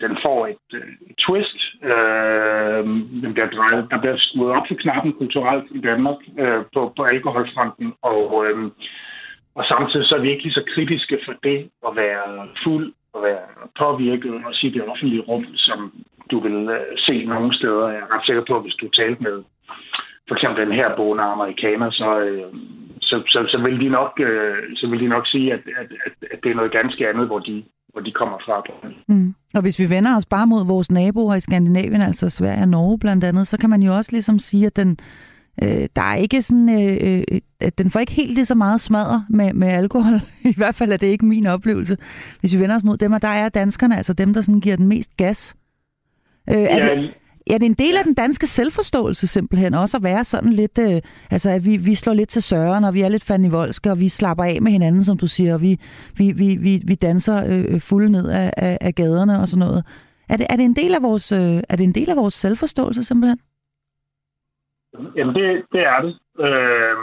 den 0.00 0.16
får 0.26 0.46
et, 0.46 0.68
et 1.10 1.16
twist. 1.26 1.58
Øh, 1.82 2.84
den 3.22 3.32
bliver 3.34 3.50
drejet, 3.50 3.90
der 3.90 3.98
bliver 4.00 4.16
skruet 4.18 4.50
op 4.56 4.66
for 4.68 4.74
knappen 4.74 5.12
kulturelt 5.12 5.66
i 5.70 5.80
Danmark 5.80 6.20
øh, 6.38 6.62
på, 6.74 6.92
på 6.96 7.02
alkoholfronten, 7.04 7.92
og, 8.02 8.46
øh, 8.46 8.70
og 9.60 9.64
samtidig 9.72 10.06
så 10.06 10.14
er 10.16 10.22
vi 10.24 10.30
ikke 10.30 10.44
lige 10.44 10.58
så 10.58 10.64
kritiske 10.74 11.16
for 11.24 11.34
det 11.46 11.58
at 11.88 11.92
være 12.02 12.48
fuld 12.64 12.86
og 13.14 13.22
være 13.22 13.46
påvirket 13.82 14.34
og 14.46 14.52
sige 14.54 14.72
det 14.72 14.82
offentlige 14.90 15.26
rum, 15.28 15.44
som 15.54 15.78
du 16.30 16.40
vil 16.46 16.58
øh, 16.76 16.86
se 17.06 17.24
nogle 17.24 17.54
steder. 17.58 17.88
Jeg 17.88 18.00
er 18.04 18.14
ret 18.14 18.26
sikker 18.26 18.44
på, 18.48 18.56
at 18.56 18.62
hvis 18.62 18.80
du 18.80 18.88
talte 18.88 19.22
med 19.22 19.36
for 20.28 20.34
eksempel 20.34 20.66
den 20.66 20.74
her 20.80 20.96
boende 20.96 21.24
amerikaner, 21.34 21.90
så, 21.90 22.20
øh, 22.20 22.52
så, 23.00 23.16
så, 23.32 23.38
så, 23.52 23.58
vil 23.64 23.80
de 23.80 23.88
nok, 23.88 24.12
øh, 24.28 24.56
så 24.76 24.86
vil 24.90 25.00
de 25.00 25.08
nok 25.08 25.26
sige, 25.26 25.52
at, 25.52 25.62
at, 25.80 25.88
at, 26.06 26.14
at 26.32 26.38
det 26.42 26.50
er 26.50 26.54
noget 26.54 26.76
ganske 26.80 27.08
andet, 27.08 27.26
hvor 27.26 27.38
de, 27.38 27.64
hvor 27.92 28.00
de 28.00 28.12
kommer 28.12 28.38
fra. 28.46 28.62
Mm. 29.08 29.34
Og 29.54 29.62
hvis 29.62 29.78
vi 29.78 29.90
vender 29.94 30.16
os 30.16 30.26
bare 30.26 30.46
mod 30.46 30.66
vores 30.66 30.90
naboer 30.90 31.34
i 31.34 31.40
Skandinavien, 31.40 32.00
altså 32.00 32.30
Sverige 32.30 32.62
og 32.62 32.68
Norge 32.68 32.98
blandt 32.98 33.24
andet, 33.24 33.46
så 33.46 33.56
kan 33.60 33.70
man 33.70 33.82
jo 33.82 33.92
også 33.98 34.12
ligesom 34.12 34.38
sige, 34.38 34.66
at 34.66 34.76
den, 34.76 34.98
øh, 35.62 35.88
der 35.96 36.02
er 36.02 36.14
ikke 36.14 36.42
sådan, 36.42 36.68
øh, 36.68 37.24
øh, 37.62 37.70
den 37.78 37.90
får 37.90 38.00
ikke 38.00 38.12
helt 38.12 38.34
lige 38.34 38.44
så 38.44 38.54
meget 38.54 38.80
smadre 38.80 39.24
med, 39.30 39.52
med 39.52 39.68
alkohol. 39.68 40.20
I 40.44 40.54
hvert 40.56 40.74
fald 40.74 40.92
er 40.92 40.96
det 40.96 41.06
ikke 41.06 41.26
min 41.26 41.46
oplevelse. 41.46 41.96
Hvis 42.40 42.54
vi 42.54 42.60
vender 42.60 42.76
os 42.76 42.84
mod 42.84 42.96
dem, 42.96 43.12
og 43.12 43.22
der 43.22 43.28
er 43.28 43.48
danskerne, 43.48 43.96
altså 43.96 44.12
dem, 44.12 44.34
der 44.34 44.42
sådan 44.42 44.60
giver 44.60 44.76
den 44.76 44.86
mest 44.86 45.16
gas. 45.16 45.54
Øh, 46.50 46.56
er, 46.56 46.76
ja, 46.76 47.00
det, 47.00 47.14
er 47.46 47.58
det 47.58 47.66
en 47.66 47.74
del 47.74 47.96
af 47.96 48.04
den 48.04 48.14
danske 48.14 48.46
selvforståelse 48.46 49.26
simpelthen 49.26 49.74
også 49.74 49.96
at 49.96 50.02
være 50.02 50.24
sådan 50.24 50.52
lidt, 50.52 50.78
øh, 50.78 51.00
altså 51.30 51.50
at 51.50 51.64
vi, 51.64 51.76
vi 51.76 51.94
slår 51.94 52.14
lidt 52.14 52.28
til 52.28 52.42
søren, 52.42 52.84
og 52.84 52.94
vi 52.94 53.00
er 53.00 53.08
lidt 53.08 53.24
fanivoldske, 53.24 53.90
og 53.90 54.00
vi 54.00 54.08
slapper 54.08 54.44
af 54.44 54.62
med 54.62 54.72
hinanden, 54.72 55.04
som 55.04 55.18
du 55.18 55.26
siger, 55.26 55.54
og 55.54 55.62
vi, 55.62 55.80
vi, 56.16 56.32
vi, 56.32 56.56
vi, 56.56 56.82
vi 56.84 56.94
danser 56.94 57.44
øh, 57.46 57.80
fulde 57.80 58.10
ned 58.12 58.28
af, 58.28 58.52
af, 58.56 58.78
af 58.80 58.94
gaderne 58.94 59.40
og 59.40 59.48
sådan 59.48 59.66
noget. 59.66 59.84
Er 60.28 60.36
det, 60.36 60.46
er 60.50 60.56
det 60.56 60.64
en 60.64 60.76
del 60.76 60.94
af 60.94 61.02
vores, 61.02 61.32
øh, 61.32 61.62
er 61.68 61.76
det 61.76 61.84
en 61.84 61.94
del 61.94 62.10
af 62.10 62.16
vores 62.16 62.34
selvforståelse 62.34 63.04
simpelthen? 63.04 63.38
Jamen 65.16 65.34
det, 65.34 65.64
det 65.72 65.82
er 65.92 66.00
det. 66.04 66.14
Øh, 66.46 66.96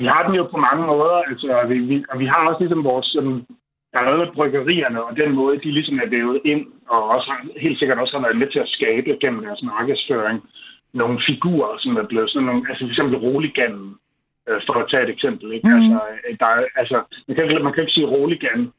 vi 0.00 0.06
har 0.12 0.22
den 0.26 0.34
jo 0.34 0.44
på 0.44 0.58
mange 0.68 0.86
måder, 0.86 1.18
altså 1.30 1.64
vi, 1.68 1.78
vi, 1.78 2.04
og 2.10 2.18
vi 2.18 2.26
har 2.26 2.48
også 2.48 2.60
ligesom 2.60 2.84
vores 2.84 3.06
sådan, 3.06 3.46
der 3.92 3.98
er 3.98 4.04
noget 4.04 4.18
med 4.18 4.34
bryggerierne, 4.34 5.04
og 5.04 5.16
den 5.22 5.34
måde, 5.34 5.58
de 5.64 5.70
ligesom 5.72 5.98
er 5.98 6.08
vævet 6.08 6.40
ind, 6.44 6.66
og 6.88 7.02
også 7.08 7.32
helt 7.56 7.78
sikkert 7.78 7.98
også 7.98 8.16
har 8.16 8.24
været 8.26 8.40
med 8.42 8.48
til 8.50 8.58
at 8.58 8.72
skabe 8.76 9.18
gennem 9.20 9.44
deres 9.44 9.62
markedsføring 9.62 10.42
nogle 10.92 11.18
figurer, 11.28 11.78
som 11.78 11.96
er 11.96 12.06
blevet 12.06 12.30
sådan 12.30 12.46
nogle, 12.46 12.62
altså 12.68 12.84
for 12.84 12.90
eksempel 12.90 13.16
Roligan, 13.16 13.74
øh, 14.48 14.60
for 14.66 14.74
at 14.74 14.88
tage 14.90 15.02
et 15.02 15.10
eksempel, 15.10 15.52
ikke? 15.52 15.68
Mm. 15.68 15.74
Altså, 15.74 15.98
der 16.40 16.48
er, 16.56 16.64
altså, 16.76 16.96
man 17.28 17.36
kan, 17.36 17.64
man 17.64 17.72
kan 17.72 17.82
ikke 17.82 17.96
sige 17.98 18.12
Roligan, 18.14 18.72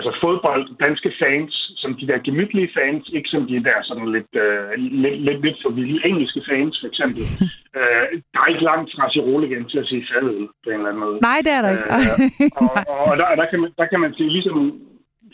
altså 0.00 0.12
fodbold, 0.24 0.64
danske 0.86 1.10
fans, 1.22 1.52
som 1.82 1.90
de 2.00 2.06
der 2.10 2.18
gemytlige 2.26 2.70
fans, 2.78 3.04
ikke 3.16 3.28
som 3.34 3.42
de 3.50 3.64
der 3.68 3.78
sådan 3.88 4.08
lidt, 4.16 4.32
øh, 4.44 4.70
lidt, 5.02 5.18
lidt, 5.26 5.40
lidt 5.46 5.58
for 5.62 5.70
vilde 5.78 6.06
engelske 6.10 6.42
fans, 6.50 6.74
for 6.80 6.88
eksempel. 6.92 7.22
øh, 7.78 8.04
der 8.32 8.40
er 8.40 8.52
ikke 8.52 8.68
langt 8.70 8.88
fra 8.96 9.10
Cirola 9.12 9.46
til 9.70 9.78
at 9.82 9.88
sige 9.90 10.06
fadøl 10.10 10.46
på 10.62 10.68
en 10.70 10.76
eller 10.76 10.90
anden 10.90 11.04
måde. 11.06 11.18
Nej, 11.28 11.38
det 11.46 11.52
er 11.58 11.62
der 11.64 11.70
ikke. 11.74 11.88
øh, 11.98 12.10
og 12.62 12.70
og 13.10 13.14
der, 13.20 13.26
der, 13.40 13.46
kan 13.50 13.60
man, 13.62 13.70
der 13.80 13.86
kan 13.92 14.00
man 14.04 14.12
sige, 14.18 14.30
ligesom 14.36 14.56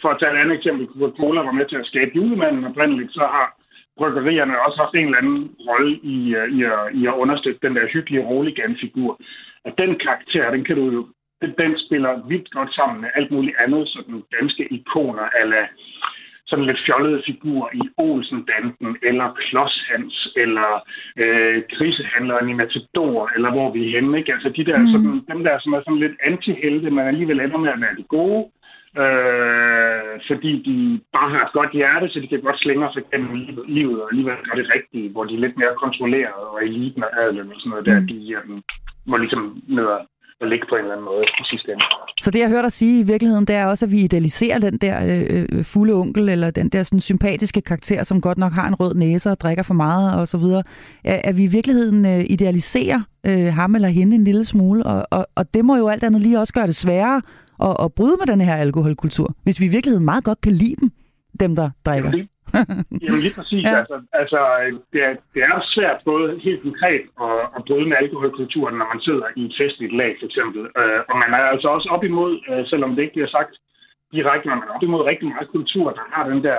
for 0.02 0.08
at 0.10 0.18
tage 0.18 0.32
et 0.32 0.42
andet 0.42 0.56
eksempel, 0.56 0.84
Coca-Cola 0.92 1.40
var 1.48 1.58
med 1.58 1.66
til 1.68 1.82
at 1.82 1.88
skabe 1.90 2.10
julemanden 2.18 2.64
oprindeligt, 2.70 3.12
så 3.18 3.24
har 3.36 3.46
bryggerierne 3.98 4.64
også 4.66 4.78
haft 4.82 4.94
en 4.94 5.06
eller 5.06 5.22
anden 5.22 5.40
rolle 5.68 5.92
i, 6.14 6.16
uh, 6.38 6.46
i, 6.56 6.58
at, 6.74 6.82
i 7.00 7.02
at 7.10 7.18
understøtte 7.22 7.60
den 7.66 7.76
der 7.76 7.92
hyggelige 7.94 8.26
Roligan-figur. 8.30 9.12
Og 9.66 9.70
den 9.78 9.90
karakter, 10.04 10.50
den 10.50 10.64
kan 10.64 10.76
du 10.76 10.84
jo 10.96 11.02
den, 11.40 11.54
den 11.58 11.72
spiller 11.86 12.28
vildt 12.28 12.50
godt 12.50 12.74
sammen 12.74 13.00
med 13.00 13.10
alt 13.14 13.30
muligt 13.30 13.56
andet, 13.64 13.88
sådan 13.88 14.22
danske 14.40 14.64
ikoner, 14.72 15.26
eller 15.42 15.62
sådan 16.46 16.66
lidt 16.66 16.84
fjollede 16.86 17.22
figurer 17.26 17.68
i 17.74 17.82
Olsen-banden, 17.96 18.96
eller 19.02 19.26
Klodshans, 19.40 20.28
eller 20.36 20.70
øh, 21.22 21.62
krisehandleren 21.76 22.48
i 22.48 22.52
Matador, 22.52 23.30
eller 23.34 23.50
hvor 23.50 23.72
vi 23.72 23.80
er 23.86 23.90
henne. 23.90 24.18
Ikke? 24.18 24.32
Altså 24.32 24.48
de 24.48 24.64
der, 24.64 24.78
mm. 24.78 24.86
sådan, 24.86 25.20
dem 25.30 25.44
der, 25.44 25.58
som 25.58 25.72
er 25.72 25.80
sådan 25.80 26.04
lidt 26.04 26.16
antihelte, 26.24 26.90
men 26.90 27.06
alligevel 27.06 27.40
ender 27.40 27.58
med 27.58 27.70
at 27.70 27.80
være 27.80 27.96
de 28.00 28.06
gode, 28.16 28.42
øh, 29.02 30.12
fordi 30.28 30.52
de 30.68 31.00
bare 31.16 31.30
har 31.34 31.42
et 31.46 31.56
godt 31.58 31.72
hjerte, 31.72 32.08
så 32.08 32.20
de 32.20 32.28
kan 32.28 32.40
godt 32.40 32.60
slænge 32.60 32.88
sig 32.92 33.02
gennem 33.10 33.34
livet, 33.68 34.02
og 34.02 34.08
alligevel 34.10 34.44
gøre 34.46 34.62
det 34.62 34.74
rigtige, 34.76 35.10
hvor 35.12 35.24
de 35.24 35.34
er 35.34 35.44
lidt 35.44 35.56
mere 35.58 35.80
kontrolleret, 35.84 36.42
og 36.52 36.64
eliten 36.64 37.04
og 37.04 37.10
adelen 37.22 37.52
og 37.52 37.58
sådan 37.60 37.70
noget, 37.70 37.86
mm. 37.86 37.92
der 37.92 37.98
de 38.12 38.20
um, 38.40 38.62
må 39.06 39.16
ligesom 39.16 39.62
ned 39.68 39.86
at 40.40 40.48
ligge 40.48 40.66
på 40.68 40.74
en 40.74 40.80
eller 40.80 40.92
anden 40.92 41.04
måde 41.04 41.22
i 41.40 41.44
sidste 41.50 41.72
ende. 41.72 41.84
Så 42.20 42.30
det, 42.30 42.38
jeg 42.38 42.48
hørte 42.48 42.62
dig 42.62 42.72
sige 42.72 43.00
i 43.00 43.02
virkeligheden, 43.02 43.44
det 43.44 43.56
er 43.56 43.66
også, 43.66 43.84
at 43.84 43.92
vi 43.92 44.00
idealiserer 44.00 44.58
den 44.58 44.78
der 44.78 44.96
øh, 45.06 45.46
øh, 45.52 45.64
fulde 45.64 45.94
onkel, 45.94 46.28
eller 46.28 46.50
den 46.50 46.68
der 46.68 46.82
sådan, 46.82 47.00
sympatiske 47.00 47.60
karakter, 47.60 48.04
som 48.04 48.20
godt 48.20 48.38
nok 48.38 48.52
har 48.52 48.68
en 48.68 48.74
rød 48.74 48.94
næse 48.94 49.30
og 49.30 49.40
drikker 49.40 49.62
for 49.62 49.74
meget 49.74 50.20
og 50.20 50.28
så 50.28 50.38
videre. 50.38 50.62
At 51.04 51.36
vi 51.36 51.44
i 51.44 51.46
virkeligheden 51.46 52.06
øh, 52.06 52.24
idealiserer 52.26 53.00
øh, 53.26 53.46
ham 53.54 53.74
eller 53.74 53.88
hende 53.88 54.16
en 54.16 54.24
lille 54.24 54.44
smule, 54.44 54.86
og, 54.86 55.06
og, 55.10 55.26
og 55.34 55.54
det 55.54 55.64
må 55.64 55.76
jo 55.76 55.88
alt 55.88 56.04
andet 56.04 56.22
lige 56.22 56.40
også 56.40 56.52
gøre 56.52 56.66
det 56.66 56.76
sværere 56.76 57.22
at, 57.62 57.76
at 57.84 57.92
bryde 57.92 58.16
med 58.20 58.26
den 58.26 58.40
her 58.40 58.54
alkoholkultur, 58.54 59.34
hvis 59.42 59.60
vi 59.60 59.64
i 59.64 59.68
virkeligheden 59.68 60.04
meget 60.04 60.24
godt 60.24 60.40
kan 60.40 60.52
lide 60.52 60.76
dem, 60.80 60.90
dem 61.40 61.56
der 61.56 61.70
drikker. 61.86 62.10
Jamen, 62.10 62.28
Jamen 63.02 63.20
lige 63.24 63.36
præcis. 63.38 63.64
Ja. 63.64 63.78
Altså, 63.80 63.96
altså 64.20 64.38
det, 64.92 65.00
er, 65.08 65.12
det 65.34 65.40
er 65.48 65.56
svært 65.74 66.00
både 66.10 66.26
helt 66.46 66.62
konkret 66.62 67.02
at, 67.26 67.38
at 67.56 67.60
bryde 67.66 67.88
med 67.88 67.96
alkoholkulturen, 68.02 68.74
når 68.80 68.88
man 68.92 69.00
sidder 69.06 69.26
i 69.40 69.42
et 69.48 69.54
festligt 69.60 69.94
lag 70.00 70.12
for 70.18 70.26
eksempel. 70.30 70.60
Uh, 70.80 71.00
og 71.10 71.14
man 71.22 71.30
er 71.38 71.42
altså 71.52 71.68
også 71.76 71.88
op 71.94 72.04
imod, 72.04 72.32
uh, 72.50 72.62
selvom 72.70 72.90
det 72.92 73.02
ikke 73.02 73.16
bliver 73.16 73.32
sagt 73.36 73.52
direkte, 74.16 74.48
men 74.48 74.58
man 74.58 74.68
er 74.68 74.74
op 74.76 74.88
imod 74.88 75.02
rigtig 75.10 75.28
meget 75.28 75.48
kultur, 75.56 75.86
der 75.98 76.04
har 76.14 76.24
den 76.32 76.40
der 76.48 76.58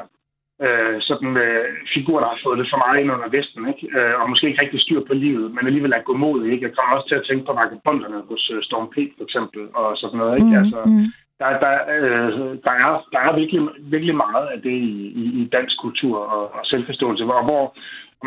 uh, 0.65 0.97
sådan 1.09 1.31
uh, 1.45 1.65
figur, 1.95 2.17
der 2.19 2.29
har 2.33 2.39
fået 2.45 2.57
lidt 2.57 2.71
for 2.73 2.81
meget 2.83 2.97
ind 3.01 3.13
under 3.15 3.29
vesten, 3.37 3.61
ikke? 3.71 3.85
Uh, 3.97 4.13
og 4.21 4.25
måske 4.29 4.47
ikke 4.47 4.63
rigtig 4.63 4.81
styr 4.85 5.01
på 5.09 5.13
livet, 5.25 5.47
men 5.55 5.63
alligevel 5.69 5.93
er 5.95 6.07
godmodig. 6.09 6.47
Ikke? 6.53 6.65
Jeg 6.67 6.73
kommer 6.75 6.95
også 6.95 7.07
til 7.09 7.19
at 7.19 7.27
tænke 7.27 7.43
på 7.45 7.53
vagabonderne 7.59 8.19
hos 8.29 8.43
uh, 8.53 8.59
Storm 8.67 8.87
P. 8.93 8.95
for 9.17 9.23
eksempel, 9.27 9.61
og 9.79 9.87
sådan 10.01 10.17
noget. 10.21 10.35
Ikke? 10.39 10.53
Mm, 10.53 10.61
altså, 10.61 10.79
mm 10.85 11.07
der, 11.41 11.49
der, 11.63 11.73
øh, 11.95 12.29
der, 12.65 12.75
er, 12.85 12.91
der 13.13 13.19
er 13.19 13.39
virkelig, 13.41 13.61
virkelig 13.93 14.15
meget 14.15 14.47
af 14.53 14.61
det 14.61 14.75
i, 14.91 14.95
i, 15.21 15.23
i 15.41 15.49
dansk 15.55 15.75
kultur 15.81 16.17
og, 16.35 16.43
og 16.57 16.61
selvforståelse, 16.63 17.23
hvor, 17.23 17.41
hvor 17.43 17.63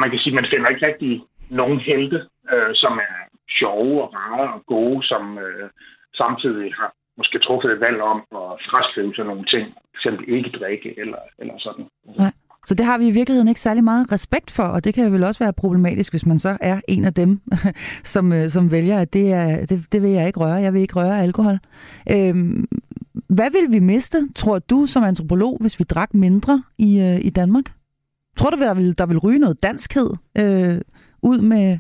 man 0.02 0.10
kan 0.10 0.18
sige, 0.18 0.34
man 0.34 0.50
finder 0.52 0.68
ikke 0.70 0.86
rigtig 0.86 1.22
nogen 1.50 1.80
helte, 1.80 2.18
øh, 2.52 2.70
som 2.74 2.92
er 2.98 3.16
sjove 3.58 4.02
og 4.02 4.14
rare 4.14 4.52
og 4.54 4.60
gode, 4.66 5.06
som 5.06 5.38
øh, 5.38 5.68
samtidig 6.14 6.74
har 6.74 6.92
måske 7.16 7.38
truffet 7.38 7.72
et 7.72 7.80
valg 7.80 8.00
om 8.00 8.18
at 8.42 8.50
fraskrive 8.68 9.14
sig 9.14 9.24
nogle 9.24 9.44
ting, 9.44 9.66
f.eks. 10.02 10.06
ikke 10.28 10.50
drikke 10.58 11.00
eller, 11.00 11.22
eller 11.38 11.54
sådan. 11.58 11.84
Nej. 12.18 12.32
Så 12.64 12.74
det 12.74 12.86
har 12.86 12.98
vi 12.98 13.06
i 13.06 13.10
virkeligheden 13.10 13.48
ikke 13.48 13.60
særlig 13.60 13.84
meget 13.84 14.12
respekt 14.12 14.50
for, 14.50 14.62
og 14.62 14.84
det 14.84 14.94
kan 14.94 15.12
vel 15.12 15.24
også 15.24 15.44
være 15.44 15.52
problematisk, 15.52 16.12
hvis 16.12 16.26
man 16.26 16.38
så 16.38 16.56
er 16.60 16.80
en 16.88 17.04
af 17.04 17.14
dem, 17.14 17.40
som, 18.14 18.32
øh, 18.32 18.48
som 18.48 18.70
vælger, 18.70 18.98
at 19.00 19.12
det, 19.12 19.32
er, 19.32 19.66
det, 19.66 19.86
det 19.92 20.02
vil 20.02 20.10
jeg 20.10 20.26
ikke 20.26 20.40
røre, 20.40 20.54
jeg 20.54 20.72
vil 20.72 20.82
ikke 20.82 20.94
røre 20.94 21.22
alkohol. 21.22 21.58
Øhm, 22.10 22.68
hvad 23.36 23.50
vil 23.56 23.66
vi 23.74 23.78
miste, 23.78 24.18
tror 24.34 24.58
du 24.58 24.86
som 24.86 25.02
antropolog, 25.04 25.58
hvis 25.60 25.78
vi 25.78 25.84
drak 25.84 26.14
mindre 26.14 26.62
i, 26.78 26.90
øh, 27.06 27.18
i 27.28 27.30
Danmark? 27.30 27.66
Tror 28.38 28.50
du, 28.50 28.56
der 28.60 28.74
vil, 28.74 28.98
der 28.98 29.06
vil 29.06 29.18
ryge 29.18 29.38
noget 29.38 29.62
danskhed 29.62 30.08
øh, 30.42 30.76
ud 31.22 31.38
med, 31.52 31.78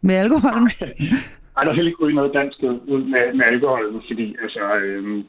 med 0.00 0.14
alkoholen? 0.14 0.70
Nej, 1.54 1.64
der 1.64 1.74
vil 1.74 1.86
ikke 1.86 2.02
ryge 2.04 2.14
noget 2.20 2.34
danskhed 2.34 2.74
ud 2.94 3.02
med, 3.12 3.34
med 3.38 3.44
alkoholen, 3.52 4.02
fordi, 4.08 4.36
altså, 4.42 4.62
øh, 4.76 5.24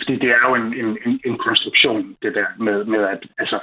fordi 0.00 0.14
det 0.22 0.30
er 0.36 0.42
jo 0.48 0.54
en, 0.54 0.68
en, 0.80 0.88
en, 1.06 1.20
en 1.24 1.36
konstruktion, 1.46 2.16
det 2.22 2.34
der 2.34 2.46
med, 2.58 2.84
med 2.84 3.02
at, 3.14 3.20
altså, 3.38 3.58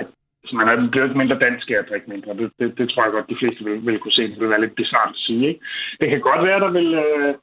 at 0.00 0.06
altså, 0.42 0.56
man 0.56 0.68
er 0.68 0.90
blevet 0.90 1.16
mindre 1.16 1.38
dansk 1.46 1.70
af 1.70 1.78
at 1.78 1.88
drikke 1.90 2.10
mindre. 2.10 2.30
Det, 2.40 2.50
det, 2.58 2.78
det, 2.78 2.88
tror 2.88 3.04
jeg 3.04 3.12
godt, 3.12 3.30
de 3.32 3.40
fleste 3.40 3.64
vil, 3.64 3.86
vil 3.86 3.98
kunne 3.98 4.18
se. 4.18 4.22
Det 4.22 4.40
vil 4.40 4.48
være 4.54 4.60
lidt 4.60 4.74
bizarrt 4.80 5.14
at 5.16 5.22
sige. 5.26 5.48
Ikke? 5.48 5.60
Det 6.00 6.08
kan 6.08 6.20
godt 6.20 6.42
være, 6.48 6.60
der 6.60 6.70
vil... 6.78 6.94
Øh, 6.94 7.34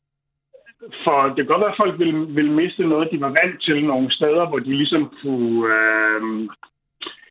for 1.05 1.19
det 1.27 1.35
kan 1.35 1.45
godt 1.45 1.61
være, 1.61 1.75
at 1.75 1.81
folk 1.83 1.99
vil, 1.99 2.35
vil 2.35 2.51
miste 2.51 2.83
noget, 2.83 3.11
de 3.11 3.21
var 3.21 3.35
vant 3.41 3.61
til 3.61 3.85
nogle 3.85 4.11
steder, 4.11 4.45
hvor 4.49 4.59
de 4.59 4.73
ligesom 4.73 5.11
kunne... 5.21 5.73
Øh, 5.73 6.49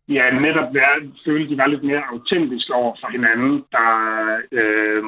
ja, 0.09 0.31
netop 0.31 0.75
være, 0.75 0.97
føle, 1.25 1.49
de 1.49 1.59
var 1.59 1.67
lidt 1.67 1.85
mere 1.85 2.03
autentiske 2.13 2.75
over 2.75 2.95
for 3.01 3.09
hinanden. 3.11 3.65
Der, 3.73 3.91
øh, 4.53 5.05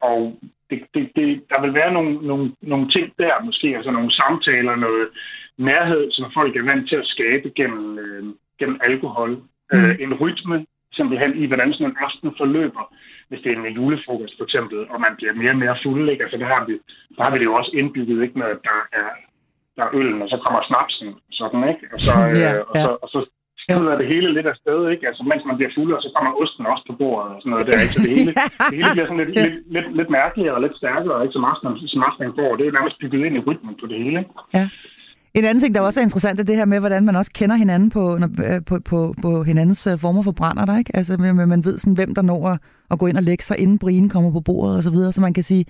og 0.00 0.38
det, 0.70 0.78
det, 0.94 1.10
det, 1.16 1.42
der 1.50 1.60
vil 1.60 1.74
være 1.74 1.92
nogle, 1.92 2.12
nogle, 2.26 2.52
nogle 2.62 2.90
ting 2.90 3.12
der, 3.18 3.44
måske, 3.44 3.68
altså 3.76 3.90
nogle 3.90 4.12
samtaler, 4.12 4.76
noget 4.76 5.08
nærhed, 5.58 6.10
som 6.10 6.30
folk 6.34 6.56
er 6.56 6.68
vant 6.70 6.88
til 6.88 6.96
at 6.96 7.06
skabe 7.06 7.50
gennem, 7.56 7.98
øh, 7.98 8.24
gennem 8.58 8.80
alkohol. 8.80 9.30
Mm. 9.30 9.78
Øh, 9.78 9.96
en 10.00 10.14
rytme, 10.14 10.66
simpelthen 10.92 11.42
i, 11.42 11.46
hvordan 11.46 11.72
sådan 11.72 11.86
en 11.86 11.96
aften 12.00 12.30
forløber. 12.36 12.94
Hvis 13.28 13.40
det 13.42 13.50
er 13.52 13.56
en 13.56 13.76
julefrokost 13.78 14.34
for 14.38 14.44
eksempel, 14.44 14.78
og 14.92 14.98
man 15.06 15.14
bliver 15.18 15.32
mere 15.40 15.54
og 15.56 15.60
mere 15.64 15.76
fuld, 15.84 16.04
ikke? 16.10 16.22
Altså, 16.24 16.38
det 16.40 16.46
har 16.52 16.64
vi, 16.68 16.72
der 17.16 17.22
har 17.24 17.32
vi 17.32 17.38
det 17.38 17.44
jo 17.50 17.54
også 17.60 17.70
indbygget, 17.80 18.22
ikke? 18.22 18.44
At 18.44 18.58
der 18.68 18.78
er, 19.00 19.10
der 19.76 19.82
er 19.84 19.94
øllen, 19.98 20.22
og 20.22 20.28
så 20.28 20.36
kommer 20.44 20.60
snapsen, 20.70 21.08
sådan, 21.38 21.62
ikke? 21.72 21.84
Og 21.94 21.98
så, 22.06 22.12
øh, 22.28 22.38
ja, 22.44 22.50
ja. 22.50 22.60
Og 22.70 22.76
så, 22.84 22.90
og 23.02 23.08
så 23.14 23.18
skrider 23.62 23.98
det 23.98 24.06
hele 24.14 24.28
lidt 24.36 24.48
af 24.52 24.56
sted, 24.62 24.78
ikke? 24.92 25.06
Altså, 25.08 25.22
mens 25.30 25.42
man 25.48 25.56
bliver 25.58 25.72
fuld, 25.78 25.92
og 25.96 26.02
så 26.02 26.10
kommer 26.16 26.32
osten 26.42 26.66
også 26.72 26.84
på 26.88 26.94
bordet 27.00 27.30
og 27.34 27.40
sådan 27.40 27.50
noget 27.52 27.66
der, 27.68 27.80
ikke? 27.82 27.94
Så 27.96 28.00
det 28.04 28.12
hele, 28.18 28.32
det 28.70 28.76
hele 28.80 28.92
bliver 28.94 29.08
sådan 29.08 29.22
lidt, 29.22 29.32
lidt, 29.38 29.56
lidt, 29.76 29.88
lidt 29.98 30.10
mærkeligere 30.18 30.54
og 30.56 30.62
lidt 30.64 30.76
stærkere, 30.80 31.22
ikke? 31.22 31.36
Som 31.36 31.44
aftenen, 31.52 31.74
som 31.94 32.02
aftenen 32.08 32.32
går. 32.40 32.50
Det 32.56 32.62
er 32.62 32.70
jo 32.70 32.78
nærmest 32.78 33.00
bygget 33.02 33.26
ind 33.26 33.36
i 33.36 33.44
rytmen 33.48 33.74
på 33.80 33.86
det 33.90 33.98
hele? 34.04 34.20
Ja. 34.56 34.64
En 35.34 35.44
anden 35.44 35.60
ting, 35.60 35.74
der 35.74 35.80
også 35.80 36.00
er 36.00 36.04
interessant, 36.04 36.40
er 36.40 36.44
det 36.44 36.56
her 36.56 36.64
med, 36.64 36.80
hvordan 36.80 37.04
man 37.04 37.16
også 37.16 37.32
kender 37.34 37.56
hinanden 37.56 37.90
på, 37.90 38.16
øh, 38.16 38.64
på, 38.68 38.78
på, 38.90 39.14
på 39.22 39.42
hinandens 39.42 39.86
øh, 39.86 39.98
former 39.98 40.22
for 40.22 40.32
brænder 40.32 40.64
der, 40.64 40.78
ikke? 40.78 40.96
Altså, 40.96 41.16
man 41.52 41.64
ved 41.64 41.78
sådan, 41.78 41.94
hvem 41.94 42.14
der 42.14 42.22
når 42.22 42.58
at 42.90 42.98
gå 42.98 43.06
ind 43.06 43.16
og 43.16 43.22
lægge 43.22 43.44
sig, 43.44 43.60
inden 43.60 43.78
brien 43.78 44.08
kommer 44.08 44.32
på 44.32 44.40
bordet 44.40 44.76
og 44.76 44.82
så 44.82 44.90
videre. 44.90 45.12
Så 45.12 45.20
man 45.20 45.34
kan 45.34 45.42
sige, 45.42 45.64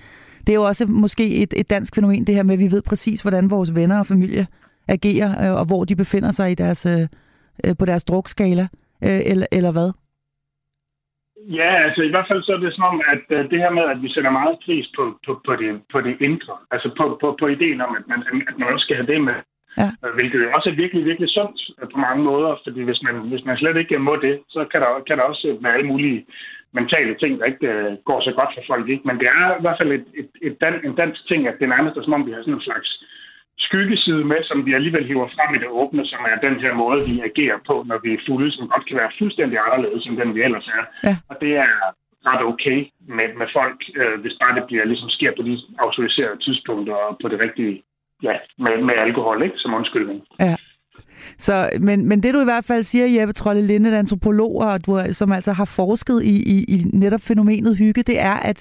det 0.46 0.48
er 0.48 0.54
jo 0.54 0.62
også 0.62 0.86
måske 0.86 1.42
et, 1.42 1.54
et 1.56 1.70
dansk 1.70 1.94
fænomen, 1.94 2.26
det 2.26 2.34
her 2.34 2.42
med, 2.42 2.54
at 2.54 2.60
vi 2.60 2.70
ved 2.70 2.82
præcis, 2.82 3.22
hvordan 3.22 3.50
vores 3.50 3.74
venner 3.74 3.98
og 3.98 4.06
familie 4.06 4.46
agerer, 4.88 5.30
øh, 5.42 5.60
og 5.60 5.64
hvor 5.66 5.84
de 5.84 5.96
befinder 5.96 6.30
sig 6.30 6.50
i 6.50 6.54
deres, 6.54 6.86
på 7.78 7.84
deres 7.84 8.04
drukskala, 8.04 8.68
eller, 9.02 9.46
eller 9.52 9.72
hvad? 9.72 9.92
Ja, 11.50 11.70
altså 11.86 12.02
i 12.02 12.08
hvert 12.08 12.26
fald 12.30 12.42
så 12.42 12.52
er 12.52 12.56
det 12.56 12.74
som 12.74 12.84
om, 12.84 13.00
at 13.12 13.50
det 13.50 13.58
her 13.58 13.70
med, 13.70 13.82
at 13.82 14.02
vi 14.02 14.08
sætter 14.08 14.30
meget 14.30 14.56
pris 14.64 14.86
på, 14.96 15.18
på, 15.26 15.40
på, 15.46 15.52
det, 15.56 15.70
på 15.92 16.00
det 16.00 16.16
indre, 16.20 16.54
altså 16.70 16.88
på, 16.98 17.18
på, 17.20 17.36
på 17.40 17.46
ideen 17.46 17.80
om, 17.80 17.96
at 17.98 18.04
man, 18.08 18.20
at 18.48 18.58
man 18.58 18.68
også 18.72 18.84
skal 18.84 18.96
have 18.96 19.12
det 19.12 19.20
med 19.24 19.34
Ja. 19.80 19.88
Øh, 20.02 20.12
hvilket 20.18 20.38
jo 20.44 20.50
også 20.56 20.68
er 20.70 20.80
virkelig, 20.82 21.04
virkelig 21.10 21.30
sundt 21.38 21.58
øh, 21.78 21.88
på 21.92 21.98
mange 22.06 22.22
måder, 22.30 22.50
fordi 22.64 22.80
hvis 22.88 23.00
man, 23.06 23.14
hvis 23.30 23.44
man 23.48 23.56
slet 23.56 23.76
ikke 23.76 23.98
må 23.98 24.14
det, 24.26 24.34
så 24.54 24.60
kan 24.70 24.80
der, 24.80 24.90
kan 25.06 25.16
der 25.18 25.24
også 25.32 25.46
være 25.62 25.74
alle 25.74 25.90
mulige 25.92 26.26
mentale 26.78 27.14
ting, 27.22 27.32
der 27.38 27.46
ikke 27.52 27.66
uh, 27.74 27.90
går 28.08 28.20
så 28.26 28.32
godt 28.38 28.52
for 28.54 28.64
folk. 28.70 28.86
Ikke? 28.88 29.06
Men 29.08 29.16
det 29.20 29.28
er 29.40 29.46
i 29.58 29.62
hvert 29.64 29.78
fald 29.80 29.92
et, 29.98 30.06
et, 30.20 30.30
et 30.48 30.56
dan, 30.62 30.74
en 30.86 30.94
dansk 31.02 31.20
ting, 31.30 31.40
at 31.48 31.56
det 31.60 31.68
nærmest 31.68 31.96
er 31.96 32.02
som 32.02 32.16
om, 32.16 32.26
vi 32.26 32.32
har 32.32 32.42
sådan 32.42 32.58
en 32.58 32.68
slags 32.68 32.88
skyggeside 33.66 34.24
med, 34.32 34.40
som 34.50 34.66
vi 34.66 34.72
alligevel 34.74 35.06
hiver 35.06 35.28
frem 35.36 35.54
i 35.54 35.62
det 35.62 35.70
åbne, 35.80 36.06
som 36.06 36.20
er 36.30 36.44
den 36.46 36.56
her 36.64 36.74
måde, 36.74 37.00
vi 37.10 37.16
agerer 37.28 37.58
på, 37.68 37.84
når 37.90 37.98
vi 38.04 38.10
er 38.14 38.24
fulde, 38.28 38.50
som 38.52 38.68
godt 38.68 38.86
kan 38.86 38.96
være 38.96 39.16
fuldstændig 39.18 39.58
anderledes, 39.66 40.06
end 40.06 40.16
den 40.22 40.34
vi 40.34 40.42
ellers 40.42 40.68
er. 40.78 40.84
Ja. 41.08 41.16
Og 41.30 41.36
det 41.42 41.52
er 41.56 41.72
ret 42.30 42.42
okay 42.52 42.78
med, 43.16 43.28
med 43.40 43.48
folk, 43.58 43.78
øh, 44.00 44.16
hvis 44.22 44.38
bare 44.42 44.56
det 44.56 44.64
bliver 44.68 44.84
ligesom 44.84 45.10
sker 45.16 45.32
på 45.36 45.42
de 45.48 45.54
autoriserede 45.84 46.38
tidspunkter 46.44 46.94
og 46.94 47.18
på 47.22 47.28
det 47.32 47.38
rigtige 47.40 47.82
ja, 48.28 48.34
med, 48.58 48.74
med 48.88 48.94
alkohol, 49.06 49.42
ikke? 49.42 49.56
Som 49.56 49.74
undskyldning. 49.74 50.22
Ja. 50.40 50.56
Så, 51.38 51.70
men, 51.80 52.08
men 52.08 52.22
det 52.22 52.34
du 52.34 52.40
i 52.40 52.50
hvert 52.52 52.64
fald 52.64 52.82
siger, 52.82 53.20
Jeppe 53.20 53.32
Trolle 53.32 53.66
Linde, 53.66 53.90
der 53.90 53.98
antropolog, 53.98 54.56
og 54.56 54.86
du, 54.86 55.00
som 55.12 55.32
altså 55.32 55.52
har 55.52 55.64
forsket 55.76 56.22
i, 56.24 56.36
i, 56.54 56.64
i 56.74 56.76
netop 56.92 57.20
fænomenet 57.20 57.78
hygge, 57.78 58.02
det 58.02 58.20
er, 58.20 58.34
at 58.34 58.58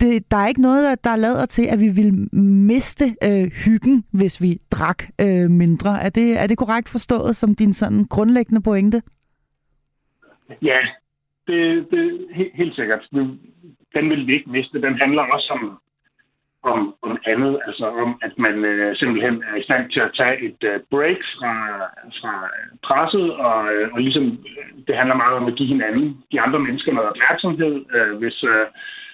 det, 0.00 0.30
der 0.30 0.36
er 0.36 0.48
ikke 0.48 0.62
noget, 0.62 0.84
der, 0.84 1.10
der 1.10 1.16
lader 1.16 1.46
til, 1.46 1.66
at 1.72 1.80
vi 1.80 1.88
vil 1.88 2.28
miste 2.72 3.04
øh, 3.24 3.50
hyggen, 3.64 4.04
hvis 4.12 4.42
vi 4.42 4.58
drak 4.70 5.02
øh, 5.20 5.50
mindre. 5.50 6.02
Er 6.02 6.08
det, 6.08 6.42
er 6.42 6.46
det 6.46 6.58
korrekt 6.58 6.88
forstået 6.88 7.36
som 7.36 7.54
din 7.54 7.72
sådan 7.72 8.04
grundlæggende 8.04 8.62
pointe? 8.62 9.02
Ja, 10.62 10.78
det, 11.46 11.86
det 11.90 12.26
helt, 12.34 12.54
helt 12.54 12.74
sikkert. 12.74 13.08
Den 13.94 14.10
vil 14.10 14.26
vi 14.26 14.32
ikke 14.34 14.50
miste. 14.50 14.82
Den 14.82 14.98
handler 15.02 15.22
også 15.22 15.52
om 15.52 15.80
om, 16.62 16.94
om 17.02 17.18
andet, 17.26 17.60
altså 17.66 17.86
om, 17.86 18.18
at 18.22 18.32
man 18.38 18.64
øh, 18.64 18.96
simpelthen 18.96 19.44
er 19.50 19.56
i 19.56 19.62
stand 19.62 19.90
til 19.90 20.00
at 20.00 20.14
tage 20.16 20.36
et 20.48 20.60
øh, 20.70 20.80
break 20.90 21.20
fra, 21.36 21.54
fra 22.20 22.34
øh, 22.56 22.68
presset, 22.86 23.32
og, 23.32 23.72
øh, 23.72 23.92
og 23.92 24.00
ligesom 24.00 24.26
øh, 24.26 24.66
det 24.86 24.96
handler 24.96 25.16
meget 25.16 25.36
om 25.36 25.46
at 25.46 25.56
give 25.56 25.68
hinanden, 25.68 26.16
de 26.32 26.40
andre 26.40 26.58
mennesker 26.58 26.92
noget 26.92 27.10
opmærksomhed. 27.10 27.74
Øh, 27.94 28.18
hvis, 28.18 28.44
øh, 28.44 28.66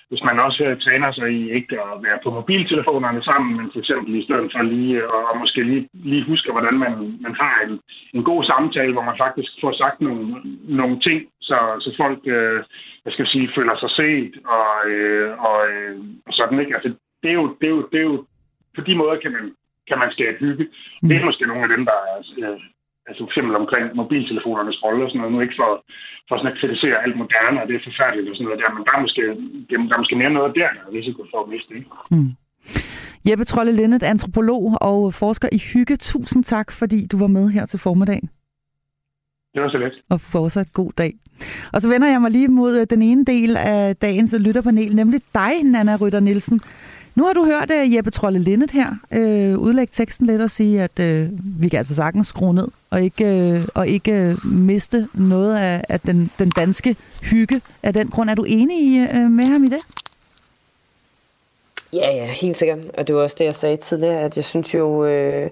hvis 0.08 0.22
man 0.28 0.40
også 0.46 0.64
øh, 0.64 0.76
træner 0.80 1.12
sig 1.12 1.28
i 1.38 1.52
ikke 1.58 1.74
at 1.86 2.02
være 2.06 2.18
på 2.24 2.30
mobiltelefonerne 2.30 3.22
sammen, 3.22 3.56
men 3.56 3.70
for 3.72 3.78
eksempel 3.78 4.14
i 4.14 4.24
stedet 4.24 4.52
for 4.52 4.62
lige, 4.62 4.96
øh, 4.96 5.08
og, 5.14 5.20
og 5.30 5.38
måske 5.38 5.62
lige, 5.62 5.88
lige 5.92 6.28
huske, 6.30 6.52
hvordan 6.52 6.78
man, 6.84 6.92
man 7.20 7.34
har 7.42 7.54
en, 7.66 7.80
en 8.14 8.24
god 8.24 8.44
samtale, 8.44 8.92
hvor 8.92 9.06
man 9.10 9.20
faktisk 9.24 9.50
får 9.60 9.72
sagt 9.82 10.00
nogle, 10.00 10.24
nogle 10.80 11.00
ting, 11.00 11.20
så, 11.40 11.56
så 11.84 11.94
folk, 11.96 12.20
øh, 12.36 12.62
jeg 13.04 13.12
skal 13.12 13.26
sige, 13.26 13.54
føler 13.56 13.76
sig 13.78 13.90
set, 13.90 14.32
og, 14.56 14.90
øh, 14.90 15.28
og, 15.48 15.58
øh, 15.72 15.96
sådan, 16.30 16.60
ikke? 16.60 16.74
Altså, 16.74 16.90
det 17.26 17.32
er 17.34 17.38
jo, 17.42 17.46
det 17.60 17.66
er 17.70 17.74
jo, 17.76 17.82
det 17.92 17.98
er 18.00 18.06
jo 18.10 18.16
på 18.76 18.80
de 18.88 18.94
måder 19.00 19.16
kan 19.22 19.32
man, 19.36 19.44
kan 19.88 19.98
man 20.02 20.10
skabe 20.16 20.36
hygge. 20.44 20.64
Mm. 20.66 21.08
Det 21.08 21.14
er 21.16 21.28
måske 21.28 21.50
nogle 21.50 21.66
af 21.66 21.70
dem, 21.74 21.82
der 21.90 21.98
er, 22.10 22.18
øh, 22.44 22.60
altså 23.06 23.20
for 23.22 23.30
eksempel 23.30 23.52
omkring 23.62 23.84
mobiltelefonernes 24.00 24.82
rolle 24.84 25.04
og 25.04 25.08
sådan 25.08 25.20
noget, 25.20 25.34
nu 25.34 25.40
ikke 25.40 25.60
for, 25.62 25.70
for 26.28 26.34
sådan 26.36 26.52
at 26.52 26.58
kritisere 26.60 27.02
alt 27.04 27.16
moderne, 27.22 27.58
og 27.62 27.66
det 27.68 27.74
er 27.76 27.86
forfærdeligt 27.88 28.30
og 28.30 28.36
sådan 28.36 28.46
noget 28.48 28.62
der, 28.62 28.74
men 28.76 28.84
der 28.86 28.94
er 28.96 29.02
måske, 29.06 29.22
der 29.68 29.94
er 29.96 30.02
måske 30.02 30.20
mere 30.22 30.36
noget 30.38 30.56
der, 30.58 30.68
der 30.76 30.82
er 30.86 30.96
risiko 30.98 31.20
for 31.32 31.38
at 31.42 31.50
miste, 31.52 31.72
ikke? 31.78 31.90
Mm. 32.14 32.30
Jeppe 33.28 33.44
Trolle 33.44 33.72
Lindet, 33.72 34.02
antropolog 34.02 34.64
og 34.80 35.14
forsker 35.14 35.48
i 35.52 35.60
hygge. 35.72 35.96
Tusind 35.96 36.44
tak, 36.44 36.68
fordi 36.80 36.98
du 37.12 37.16
var 37.18 37.26
med 37.26 37.48
her 37.48 37.66
til 37.66 37.78
formiddag. 37.78 38.20
Det 39.54 39.62
var 39.62 39.70
så 39.70 39.78
let. 39.78 39.92
Og 40.10 40.20
fortsat 40.20 40.72
god 40.72 40.92
dag. 40.98 41.12
Og 41.72 41.80
så 41.82 41.88
vender 41.88 42.08
jeg 42.08 42.20
mig 42.20 42.30
lige 42.30 42.48
mod 42.48 42.80
øh, 42.80 42.86
den 42.90 43.02
ene 43.02 43.24
del 43.24 43.56
af 43.56 43.96
dagens 43.96 44.34
lytterpanel, 44.40 44.96
nemlig 44.96 45.20
dig, 45.34 45.64
Nana 45.64 45.96
Rytter 46.02 46.20
Nielsen. 46.20 46.60
Nu 47.16 47.24
har 47.24 47.32
du 47.32 47.44
hørt 47.44 47.70
uh, 47.70 47.94
Jeppe 47.94 48.10
Trolle 48.10 48.38
Lindet 48.38 48.70
her 48.70 48.88
uh, 49.10 49.62
udlægge 49.62 49.90
teksten 49.94 50.26
lidt 50.26 50.40
og 50.40 50.50
sige, 50.50 50.82
at 50.82 50.98
uh, 51.00 51.28
vi 51.62 51.68
kan 51.68 51.78
altså 51.78 51.94
sagtens 51.94 52.26
skrue 52.26 52.54
ned 52.54 52.68
og 52.90 53.02
ikke, 53.02 53.52
uh, 53.56 53.68
og 53.74 53.88
ikke 53.88 54.36
uh, 54.44 54.52
miste 54.52 55.08
noget 55.14 55.56
af, 55.56 55.84
af 55.88 56.00
den, 56.00 56.30
den 56.38 56.50
danske 56.50 56.96
hygge. 57.22 57.60
Af 57.82 57.92
den 57.92 58.08
grund 58.08 58.30
er 58.30 58.34
du 58.34 58.44
enig 58.44 58.78
i, 58.78 59.00
uh, 59.00 59.30
med 59.30 59.44
ham 59.44 59.64
i 59.64 59.68
det? 59.68 59.80
Ja, 61.92 62.14
ja, 62.14 62.26
helt 62.26 62.56
sikkert. 62.56 62.78
Og 62.98 63.06
det 63.06 63.14
var 63.14 63.22
også 63.22 63.36
det, 63.38 63.44
jeg 63.44 63.54
sagde 63.54 63.76
tidligere, 63.76 64.20
at 64.20 64.36
jeg 64.36 64.44
synes 64.44 64.74
jo... 64.74 65.04
Øh 65.04 65.50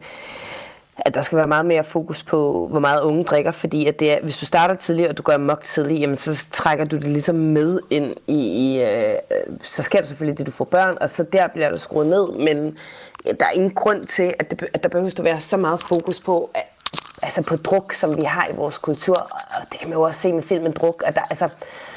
at 0.97 1.15
der 1.15 1.23
skal 1.23 1.39
være 1.39 1.47
meget 1.47 1.67
mere 1.67 1.85
fokus 1.85 2.23
på, 2.23 2.67
hvor 2.71 2.81
meget 2.81 3.03
unge 3.03 3.25
drikker, 3.25 3.51
fordi 3.51 3.87
at 3.87 4.01
det 4.01 4.13
er, 4.13 4.19
hvis 4.23 4.39
du 4.39 4.47
starter 4.47 4.75
tidligt, 4.75 5.09
og 5.09 5.17
du 5.17 5.23
går 5.23 5.37
mok 5.37 5.65
tidligt, 5.65 6.01
jamen 6.01 6.17
så 6.17 6.47
trækker 6.51 6.85
du 6.85 6.97
det 6.97 7.07
ligesom 7.07 7.35
med 7.35 7.81
ind 7.91 8.15
i, 8.27 8.35
i 8.35 8.83
øh, 8.83 9.15
så 9.63 9.83
sker 9.83 9.99
der 9.99 10.07
selvfølgelig 10.07 10.39
det, 10.39 10.47
du 10.47 10.53
får 10.53 10.65
børn, 10.65 10.99
og 11.01 11.09
så 11.09 11.25
der 11.33 11.49
bliver 11.49 11.69
der 11.69 11.77
skruet 11.77 12.07
ned, 12.07 12.33
men 12.39 12.77
der 13.25 13.47
er 13.47 13.55
ingen 13.55 13.75
grund 13.75 14.05
til, 14.05 14.35
at, 14.39 14.51
det, 14.51 14.69
at 14.75 14.83
der 14.83 14.89
behøver 14.89 15.11
at 15.19 15.25
være 15.25 15.41
så 15.41 15.57
meget 15.57 15.81
fokus 15.81 16.21
på, 16.21 16.51
at, 16.55 16.63
altså 17.25 17.43
på 17.43 17.57
druk, 17.57 17.93
som 17.93 18.17
vi 18.17 18.23
har 18.23 18.47
i 18.53 18.57
vores 18.57 18.79
kultur, 18.79 19.17
og 19.31 19.73
det 19.73 19.81
kan 19.81 19.89
man 19.89 19.99
jo 19.99 20.03
også 20.03 20.21
se 20.21 20.33
med 20.33 20.43
filmen 20.43 20.73
Druk, 20.73 21.03
at 21.07 21.15
der, 21.15 21.23
altså, 21.31 21.49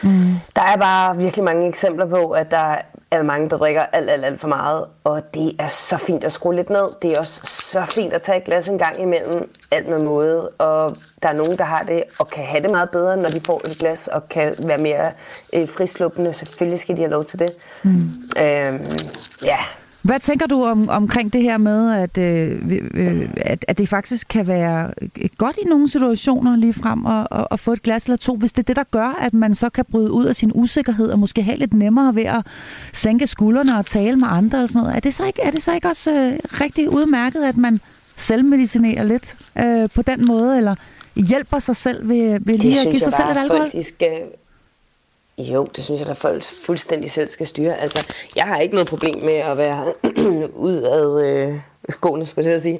mm. 0.03 0.35
der 0.55 0.61
er 0.61 0.77
bare 0.77 1.17
virkelig 1.17 1.43
mange 1.43 1.67
eksempler 1.67 2.05
på, 2.05 2.31
at 2.31 2.51
der 2.51 2.75
er 3.11 3.21
mange, 3.23 3.49
der 3.49 3.57
drikker 3.57 3.81
alt, 3.81 4.09
alt, 4.09 4.25
alt 4.25 4.39
for 4.39 4.47
meget, 4.47 4.85
og 5.03 5.33
det 5.33 5.55
er 5.59 5.67
så 5.67 5.97
fint 5.97 6.23
at 6.23 6.31
skrue 6.31 6.55
lidt 6.55 6.69
ned. 6.69 6.89
Det 7.01 7.11
er 7.11 7.19
også 7.19 7.41
så 7.45 7.85
fint 7.85 8.13
at 8.13 8.21
tage 8.21 8.37
et 8.37 8.43
glas 8.43 8.67
en 8.67 8.77
gang 8.77 9.01
imellem, 9.01 9.53
alt 9.71 9.89
med 9.89 9.99
måde, 9.99 10.49
og 10.49 10.97
der 11.23 11.29
er 11.29 11.33
nogen, 11.33 11.57
der 11.57 11.63
har 11.63 11.83
det, 11.83 12.03
og 12.19 12.29
kan 12.29 12.43
have 12.43 12.63
det 12.63 12.71
meget 12.71 12.89
bedre, 12.89 13.17
når 13.17 13.29
de 13.29 13.41
får 13.41 13.61
et 13.67 13.77
glas, 13.77 14.07
og 14.07 14.29
kan 14.29 14.55
være 14.59 14.77
mere 14.77 15.11
øh, 15.53 15.69
frisluppende. 15.69 16.33
Selvfølgelig 16.33 16.79
skal 16.79 16.97
de 16.97 17.01
have 17.01 17.11
lov 17.11 17.23
til 17.23 17.39
det. 17.39 17.51
Mm. 17.83 18.11
Øhm, 18.37 18.97
ja, 19.43 19.57
Hvad 20.07 20.19
tænker 20.19 20.47
du 20.47 20.63
om, 20.63 20.89
omkring 20.89 21.33
det 21.33 21.41
her 21.41 21.57
med, 21.57 21.93
at, 21.93 22.17
øh, 22.17 22.61
øh, 22.93 23.29
at, 23.37 23.65
at 23.67 23.77
det 23.77 23.89
faktisk 23.89 24.27
kan 24.27 24.47
være 24.47 24.91
godt 25.37 25.57
i 25.61 25.63
nogle 25.63 25.89
situationer 25.89 26.55
lige 26.55 26.73
frem 26.73 27.05
at, 27.05 27.27
at, 27.31 27.47
at 27.51 27.59
få 27.59 27.73
et 27.73 27.83
glas 27.83 28.05
eller 28.05 28.17
to, 28.17 28.35
hvis 28.35 28.53
det 28.53 28.59
er 28.59 28.63
det, 28.63 28.75
der 28.75 28.83
gør, 28.91 29.19
at 29.21 29.33
man 29.33 29.55
så 29.55 29.69
kan 29.69 29.85
bryde 29.91 30.11
ud 30.11 30.25
af 30.25 30.35
sin 30.35 30.51
usikkerhed 30.55 31.07
og 31.07 31.19
måske 31.19 31.43
have 31.43 31.57
lidt 31.57 31.73
nemmere 31.73 32.15
ved 32.15 32.23
at 32.23 32.45
sænke 32.93 33.27
skuldrene 33.27 33.77
og 33.77 33.85
tale 33.85 34.15
med 34.15 34.27
andre 34.31 34.63
og 34.63 34.69
sådan 34.69 34.81
noget. 34.81 34.95
Er 34.95 34.99
det 34.99 35.13
så 35.13 35.25
ikke, 35.25 35.41
er 35.41 35.51
det 35.51 35.63
så 35.63 35.73
ikke 35.73 35.87
også 35.87 36.11
øh, 36.13 36.61
rigtig 36.61 36.89
udmærket, 36.89 37.43
at 37.43 37.57
man 37.57 37.79
selvmedicinerer 38.15 39.03
lidt 39.03 39.35
øh, 39.57 39.89
på 39.95 40.01
den 40.01 40.25
måde, 40.25 40.57
eller 40.57 40.75
hjælper 41.15 41.59
sig 41.59 41.75
selv 41.75 42.09
ved, 42.09 42.39
ved 42.41 42.53
lige 42.53 42.79
at 42.79 42.87
give 42.87 42.99
sig 42.99 43.13
selv 43.13 43.29
et 43.29 43.37
alkohol? 43.37 43.61
Folk, 43.61 43.71
de 43.71 43.83
skal 43.83 44.21
jo, 45.37 45.67
det 45.75 45.83
synes 45.83 46.01
jeg, 46.01 46.09
at 46.09 46.17
folk 46.17 46.43
fuldstændig 46.43 47.11
selv 47.11 47.27
skal 47.27 47.47
styre. 47.47 47.77
Altså, 47.77 48.07
jeg 48.35 48.45
har 48.45 48.57
ikke 48.57 48.75
noget 48.75 48.87
problem 48.87 49.23
med 49.23 49.33
at 49.33 49.57
være 49.57 49.93
udad 50.67 51.21
øh, 51.21 51.59
skoene, 51.89 52.25
skulle 52.25 52.51
jeg 52.51 52.61
sige. 52.61 52.79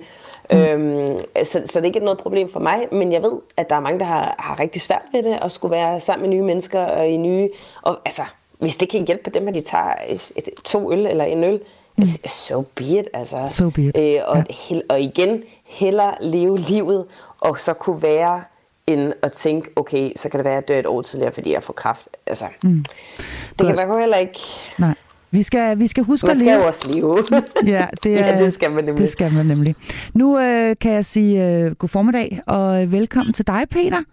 Mm. 0.51 0.58
Øhm, 0.58 1.20
så, 1.43 1.62
så 1.66 1.80
det 1.80 1.82
er 1.82 1.84
ikke 1.84 1.99
noget 1.99 2.20
problem 2.20 2.49
for 2.51 2.60
mig, 2.60 2.88
men 2.91 3.12
jeg 3.12 3.22
ved, 3.22 3.34
at 3.58 3.70
der 3.70 3.76
er 3.76 3.80
mange, 3.80 3.99
der 3.99 4.05
har, 4.05 4.36
har 4.39 4.60
rigtig 4.60 4.82
svært 4.82 5.01
ved 5.12 5.24
det, 5.24 5.39
at 5.41 5.51
skulle 5.51 5.72
være 5.72 5.99
sammen 5.99 6.30
med 6.30 6.38
nye 6.38 6.43
mennesker 6.43 6.80
og 6.80 7.08
i 7.08 7.18
nye... 7.18 7.49
Og, 7.82 7.99
altså, 8.05 8.22
hvis 8.60 8.78
det 8.78 8.89
kan 8.89 9.05
hjælpe 9.05 9.30
dem, 9.30 9.47
at 9.47 9.53
de 9.53 9.62
tager 9.62 9.93
et, 10.08 10.32
et, 10.36 10.49
to 10.64 10.91
øl 10.91 11.05
eller 11.05 11.26
en 11.26 11.43
øl, 11.43 11.60
mm. 11.95 12.05
so 12.26 12.62
be 12.62 12.84
it. 12.84 13.08
Altså. 13.14 13.47
So 13.51 13.70
be 13.70 13.82
it. 13.82 13.97
Øh, 13.97 14.20
og, 14.28 14.43
ja. 14.72 14.80
og 14.89 15.01
igen, 15.01 15.43
heller 15.66 16.14
leve 16.22 16.58
livet, 16.58 17.05
og 17.39 17.60
så 17.60 17.74
kunne 17.74 18.01
være 18.01 18.43
end 18.88 19.13
at 19.21 19.31
tænke, 19.31 19.69
okay, 19.75 20.11
så 20.15 20.29
kan 20.29 20.38
det 20.38 20.45
være, 20.45 20.57
at 20.57 20.61
jeg 20.61 20.67
dør 20.67 20.79
et 20.79 20.85
år 20.85 21.01
tidligere, 21.01 21.31
fordi 21.33 21.53
jeg 21.53 21.63
får 21.63 21.73
kraft. 21.73 22.07
Altså, 22.27 22.45
mm. 22.63 22.69
det 22.69 23.57
Godt. 23.57 23.67
kan 23.67 23.75
man 23.75 23.88
jo 23.88 23.97
heller 23.99 24.17
ikke... 24.17 24.39
Nej. 24.79 24.95
Vi 25.31 25.43
skal, 25.43 25.79
vi 25.79 25.88
skal 25.88 26.03
huske 26.03 26.27
man 26.27 26.35
at 26.35 26.41
leve. 26.41 26.49
Man 26.49 26.59
skal 26.59 26.63
jo 26.63 26.67
også 26.67 26.91
leve. 26.91 27.41
ja, 27.75 27.88
det, 28.03 28.19
er, 28.19 28.27
ja, 28.27 28.43
det 28.43 28.53
skal 28.53 28.71
man 28.71 28.83
nemlig. 28.83 29.01
Det 29.01 29.09
skal 29.09 29.33
man 29.33 29.45
nemlig. 29.45 29.75
Nu 30.13 30.39
øh, 30.39 30.75
kan 30.81 30.91
jeg 30.91 31.05
sige 31.05 31.47
øh, 31.47 31.71
god 31.71 31.89
formiddag, 31.89 32.41
og 32.47 32.83
øh, 32.83 32.91
velkommen 32.91 33.33
til 33.33 33.47
dig, 33.47 33.63
Peter. 33.69 34.03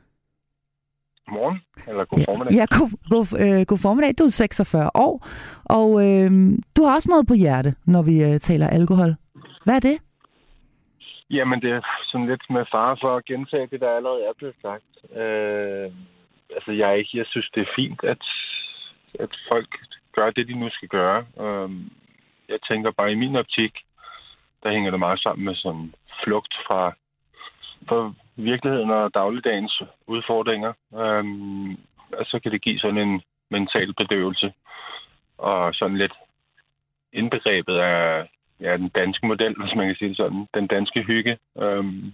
Godmorgen, 1.27 1.59
eller 1.89 2.05
god 2.05 2.25
formiddag. 2.25 2.53
Ja, 2.55 2.67
ja 2.71 2.79
god, 2.79 2.91
god, 3.11 3.41
øh, 3.41 3.67
god 3.67 3.79
formiddag. 3.79 4.15
Du 4.19 4.25
er 4.25 4.29
46 4.29 4.91
år, 4.95 5.27
og 5.65 6.07
øh, 6.07 6.59
du 6.77 6.85
har 6.85 6.95
også 6.95 7.09
noget 7.11 7.27
på 7.27 7.35
hjerte, 7.35 7.75
når 7.85 8.03
vi 8.03 8.25
øh, 8.25 8.41
taler 8.41 8.69
alkohol. 8.69 9.15
Hvad 9.65 9.75
er 9.75 9.81
det? 9.81 9.99
Jamen, 11.31 11.63
det 11.63 11.71
er 11.71 11.81
sådan 12.05 12.27
lidt 12.27 12.51
med 12.51 12.65
far 12.71 12.99
for 13.01 13.17
at 13.17 13.25
gentage 13.25 13.67
det, 13.67 13.81
der 13.81 13.91
allerede 13.97 14.25
er 14.25 14.33
blevet 14.39 14.57
sagt. 14.63 15.17
Øh, 15.17 15.93
altså, 16.55 16.73
jeg, 16.73 17.07
jeg 17.15 17.27
synes, 17.27 17.51
det 17.55 17.61
er 17.63 17.75
fint, 17.77 18.05
at, 18.05 18.23
at 19.21 19.31
folk 19.49 19.69
gør 20.13 20.31
det, 20.31 20.49
de 20.49 20.55
nu 20.55 20.71
skal 20.71 20.89
gøre. 20.89 21.27
Øh, 21.41 21.71
jeg 22.49 22.59
tænker 22.69 22.91
bare, 22.91 23.13
i 23.13 23.15
min 23.15 23.37
optik, 23.37 23.75
der 24.63 24.71
hænger 24.71 24.91
det 24.91 25.01
meget 25.01 25.21
sammen 25.21 25.45
med 25.45 25.55
sådan 25.55 25.95
flugt 26.25 26.55
fra, 26.67 26.93
fra 27.89 28.13
virkeligheden 28.37 28.91
og 28.91 29.15
dagligdagens 29.15 29.83
udfordringer. 30.07 30.73
Øh, 30.95 31.25
og 32.19 32.27
så 32.27 32.41
kan 32.43 32.53
det 32.53 32.63
give 32.63 32.79
sådan 32.79 33.09
en 33.09 33.23
mental 33.51 33.95
bedøvelse 33.95 34.53
og 35.39 35.75
sådan 35.75 35.97
lidt 35.97 36.13
indbegrebet 37.13 37.77
af 37.77 38.29
ja, 38.65 38.77
den 38.77 38.89
danske 38.89 39.27
model, 39.27 39.55
hvis 39.61 39.75
man 39.77 39.87
kan 39.87 39.97
sige 39.97 40.09
det 40.09 40.17
sådan. 40.17 40.47
Den 40.55 40.67
danske 40.67 41.03
hygge. 41.03 41.39
Øhm, 41.63 42.13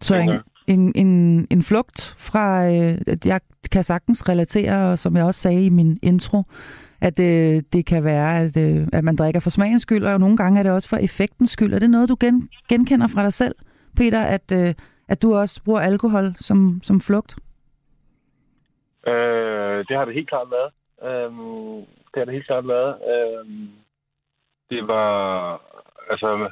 så 0.00 0.14
en, 0.16 0.30
en, 0.66 0.92
en, 0.94 1.46
en 1.50 1.62
flugt 1.62 2.14
fra, 2.18 2.66
øh, 2.66 2.98
jeg 3.24 3.40
kan 3.72 3.84
sagtens 3.84 4.28
relatere, 4.28 4.96
som 4.96 5.16
jeg 5.16 5.24
også 5.24 5.40
sagde 5.40 5.66
i 5.66 5.68
min 5.68 5.98
intro, 6.02 6.42
at 7.00 7.20
øh, 7.20 7.62
det 7.72 7.86
kan 7.86 8.04
være, 8.04 8.40
at, 8.40 8.56
øh, 8.56 8.88
at 8.92 9.04
man 9.04 9.16
drikker 9.16 9.40
for 9.40 9.50
smagens 9.50 9.82
skyld, 9.82 10.04
og 10.04 10.20
nogle 10.20 10.36
gange 10.36 10.58
er 10.58 10.62
det 10.62 10.72
også 10.72 10.88
for 10.88 10.96
effektens 10.96 11.50
skyld. 11.50 11.74
Er 11.74 11.78
det 11.78 11.90
noget, 11.90 12.08
du 12.08 12.16
gen, 12.20 12.48
genkender 12.68 13.08
fra 13.08 13.22
dig 13.22 13.32
selv, 13.32 13.54
Peter, 13.96 14.22
at, 14.22 14.52
øh, 14.52 14.74
at 15.08 15.22
du 15.22 15.34
også 15.34 15.64
bruger 15.64 15.80
alkohol 15.80 16.34
som, 16.38 16.80
som 16.82 17.00
flugt? 17.00 17.36
Øh, 19.06 19.84
det 19.88 19.96
har 19.96 20.04
det 20.04 20.14
helt 20.14 20.28
klart 20.28 20.48
været. 20.50 20.70
Øh, 21.08 21.32
det 22.10 22.16
har 22.16 22.24
det 22.24 22.34
helt 22.34 22.46
klart 22.46 22.68
været. 22.68 22.94
Øh, 23.12 23.68
det 24.70 24.88
var 24.88 25.60
altså 26.10 26.50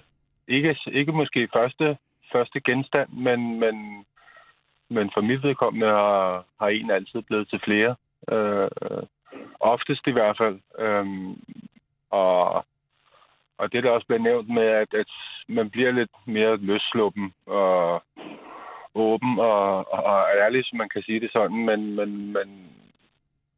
ikke, 0.49 0.77
ikke 0.93 1.13
måske 1.13 1.49
første, 1.53 1.97
første 2.33 2.61
genstand, 2.61 3.09
men, 3.09 3.61
men, 3.61 4.07
men 4.89 5.11
for 5.15 5.21
mit 5.21 5.43
vedkommende 5.43 5.87
har, 5.87 6.45
har 6.61 6.69
en 6.69 6.91
altid 6.91 7.23
blevet 7.23 7.49
til 7.49 7.61
flere. 7.65 7.97
Øh, 8.33 8.69
oftest 9.61 10.07
i 10.07 10.11
hvert 10.11 10.37
fald. 10.39 10.61
Øh, 10.79 11.07
og, 12.11 12.65
og 13.59 13.73
det 13.73 13.83
der 13.83 13.91
også 13.91 14.07
bliver 14.07 14.23
nævnt 14.23 14.49
med, 14.49 14.67
at, 14.67 14.95
at 14.95 15.11
man 15.49 15.71
bliver 15.71 15.91
lidt 15.91 16.11
mere 16.27 16.57
løsluppen 16.57 17.33
og 17.47 18.03
åben 18.95 19.39
og, 19.39 19.93
og 19.93 20.27
ærlig, 20.45 20.65
som 20.65 20.79
man 20.79 20.89
kan 20.89 21.03
sige 21.03 21.21
det 21.21 21.33
sådan, 21.33 21.65
men, 21.65 21.97
men, 21.97 22.33
men 22.33 22.49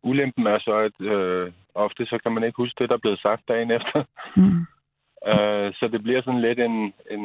ulempen 0.05 0.47
er 0.47 0.59
så, 0.59 0.75
at 0.89 1.07
øh, 1.07 1.53
ofte 1.75 2.07
så 2.07 2.19
kan 2.23 2.33
man 2.33 2.45
ikke 2.45 2.57
huske 2.57 2.77
det, 2.79 2.89
der 2.89 2.95
er 2.95 3.05
blevet 3.05 3.21
sagt 3.21 3.49
dagen 3.49 3.71
efter. 3.71 4.05
Mm. 4.37 4.61
uh, 5.33 5.69
så 5.79 5.89
det 5.93 6.03
bliver 6.03 6.23
sådan 6.23 6.41
lidt 6.41 6.59
en, 6.59 6.93
en 7.11 7.25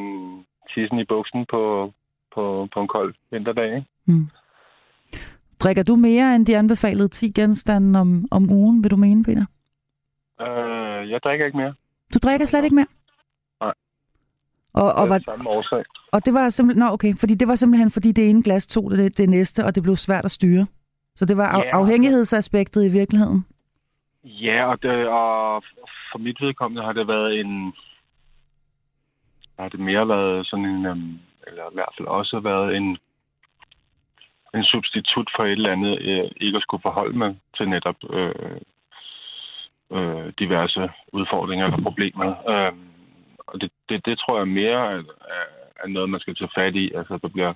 tissen 0.74 0.98
i 0.98 1.04
buksen 1.04 1.46
på, 1.50 1.92
på, 2.34 2.68
på 2.74 2.80
en 2.80 2.88
kold 2.88 3.14
vinterdag. 3.30 3.76
Ikke? 3.76 3.88
Mm. 4.06 4.28
Drikker 5.60 5.82
du 5.82 5.96
mere 5.96 6.34
end 6.36 6.46
de 6.46 6.56
anbefalede 6.56 7.08
10 7.08 7.32
genstande 7.32 8.00
om, 8.00 8.24
om 8.30 8.50
ugen, 8.50 8.82
vil 8.82 8.90
du 8.90 8.96
mene, 8.96 9.24
Peter? 9.24 9.46
Uh, 10.40 11.10
jeg 11.10 11.20
drikker 11.24 11.46
ikke 11.46 11.58
mere. 11.58 11.74
Du 12.14 12.18
drikker 12.18 12.46
slet 12.46 12.64
ikke 12.64 12.76
mere? 12.76 12.86
Nej. 13.60 13.74
Og, 14.74 14.92
og, 14.92 15.08
var, 15.08 15.18
samme 15.18 15.50
årsag. 15.50 15.84
og 16.12 16.24
det 16.24 16.34
var 16.34 16.50
simpelthen, 16.50 16.84
nå 16.84 16.92
okay, 16.92 17.14
fordi 17.16 17.34
det 17.34 17.48
var 17.48 17.56
simpelthen, 17.56 17.90
fordi 17.90 18.12
det 18.12 18.30
ene 18.30 18.42
glas 18.42 18.66
tog 18.66 18.90
det, 18.90 19.18
det 19.18 19.28
næste, 19.28 19.64
og 19.64 19.74
det 19.74 19.82
blev 19.82 19.96
svært 19.96 20.24
at 20.24 20.30
styre. 20.30 20.66
Så 21.14 21.24
det 21.24 21.36
var 21.36 21.58
ja, 21.58 21.70
afhængighedsaspektet 21.72 22.84
i 22.84 22.88
virkeligheden? 22.88 23.46
Ja, 24.24 24.64
og, 24.70 24.82
det, 24.82 25.06
og 25.08 25.64
for 26.12 26.18
mit 26.18 26.40
vedkommende 26.40 26.82
har 26.82 26.92
det 26.92 27.08
været 27.08 27.40
en... 27.40 27.74
Har 29.58 29.68
det 29.68 29.80
mere 29.80 30.08
været 30.08 30.46
sådan 30.46 30.64
en... 30.64 30.86
Øhm, 30.86 31.18
eller 31.46 31.64
i 31.70 31.74
hvert 31.74 31.94
fald 31.98 32.08
også 32.08 32.40
været 32.40 32.76
en 32.76 32.98
en 34.54 34.64
substitut 34.64 35.30
for 35.36 35.44
et 35.44 35.52
eller 35.52 35.72
andet, 35.72 35.98
øh, 36.00 36.30
ikke 36.36 36.56
at 36.56 36.62
skulle 36.62 36.82
forholde 36.82 37.18
mig 37.18 37.36
til 37.56 37.68
netop 37.68 37.96
øh, 38.10 38.60
øh, 39.92 40.32
diverse 40.38 40.90
udfordringer 41.12 41.66
eller 41.66 41.82
problemer. 41.82 42.48
Øh, 42.50 42.72
og 43.46 43.60
det, 43.60 43.70
det, 43.88 44.06
det 44.06 44.18
tror 44.18 44.38
jeg 44.38 44.48
mere 44.48 44.92
er, 44.92 45.02
er 45.84 45.88
noget, 45.88 46.10
man 46.10 46.20
skal 46.20 46.34
tage 46.34 46.50
fat 46.54 46.76
i. 46.76 46.92
Altså, 46.94 47.18
der 47.22 47.28
bliver 47.28 47.52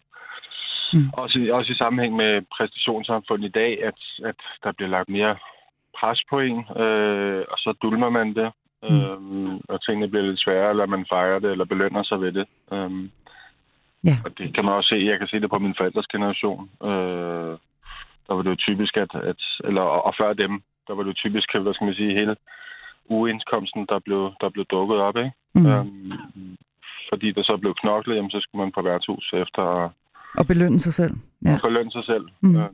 Mm. 0.95 1.11
Også, 1.13 1.49
også 1.53 1.73
i 1.73 1.77
sammenhæng 1.77 2.17
med 2.17 2.43
præstationssamfundet 2.57 3.49
i 3.49 3.53
dag, 3.61 3.85
at, 3.85 3.99
at 4.25 4.37
der 4.65 4.73
bliver 4.73 4.91
lagt 4.91 5.09
mere 5.09 5.37
pres 5.99 6.21
på 6.31 6.41
en, 6.41 6.59
øh, 6.83 7.45
og 7.53 7.59
så 7.59 7.75
dulmer 7.83 8.11
man 8.11 8.35
det, 8.35 8.53
mm. 8.83 8.97
øh, 8.97 9.61
og 9.69 9.85
tingene 9.85 10.09
bliver 10.09 10.27
lidt 10.27 10.41
sværere, 10.41 10.71
eller 10.71 10.87
man 10.87 11.07
fejrer 11.09 11.39
det, 11.39 11.51
eller 11.51 11.65
belønner 11.65 12.03
sig 12.03 12.21
ved 12.21 12.33
det. 12.33 12.47
Øh, 12.73 12.91
ja. 14.05 14.17
Og 14.25 14.39
det 14.39 14.55
kan 14.55 14.65
man 14.65 14.75
også 14.75 14.89
se, 14.89 14.97
jeg 15.11 15.19
kan 15.19 15.29
se 15.29 15.41
det 15.41 15.51
på 15.51 15.59
min 15.59 15.75
forældres 15.79 16.07
generation. 16.07 16.71
Øh, 16.83 17.55
der 18.27 18.35
var 18.35 18.43
det 18.43 18.51
jo 18.51 18.65
typisk, 18.67 18.97
at, 18.97 19.15
at 19.15 19.43
eller, 19.65 19.83
og 19.83 20.15
før 20.21 20.33
dem, 20.33 20.63
der 20.87 20.95
var 20.95 21.03
det 21.03 21.09
jo 21.09 21.23
typisk, 21.25 21.55
hvad 21.55 21.75
skal 21.75 21.85
man 21.85 21.95
sige, 21.95 22.19
hele 22.21 22.37
uindkomsten, 23.07 23.87
der 23.89 23.99
blev, 23.99 24.33
der 24.41 24.49
blev 24.49 24.65
dukket 24.65 24.99
op, 24.99 25.17
ikke? 25.17 25.33
Mm. 25.55 25.67
Øhm, 25.67 26.57
fordi 27.09 27.33
der 27.33 27.43
så 27.43 27.57
blev 27.57 27.75
knoklet, 27.75 28.17
jamen, 28.17 28.31
så 28.31 28.41
skulle 28.41 28.65
man 28.65 28.73
på 28.73 28.83
værtshus 28.83 29.33
efter 29.33 29.91
og 30.39 30.47
belønne 30.47 30.81
sig 30.81 30.95
selv. 30.95 31.15
Ja. 31.45 31.55
Og 31.55 31.61
belønne 31.63 31.91
sig 31.91 32.05
selv. 32.05 32.25
Mm. 32.43 32.57
Øh, 32.57 32.69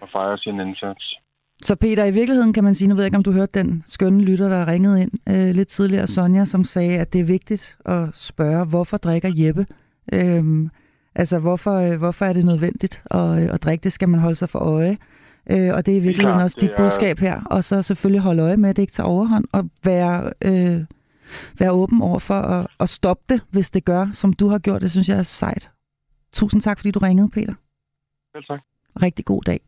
og 0.00 0.08
fejre 0.12 0.38
sin 0.38 0.60
indsats. 0.60 1.18
Så 1.62 1.76
Peter, 1.76 2.04
i 2.04 2.10
virkeligheden 2.10 2.52
kan 2.52 2.64
man 2.64 2.74
sige, 2.74 2.88
nu 2.88 2.94
ved 2.94 3.02
jeg 3.02 3.06
ikke, 3.06 3.16
om 3.16 3.22
du 3.22 3.32
hørte 3.32 3.58
den 3.58 3.84
skønne 3.86 4.22
lytter, 4.22 4.48
der 4.48 4.68
ringede 4.68 5.02
ind 5.02 5.10
øh, 5.28 5.54
lidt 5.54 5.68
tidligere, 5.68 6.06
Sonja, 6.06 6.44
som 6.44 6.64
sagde, 6.64 6.98
at 6.98 7.12
det 7.12 7.20
er 7.20 7.24
vigtigt 7.24 7.76
at 7.84 8.08
spørge, 8.14 8.64
hvorfor 8.66 8.96
drikker 8.96 9.30
Jeppe? 9.36 9.66
Øhm, 10.12 10.70
altså, 11.14 11.38
hvorfor, 11.38 11.74
øh, 11.74 11.98
hvorfor 11.98 12.24
er 12.24 12.32
det 12.32 12.44
nødvendigt 12.44 13.02
at, 13.10 13.42
øh, 13.42 13.54
at 13.54 13.62
drikke? 13.62 13.84
Det 13.84 13.92
skal 13.92 14.08
man 14.08 14.20
holde 14.20 14.34
sig 14.34 14.48
for 14.48 14.58
øje. 14.58 14.98
Øh, 15.50 15.74
og 15.74 15.86
det 15.86 15.92
er 15.92 15.96
i 15.96 16.00
virkeligheden 16.00 16.36
Klar, 16.36 16.44
også 16.44 16.58
dit 16.60 16.70
er... 16.70 16.76
budskab 16.76 17.18
her. 17.18 17.42
Og 17.50 17.64
så 17.64 17.82
selvfølgelig 17.82 18.20
holde 18.20 18.42
øje 18.42 18.56
med, 18.56 18.70
at 18.70 18.76
det 18.76 18.82
ikke 18.82 18.92
tager 18.92 19.08
overhånd, 19.08 19.44
og 19.52 19.68
være, 19.84 20.32
øh, 20.44 20.84
være 21.58 21.70
åben 21.70 22.02
over 22.02 22.18
for 22.18 22.34
at, 22.34 22.66
at 22.80 22.88
stoppe 22.88 23.24
det, 23.28 23.40
hvis 23.50 23.70
det 23.70 23.84
gør, 23.84 24.08
som 24.12 24.32
du 24.32 24.48
har 24.48 24.58
gjort. 24.58 24.82
Det 24.82 24.90
synes 24.90 25.08
jeg 25.08 25.18
er 25.18 25.22
sejt. 25.22 25.70
Tusind 26.32 26.62
tak, 26.62 26.78
fordi 26.78 26.90
du 26.90 26.98
ringede, 26.98 27.28
Peter. 27.30 27.54
Selv 28.32 28.44
tak. 28.44 28.60
Rigtig 29.02 29.24
god 29.24 29.42
dag. 29.42 29.60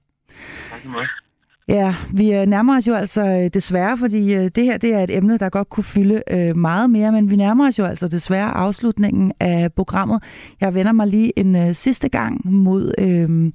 Tak. 0.71 1.24
Ja, 1.69 1.95
vi 2.13 2.33
øh, 2.33 2.47
nærmer 2.47 2.77
os 2.77 2.87
jo 2.89 2.95
altså 2.95 3.23
øh, 3.23 3.51
desværre, 3.55 3.99
fordi 3.99 4.35
øh, 4.35 4.51
det 4.55 4.65
her 4.65 4.79
det 4.79 4.95
er 4.95 5.01
et 5.01 5.17
emne, 5.17 5.39
der 5.39 5.49
godt 5.49 5.69
kunne 5.69 5.85
fylde 5.85 6.23
meget 6.57 6.91
mere, 6.91 7.13
men 7.13 7.31
vi 7.31 7.37
nærmer 7.37 7.69
os 7.69 7.79
jo 7.79 7.85
altså 7.85 8.09
desværre 8.09 8.51
afslutningen 8.51 9.33
af 9.41 9.73
programmet. 9.73 10.23
Jeg 10.61 10.75
vender 10.75 10.93
mig 10.93 11.07
lige 11.07 11.39
en 11.39 11.75
sidste 11.75 12.09
gang 12.09 12.53
mod 12.53 12.93
øh, 12.99 13.53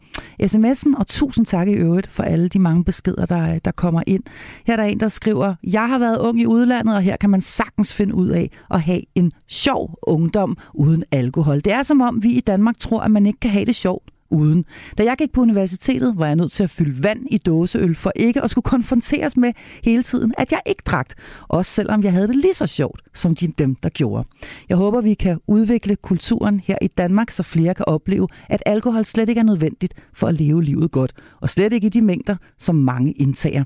sms'en, 0.47 0.99
og 0.99 1.07
tusind 1.07 1.45
tak 1.45 1.67
i 1.67 1.73
øvrigt 1.73 2.07
for 2.07 2.23
alle 2.23 2.47
de 2.49 2.59
mange 2.59 2.83
beskeder, 2.83 3.25
der, 3.25 3.59
der 3.59 3.71
kommer 3.71 4.03
ind. 4.07 4.23
Her 4.67 4.73
er 4.73 4.77
der 4.77 4.83
en, 4.83 4.99
der 4.99 5.07
skriver, 5.07 5.55
jeg 5.63 5.89
har 5.89 5.99
været 5.99 6.17
ung 6.17 6.41
i 6.41 6.45
udlandet, 6.45 6.95
og 6.95 7.01
her 7.01 7.17
kan 7.17 7.29
man 7.29 7.41
sagtens 7.41 7.93
finde 7.93 8.15
ud 8.15 8.29
af 8.29 8.51
at 8.71 8.81
have 8.81 9.01
en 9.15 9.31
sjov 9.47 9.99
ungdom 10.01 10.57
uden 10.73 11.03
alkohol. 11.11 11.61
Det 11.61 11.73
er 11.73 11.83
som 11.83 12.01
om, 12.01 12.23
vi 12.23 12.29
i 12.29 12.39
Danmark 12.39 12.77
tror, 12.79 12.99
at 12.99 13.11
man 13.11 13.25
ikke 13.25 13.39
kan 13.39 13.51
have 13.51 13.65
det 13.65 13.75
sjovt 13.75 14.09
uden. 14.31 14.65
Da 14.97 15.03
jeg 15.03 15.15
gik 15.17 15.31
på 15.31 15.41
universitetet, 15.41 16.17
var 16.17 16.25
jeg 16.25 16.35
nødt 16.35 16.51
til 16.51 16.63
at 16.63 16.69
fylde 16.69 17.03
vand 17.03 17.19
i 17.31 17.37
dåseøl 17.37 17.95
for 17.95 18.11
ikke 18.15 18.43
at 18.43 18.49
skulle 18.49 18.63
konfronteres 18.63 19.37
med 19.37 19.53
hele 19.83 20.03
tiden, 20.03 20.33
at 20.37 20.51
jeg 20.51 20.61
ikke 20.65 20.83
drak. 20.85 21.09
Også 21.47 21.71
selvom 21.71 22.03
jeg 22.03 22.13
havde 22.13 22.27
det 22.27 22.35
lige 22.35 22.53
så 22.53 22.67
sjovt 22.67 23.01
som 23.13 23.35
de, 23.35 23.47
dem, 23.47 23.75
der 23.75 23.89
gjorde. 23.89 24.27
Jeg 24.69 24.77
håber, 24.77 25.01
vi 25.01 25.13
kan 25.13 25.39
udvikle 25.47 25.95
kulturen 25.95 26.61
her 26.65 26.77
i 26.81 26.87
Danmark, 26.87 27.31
så 27.31 27.43
flere 27.43 27.73
kan 27.73 27.85
opleve, 27.87 28.27
at 28.49 28.63
alkohol 28.65 29.05
slet 29.05 29.29
ikke 29.29 29.39
er 29.39 29.43
nødvendigt 29.43 29.93
for 30.13 30.27
at 30.27 30.33
leve 30.33 30.63
livet 30.63 30.91
godt, 30.91 31.13
og 31.41 31.49
slet 31.49 31.73
ikke 31.73 31.87
i 31.87 31.89
de 31.89 32.01
mængder, 32.01 32.35
som 32.57 32.75
mange 32.75 33.11
indtager. 33.11 33.63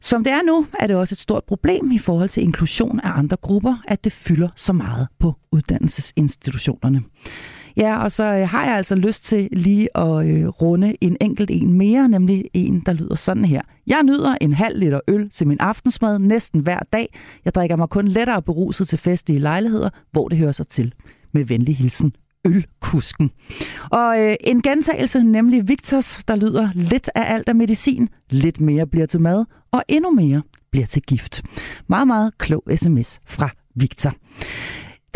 Som 0.00 0.24
det 0.24 0.32
er 0.32 0.42
nu, 0.46 0.66
er 0.80 0.86
det 0.86 0.96
også 0.96 1.14
et 1.14 1.18
stort 1.18 1.44
problem 1.44 1.90
i 1.90 1.98
forhold 1.98 2.28
til 2.28 2.42
inklusion 2.42 3.00
af 3.00 3.18
andre 3.18 3.36
grupper, 3.36 3.82
at 3.88 4.04
det 4.04 4.12
fylder 4.12 4.48
så 4.56 4.72
meget 4.72 5.08
på 5.18 5.34
uddannelsesinstitutionerne. 5.52 7.02
Ja, 7.76 8.02
og 8.04 8.12
så 8.12 8.24
øh, 8.24 8.48
har 8.48 8.64
jeg 8.64 8.76
altså 8.76 8.94
lyst 8.94 9.24
til 9.24 9.48
lige 9.52 9.96
at 9.96 10.26
øh, 10.26 10.48
runde 10.48 10.96
en 11.00 11.16
enkelt 11.20 11.50
en 11.50 11.72
mere, 11.72 12.08
nemlig 12.08 12.44
en, 12.54 12.82
der 12.86 12.92
lyder 12.92 13.14
sådan 13.14 13.44
her. 13.44 13.62
Jeg 13.86 14.02
nyder 14.02 14.34
en 14.40 14.52
halv 14.52 14.78
liter 14.78 15.00
øl 15.08 15.30
til 15.30 15.46
min 15.46 15.60
aftensmad 15.60 16.18
næsten 16.18 16.60
hver 16.60 16.78
dag. 16.92 17.18
Jeg 17.44 17.54
drikker 17.54 17.76
mig 17.76 17.88
kun 17.88 18.08
lettere 18.08 18.42
beruset 18.42 18.88
til 18.88 18.98
festlige 18.98 19.40
lejligheder, 19.40 19.90
hvor 20.12 20.28
det 20.28 20.38
hører 20.38 20.52
sig 20.52 20.68
til. 20.68 20.94
Med 21.34 21.44
venlig 21.44 21.76
hilsen, 21.76 22.12
ølkusken. 22.44 23.30
Og 23.90 24.20
øh, 24.20 24.34
en 24.40 24.62
gentagelse, 24.62 25.20
nemlig 25.22 25.68
Victors, 25.68 26.24
der 26.28 26.36
lyder 26.36 26.70
lidt 26.74 27.10
af 27.14 27.34
alt 27.34 27.48
af 27.48 27.54
medicin, 27.54 28.08
lidt 28.30 28.60
mere 28.60 28.86
bliver 28.86 29.06
til 29.06 29.20
mad, 29.20 29.44
og 29.72 29.82
endnu 29.88 30.10
mere 30.10 30.42
bliver 30.70 30.86
til 30.86 31.02
gift. 31.02 31.42
Meget, 31.88 32.06
meget 32.06 32.38
klog 32.38 32.62
sms 32.76 33.20
fra 33.26 33.50
Victor. 33.74 34.12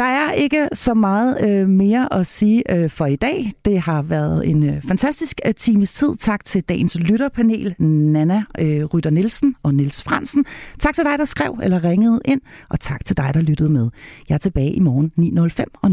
Der 0.00 0.06
er 0.06 0.32
ikke 0.32 0.68
så 0.72 0.94
meget 0.94 1.50
øh, 1.50 1.68
mere 1.68 2.14
at 2.14 2.26
sige 2.26 2.76
øh, 2.76 2.90
for 2.90 3.06
i 3.06 3.16
dag. 3.16 3.50
Det 3.64 3.80
har 3.80 4.02
været 4.02 4.48
en 4.48 4.62
øh, 4.62 4.82
fantastisk 4.88 5.40
øh, 5.46 5.54
times 5.54 5.94
tid. 5.94 6.16
Tak 6.16 6.44
til 6.44 6.62
dagens 6.62 6.98
lytterpanel, 6.98 7.74
Nana 7.78 8.44
øh, 8.58 8.84
Rytter 8.84 9.10
Nielsen 9.10 9.54
og 9.62 9.74
Nils 9.74 10.02
Fransen. 10.02 10.44
Tak 10.78 10.94
til 10.94 11.04
dig, 11.04 11.18
der 11.18 11.24
skrev 11.24 11.58
eller 11.62 11.84
ringede 11.84 12.20
ind, 12.24 12.40
og 12.68 12.80
tak 12.80 13.04
til 13.04 13.16
dig, 13.16 13.30
der 13.34 13.40
lyttede 13.40 13.70
med. 13.70 13.88
Jeg 14.28 14.34
er 14.34 14.38
tilbage 14.38 14.72
i 14.72 14.80
morgen 14.80 15.12
9.05. 15.18 15.64
Og 15.82 15.88